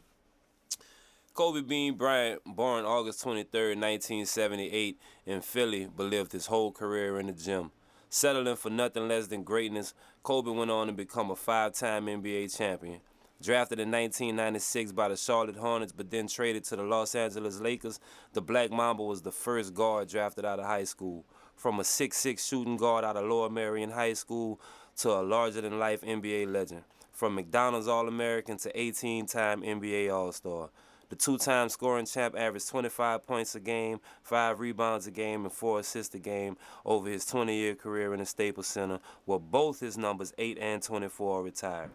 [1.33, 7.25] Kobe Bean Bryant, born August 23, 1978, in Philly, but lived his whole career in
[7.25, 7.71] the gym.
[8.07, 12.55] Settling for nothing less than greatness, Kobe went on to become a five time NBA
[12.55, 12.99] champion.
[13.41, 17.99] Drafted in 1996 by the Charlotte Hornets, but then traded to the Los Angeles Lakers,
[18.33, 21.25] the Black Mamba was the first guard drafted out of high school.
[21.55, 24.61] From a 6'6 shooting guard out of Lower Merion High School
[24.97, 26.83] to a larger than life NBA legend.
[27.11, 30.69] From McDonald's All American to 18 time NBA All Star.
[31.13, 35.53] The two time scoring champ averaged 25 points a game, 5 rebounds a game, and
[35.53, 39.79] 4 assists a game over his 20 year career in the Staples Center, where both
[39.79, 41.91] his numbers 8 and 24 are retired.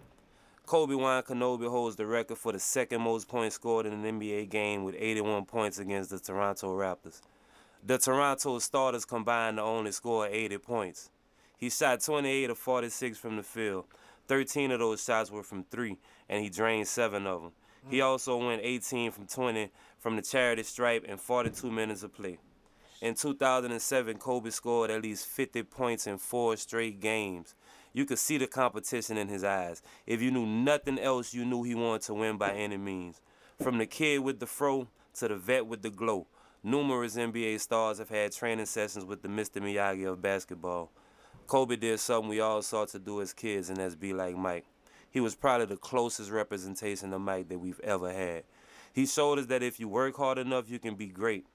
[0.67, 4.51] Kobe Wan Kenobi holds the record for the second most points scored in an NBA
[4.51, 7.21] game with 81 points against the Toronto Raptors.
[7.85, 11.11] The Toronto starters combined to only score 80 points.
[11.57, 13.87] He shot 28 of 46 from the field.
[14.29, 17.53] 13 of those shots were from three, and he drained seven of them.
[17.89, 22.39] He also went 18 from 20 from the charity stripe in 42 minutes of play.
[23.01, 27.55] In 2007, Kobe scored at least 50 points in four straight games.
[27.93, 29.83] You could see the competition in his eyes.
[30.07, 33.21] If you knew nothing else, you knew he wanted to win by any means.
[33.63, 36.27] From the kid with the fro to the vet with the glow,
[36.63, 39.63] numerous NBA stars have had training sessions with the Mr.
[39.63, 40.91] Miyagi of basketball.
[41.47, 44.67] Kobe did something we all sought to do as kids, and that's be like Mike.
[45.11, 48.45] He was probably the closest representation of Mike that we've ever had.
[48.93, 51.47] He showed us that if you work hard enough, you can be great.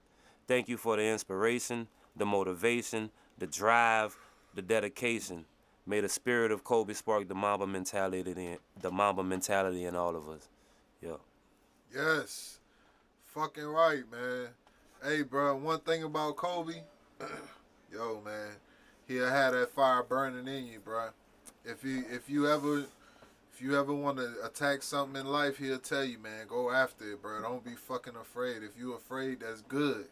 [0.47, 4.17] Thank you for the inspiration, the motivation, the drive,
[4.53, 5.45] the dedication.
[5.85, 10.15] May the spirit of Kobe spark the Mamba mentality in the Mamba mentality in all
[10.15, 10.47] of us.
[11.01, 11.17] Yeah.
[11.93, 12.59] Yes.
[13.25, 14.47] Fucking right, man.
[15.03, 16.75] Hey, bro, one thing about Kobe,
[17.91, 18.51] yo, man,
[19.07, 21.09] he'll have that fire burning in you, bro.
[21.65, 22.85] If you if you ever
[23.53, 27.11] if you ever want to attack something in life, he'll tell you, man, go after
[27.11, 27.41] it, bro.
[27.41, 28.63] Don't be fucking afraid.
[28.63, 30.07] If you afraid, that's good.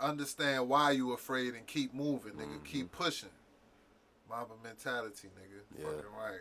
[0.00, 2.46] Understand why you afraid and keep moving, nigga.
[2.46, 2.64] Mm-hmm.
[2.64, 3.28] Keep pushing.
[4.30, 5.60] Mamba mentality, nigga.
[5.78, 5.84] Yeah.
[5.86, 6.40] Fucking right.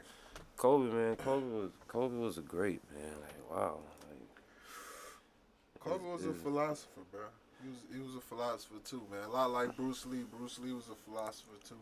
[0.56, 3.14] Kobe, man, Kobe was Kobe was a great man.
[3.22, 3.80] Like wow.
[4.10, 7.22] Like, Kobe was a philosopher, bro.
[7.64, 9.24] He was he was a philosopher too, man.
[9.26, 10.24] A lot like Bruce Lee.
[10.38, 11.76] Bruce Lee was a philosopher too.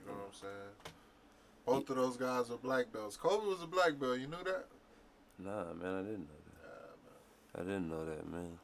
[0.00, 0.95] You know what I'm saying?
[1.66, 3.16] Both of those guys are black belts.
[3.16, 4.18] Kobe was a black belt.
[4.20, 4.66] You knew that?
[5.38, 6.62] Nah, man, I didn't know that.
[7.54, 8.58] Nah, I didn't know that, man.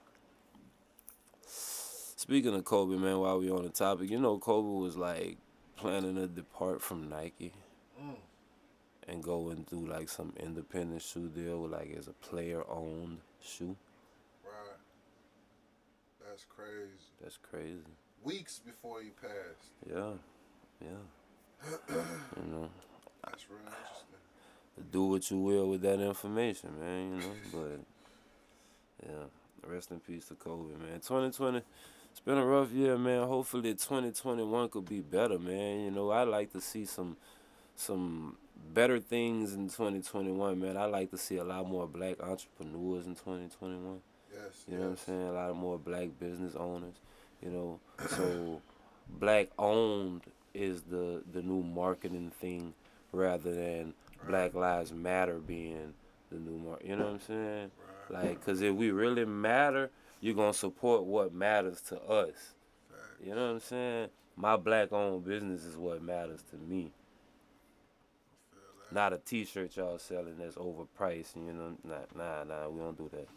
[1.47, 5.37] Speaking of Kobe, man, while we on the topic, you know, Kobe was like
[5.77, 7.53] planning to depart from Nike
[8.01, 8.17] Mm.
[9.09, 13.77] and go and do like some independent shoe deal, like as a player owned shoe.
[14.45, 14.79] Right.
[16.25, 17.11] That's crazy.
[17.21, 17.83] That's crazy.
[18.23, 19.73] Weeks before he passed.
[19.89, 20.13] Yeah,
[20.81, 21.67] yeah.
[22.37, 22.71] you know,
[23.25, 24.91] That's real interesting.
[24.91, 27.11] do what you will with that information, man.
[27.11, 31.01] You know, but yeah, rest in peace to COVID, man.
[31.01, 31.63] 2020,
[32.11, 33.27] it's been a rough year, man.
[33.27, 35.81] Hopefully, 2021 could be better, man.
[35.81, 37.17] You know, I like to see some
[37.77, 38.37] some
[38.75, 40.77] better things in 2021, man.
[40.77, 44.01] I like to see a lot more black entrepreneurs in 2021.
[44.33, 44.65] Yes.
[44.69, 45.23] You know what I'm saying?
[45.29, 46.95] A lot more black business owners.
[47.43, 48.61] You know, so
[49.09, 50.23] black owned
[50.55, 52.75] is the the new marketing thing
[53.13, 53.95] rather than
[54.27, 55.95] Black Lives Matter being
[56.31, 56.83] the new mark.
[56.85, 57.71] You know what I'm saying?
[58.11, 58.25] Right.
[58.29, 59.91] Like, cause if we really matter,
[60.21, 62.55] you're gonna support what matters to us.
[62.91, 63.03] Fact.
[63.25, 64.09] You know what I'm saying?
[64.37, 66.93] My black owned business is what matters to me.
[68.91, 71.37] Not a T-shirt y'all selling that's overpriced.
[71.37, 72.69] You know, nah, nah, nah.
[72.69, 73.29] We don't do that.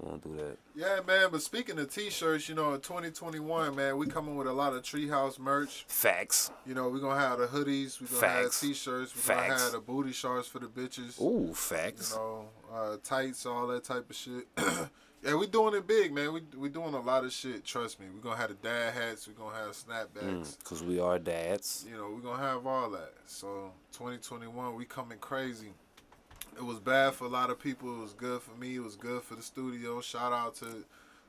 [0.00, 0.56] We don't do that.
[0.76, 1.28] Yeah, man.
[1.32, 4.82] But speaking of T-shirts, you know, in 2021, man, we coming with a lot of
[4.82, 5.84] Treehouse merch.
[5.88, 6.52] Facts.
[6.64, 8.60] You know, we're gonna have the hoodies, we're gonna Facts.
[8.60, 11.20] have T-shirts, we're gonna have the booty shorts for the bitches.
[11.20, 12.12] Ooh, facts.
[12.12, 14.46] You know, uh, tights, all that type of shit.
[15.24, 16.32] yeah, we doing it big, man.
[16.32, 17.64] We we doing a lot of shit.
[17.64, 18.06] Trust me.
[18.14, 19.26] We're gonna have the dad hats.
[19.26, 20.22] We're gonna have snapbacks.
[20.22, 21.84] Mm, Cause we are dads.
[21.90, 23.14] You know, we're gonna have all that.
[23.26, 25.72] So 2021, we coming crazy.
[26.58, 27.94] It was bad for a lot of people.
[27.96, 28.74] It was good for me.
[28.76, 30.00] It was good for the studio.
[30.00, 30.66] Shout out to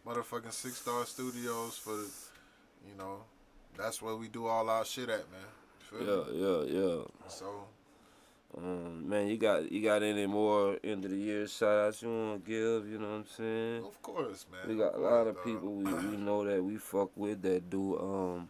[0.06, 2.10] motherfucking Six Star Studios for the,
[2.88, 3.20] you know,
[3.78, 5.42] that's where we do all our shit at, man.
[5.94, 6.42] Yeah, me?
[6.42, 7.02] yeah, yeah.
[7.28, 7.66] So
[8.58, 12.10] Um, man, you got you got any more end of the year shout outs you
[12.10, 13.84] wanna give, you know what I'm saying?
[13.86, 14.68] of course, man.
[14.68, 15.44] We got a lot of dog.
[15.46, 18.50] people we, we know that we fuck with that do um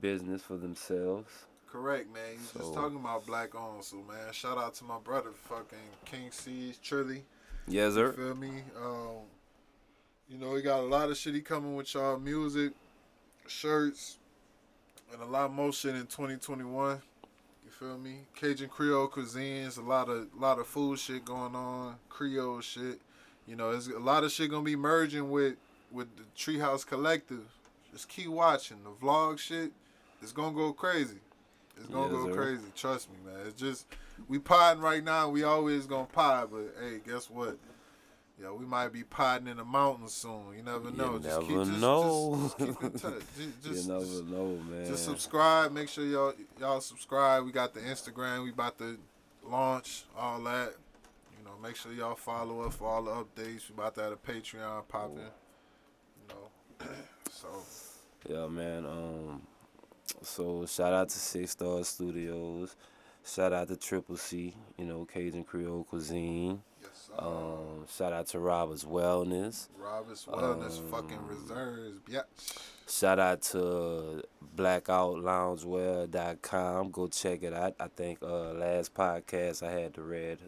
[0.00, 1.46] business for themselves.
[1.76, 2.32] Correct, man.
[2.32, 4.32] You So- just talking about black owned, so man.
[4.32, 7.22] Shout out to my brother, fucking King C's Trilly.
[7.68, 8.12] Yes, You sir.
[8.14, 8.64] feel me?
[8.76, 9.26] Um,
[10.28, 12.72] you know, he got a lot of shit he coming with y'all music,
[13.46, 14.18] shirts,
[15.12, 17.02] and a lot more shit in 2021.
[17.64, 18.26] You feel me?
[18.34, 23.00] Cajun Creole cuisines, a lot of lot of food shit going on, Creole shit.
[23.46, 25.56] You know, there's a lot of shit gonna be merging with
[25.92, 27.44] with the Treehouse Collective.
[27.92, 29.72] Just keep watching the vlog shit.
[30.22, 31.20] It's gonna go crazy.
[31.76, 32.34] It's gonna Yes, go sir.
[32.34, 32.62] crazy.
[32.74, 33.46] Trust me, man.
[33.46, 33.86] It's just
[34.28, 35.28] we podding right now.
[35.28, 37.58] We always gonna pod, but hey, guess what?
[38.40, 40.54] Yo, we might be podding in the mountains soon.
[40.54, 41.18] You never You know.
[41.18, 42.38] just never keep, just, know.
[42.42, 43.12] Just, just keep in touch.
[43.38, 44.86] Just, just, you never just, know, man.
[44.86, 45.72] just subscribe.
[45.72, 47.44] Make sure y'all y'all subscribe.
[47.46, 48.44] We got the Instagram.
[48.44, 48.98] We about to
[49.42, 50.74] launch all that.
[51.38, 53.70] You know, make sure y'all follow us for all the updates.
[53.70, 55.18] We about to have a Patreon popping.
[55.18, 56.86] You know,
[57.30, 57.48] so
[58.28, 58.84] Yeah, man.
[58.84, 59.42] Um,
[60.22, 62.76] so shout out to Six Star Studios.
[63.24, 64.54] Shout out to Triple C.
[64.78, 66.62] You know, Cajun Creole Cuisine.
[66.80, 69.68] yes, uh, Um, shout out to Robert's Wellness.
[69.76, 72.00] Robert's Wellness um, fucking reserves.
[72.08, 72.22] Yeah.
[72.88, 74.22] Shout out to
[74.56, 76.90] blackoutloungewear.com.
[76.90, 77.74] Go check it out.
[77.80, 80.38] I think uh, last podcast I had the red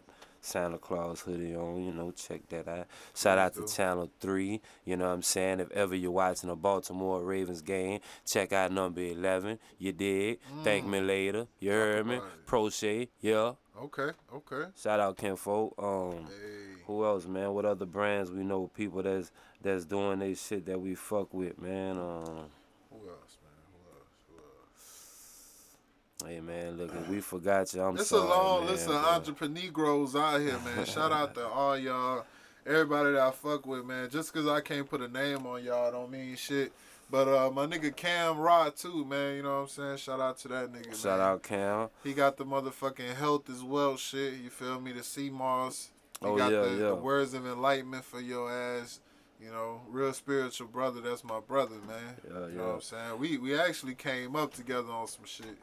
[0.49, 1.83] Santa Claus hoodie on.
[1.83, 2.87] You know, check that out.
[3.15, 4.59] Shout out to Channel 3.
[4.85, 5.59] You know what I'm saying?
[5.59, 9.59] If ever you're watching a Baltimore Ravens game, check out number 11.
[9.77, 10.39] You dig?
[10.63, 11.47] Thank me later.
[11.59, 12.19] You heard me?
[12.45, 13.09] Crochet.
[13.21, 13.53] Yeah.
[13.81, 14.09] Okay.
[14.33, 14.69] Okay.
[14.75, 15.73] Shout out Kinfolk.
[15.77, 16.81] Um, Hey.
[16.85, 17.53] who else, man?
[17.53, 18.67] What other brands we know?
[18.67, 19.31] People that's
[19.61, 21.97] that's doing they shit that we fuck with, man.
[21.97, 22.49] Um,
[22.91, 23.59] Who else, man?
[23.71, 24.15] Who else?
[24.27, 25.75] Who else?
[26.25, 30.15] Hey, man, look, we forgot you, I'm It's sorry, a long man, list of entrepreneurs
[30.15, 30.85] out here, man.
[30.85, 32.25] Shout out to all y'all,
[32.65, 34.09] everybody that I fuck with, man.
[34.09, 36.71] Just cause I can't put a name on y'all don't mean shit.
[37.11, 39.37] But uh, my nigga Cam Rod too, man.
[39.37, 39.97] You know what I'm saying?
[39.97, 40.95] Shout out to that nigga.
[40.95, 41.27] Shout man.
[41.27, 41.89] out Cam.
[42.03, 44.33] He got the motherfucking health as well, shit.
[44.35, 44.91] You feel me?
[44.91, 45.89] The sea moss.
[46.21, 46.75] He Oh, got yeah, the, yeah.
[46.89, 48.99] the words of enlightenment for your ass.
[49.41, 51.01] You know, real spiritual brother.
[51.01, 52.17] That's my brother, man.
[52.27, 53.19] Yeah, You know what I'm saying?
[53.19, 55.57] We we actually came up together on some shit.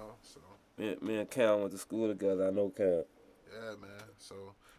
[0.00, 0.40] Know, so.
[0.78, 2.46] Me, me and Cal went to school together.
[2.48, 3.04] I know Cal.
[3.52, 3.90] Yeah, man.
[4.18, 4.34] So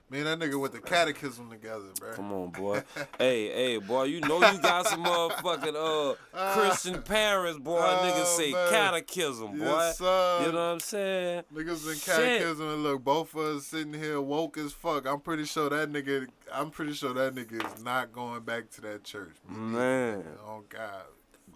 [0.09, 2.13] Me and that nigga went to catechism together, bro.
[2.13, 2.81] Come on, boy.
[3.17, 7.79] hey, hey, boy, you know you got some motherfucking uh Christian parents, boy.
[7.81, 8.69] Oh, Niggas say man.
[8.69, 9.65] catechism, boy.
[9.65, 10.39] Yes, sir.
[10.45, 11.43] You know what I'm saying?
[11.53, 12.03] Niggas in Shit.
[12.15, 15.05] catechism and look, both of us sitting here woke as fuck.
[15.05, 16.27] I'm pretty sure that nigga.
[16.51, 19.35] I'm pretty sure that nigga is not going back to that church.
[19.47, 21.03] Man, Oh God.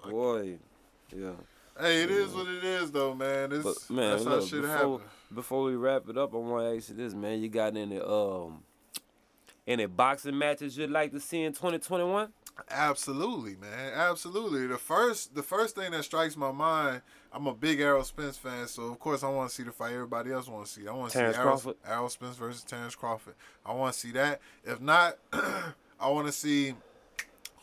[0.10, 0.60] Boy.
[1.16, 1.32] Yeah.
[1.80, 3.52] Hey, it is what it is, though, man.
[3.52, 5.00] It's But man, that's how shit before, happen.
[5.34, 7.42] before we wrap it up, I want to ask you this, man.
[7.42, 8.64] You got any um
[9.68, 12.30] any boxing matches you'd like to see in 2021?
[12.70, 13.92] Absolutely, man.
[13.94, 14.68] Absolutely.
[14.68, 17.02] The first, the first thing that strikes my mind.
[17.34, 19.92] I'm a big Errol Spence fan, so of course I want to see the fight
[19.92, 20.88] everybody else want to see.
[20.88, 21.76] I want to see Errol?
[21.86, 23.36] Errol Spence versus Terence Crawford.
[23.66, 24.40] I want to see that.
[24.64, 26.74] If not, I want to see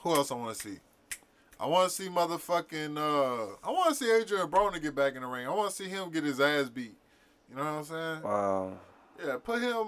[0.00, 0.78] who else I want to see.
[1.62, 2.98] I want to see motherfucking.
[2.98, 5.46] Uh, I want to see Adrien Broner get back in the ring.
[5.46, 6.96] I want to see him get his ass beat.
[7.48, 8.22] You know what I'm saying?
[8.24, 8.72] Wow.
[9.24, 9.86] Yeah, put him.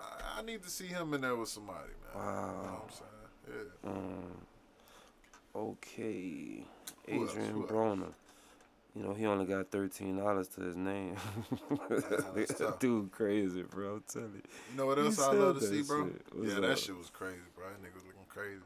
[0.00, 2.24] I, I need to see him in there with somebody, man.
[2.24, 2.32] Wow.
[2.32, 3.70] You know what I'm saying?
[3.84, 3.90] Yeah.
[3.90, 4.46] Um,
[5.54, 6.64] okay.
[7.08, 7.30] Who else?
[7.30, 7.70] Adrien else?
[7.70, 8.12] Broner.
[8.96, 11.14] You know, he only got thirteen dollars to his name.
[12.58, 12.80] tough.
[12.80, 13.94] Dude, crazy, bro.
[13.94, 14.42] I'm telling you.
[14.72, 16.10] You know what else I love to see, bro?
[16.42, 16.78] yeah, that up?
[16.78, 17.66] shit was crazy, bro.
[17.68, 18.60] That nigga was looking crazy.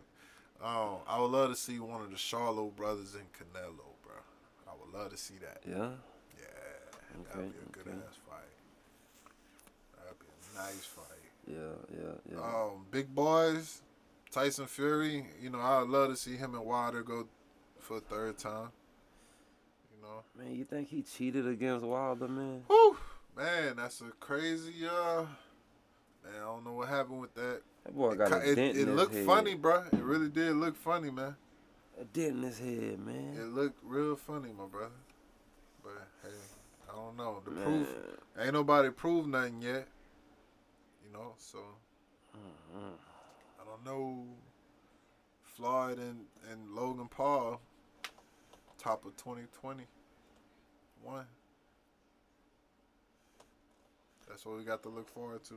[0.62, 4.14] Um, I would love to see one of the Charlo brothers in Canelo, bro.
[4.66, 5.62] I would love to see that.
[5.68, 5.90] Yeah.
[6.38, 7.98] Yeah, that'd be a good okay.
[8.08, 8.40] ass fight.
[10.02, 11.06] That'd be a nice fight.
[11.46, 12.42] Yeah, yeah, yeah.
[12.42, 13.82] Um, big boys,
[14.30, 15.26] Tyson Fury.
[15.40, 17.26] You know, I'd love to see him and Wilder go
[17.78, 18.70] for a third time.
[19.94, 22.62] You know, man, you think he cheated against Wilder, man?
[22.66, 22.96] whew,
[23.36, 24.86] man, that's a crazy.
[24.86, 25.26] Uh,
[26.26, 27.60] man, I don't know what happened with that.
[27.84, 29.26] That boy It, got a it, dent in it his looked head.
[29.26, 29.84] funny, bro.
[29.92, 31.36] It really did look funny, man.
[32.00, 33.36] A dent in his head, man.
[33.38, 34.90] It looked real funny, my brother.
[35.82, 36.28] But hey,
[36.90, 37.40] I don't know.
[37.44, 37.64] The man.
[37.64, 37.88] proof
[38.38, 39.86] ain't nobody proved nothing yet.
[41.04, 41.58] You know, so
[42.36, 42.92] Mhm.
[43.60, 44.26] I don't know.
[45.42, 47.60] Floyd and, and Logan Paul,
[48.76, 49.86] top of 2020.
[51.02, 51.26] One.
[54.28, 55.54] That's what we got to look forward to.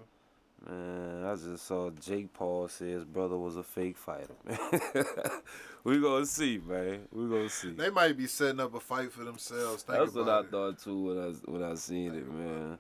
[0.68, 4.57] Man, I just saw Jake Paul say his brother was a fake fighter, man.
[5.86, 7.07] we gonna see, man.
[7.14, 7.72] We gonna see.
[7.72, 9.84] They might be setting up a fight for themselves.
[9.84, 10.52] Think That's what I it.
[10.52, 12.77] thought too when I when I seen Think it, man.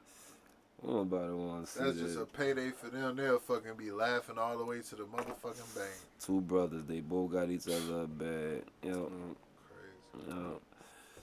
[0.85, 3.15] Nobody want to see That's just a payday for them.
[3.17, 5.91] They'll fucking be laughing all the way to the motherfucking bank.
[6.21, 8.63] Two brothers, they both got each other bad.
[8.83, 9.11] Know,
[10.13, 10.29] Crazy.
[10.29, 10.59] know.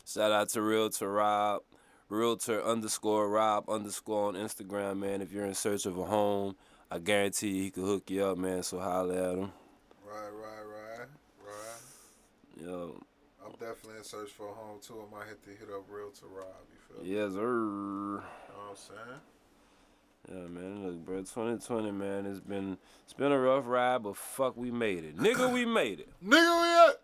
[0.06, 1.62] Shout out to Real to Rob,
[2.08, 5.22] Realtor underscore Rob underscore on Instagram, man.
[5.22, 6.54] If you're in search of a home,
[6.90, 8.62] I guarantee you he could hook you up, man.
[8.62, 9.52] So holler at him.
[10.06, 11.08] Right, right, right,
[11.44, 12.64] right.
[12.64, 13.00] Yo.
[13.44, 15.02] I'm definitely in search for a home too.
[15.06, 16.46] I might have to hit up Realtor Rob.
[16.70, 17.20] You feel me?
[17.20, 17.40] yes, sir.
[17.40, 18.22] You know
[18.54, 19.20] what I'm saying?
[20.28, 20.86] Yeah, man.
[20.86, 25.04] Look, bro, 2020, man, it's been it's been a rough ride, but fuck, we made
[25.04, 25.52] it, nigga.
[25.52, 26.08] We made it.
[26.24, 27.00] Nigga, we at?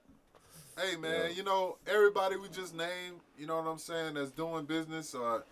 [0.83, 1.29] Hey man, Yeah.
[1.29, 3.21] you know everybody we just named.
[3.39, 4.15] You know what I'm saying?
[4.15, 5.45] That's doing business or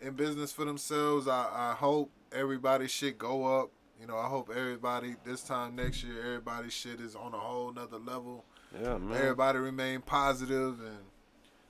[0.00, 1.28] in business for themselves.
[1.28, 3.70] I, I hope everybody shit go up.
[4.00, 7.70] You know, I hope everybody this time next year, everybody shit is on a whole
[7.72, 8.44] nother level.
[8.80, 9.20] Yeah, man.
[9.20, 10.98] Everybody remain positive and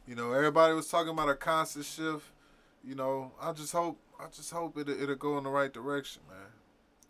[0.06, 2.26] you know everybody was talking about a constant shift.
[2.84, 6.22] You know, I just hope I just hope it it'll go in the right direction,
[6.28, 6.52] man.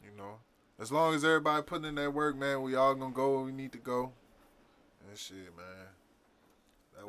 [0.02, 0.38] You know,
[0.80, 3.52] as long as everybody putting in that work, man, we all gonna go where we
[3.52, 4.12] need to go.
[5.08, 5.87] And shit, man,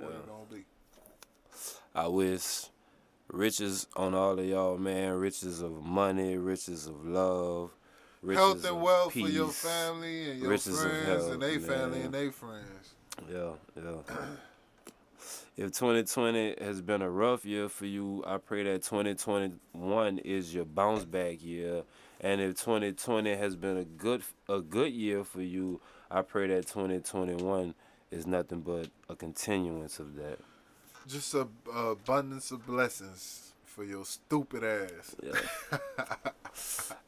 [0.01, 0.65] what it gonna be.
[1.95, 2.65] I wish
[3.31, 5.13] riches on all of y'all, man.
[5.13, 7.71] Riches of money, riches of love,
[8.21, 9.25] riches Health and wealth peace.
[9.25, 12.95] for your family and your Riches friends health, and they family and they friends.
[13.31, 14.15] Yeah, yeah.
[15.57, 20.65] if 2020 has been a rough year for you, I pray that 2021 is your
[20.65, 21.83] bounce back year.
[22.21, 25.81] And if 2020 has been a good a good year for you,
[26.11, 27.73] I pray that 2021
[28.11, 30.39] is nothing but a continuance of that.
[31.07, 35.15] Just a, a abundance of blessings for your stupid ass.
[35.23, 35.77] Yeah.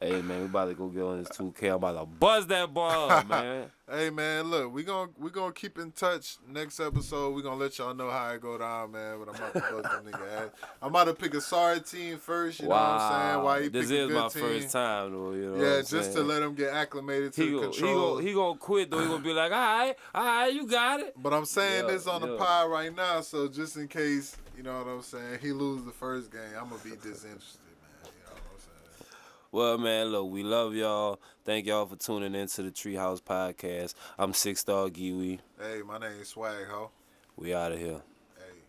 [0.00, 1.68] hey man, we about to go get on this 2K.
[1.68, 3.70] I'm about to buzz that ball up, man.
[3.94, 6.38] Hey man, look, we gonna we gonna keep in touch.
[6.48, 9.18] Next episode, we gonna let y'all know how it go down, man.
[9.18, 10.48] But I'm about to bust them nigga ass.
[10.80, 12.60] I'm about to pick a sorry team first.
[12.60, 13.44] You know what I'm saying?
[13.44, 14.42] Why he this is my team?
[14.44, 15.32] first time though.
[15.32, 15.52] You know.
[15.58, 18.14] what yeah, just to let him get acclimated to He the go, he control.
[18.14, 18.98] go, he gonna quit though.
[19.00, 21.12] He gonna be like, all right, all right, you got it.
[21.22, 22.38] but I'm saying Yeah, this on the yeah.
[22.38, 25.92] pod right now, so just in case, you know what I'm saying, he lose the
[25.92, 28.04] first game, I'm gonna be disinterested, man.
[28.04, 29.08] You know what I'm saying?
[29.52, 31.20] Well, man, look, we love y'all.
[31.44, 33.94] Thank y'all for tuning in to the Treehouse Podcast.
[34.16, 35.40] I'm Six Star Giwi.
[35.60, 36.92] Hey, my name is Swag Ho.
[37.36, 38.00] We out of here.
[38.36, 38.60] Hey.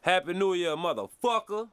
[0.00, 1.68] Happy New Year, motherfucker.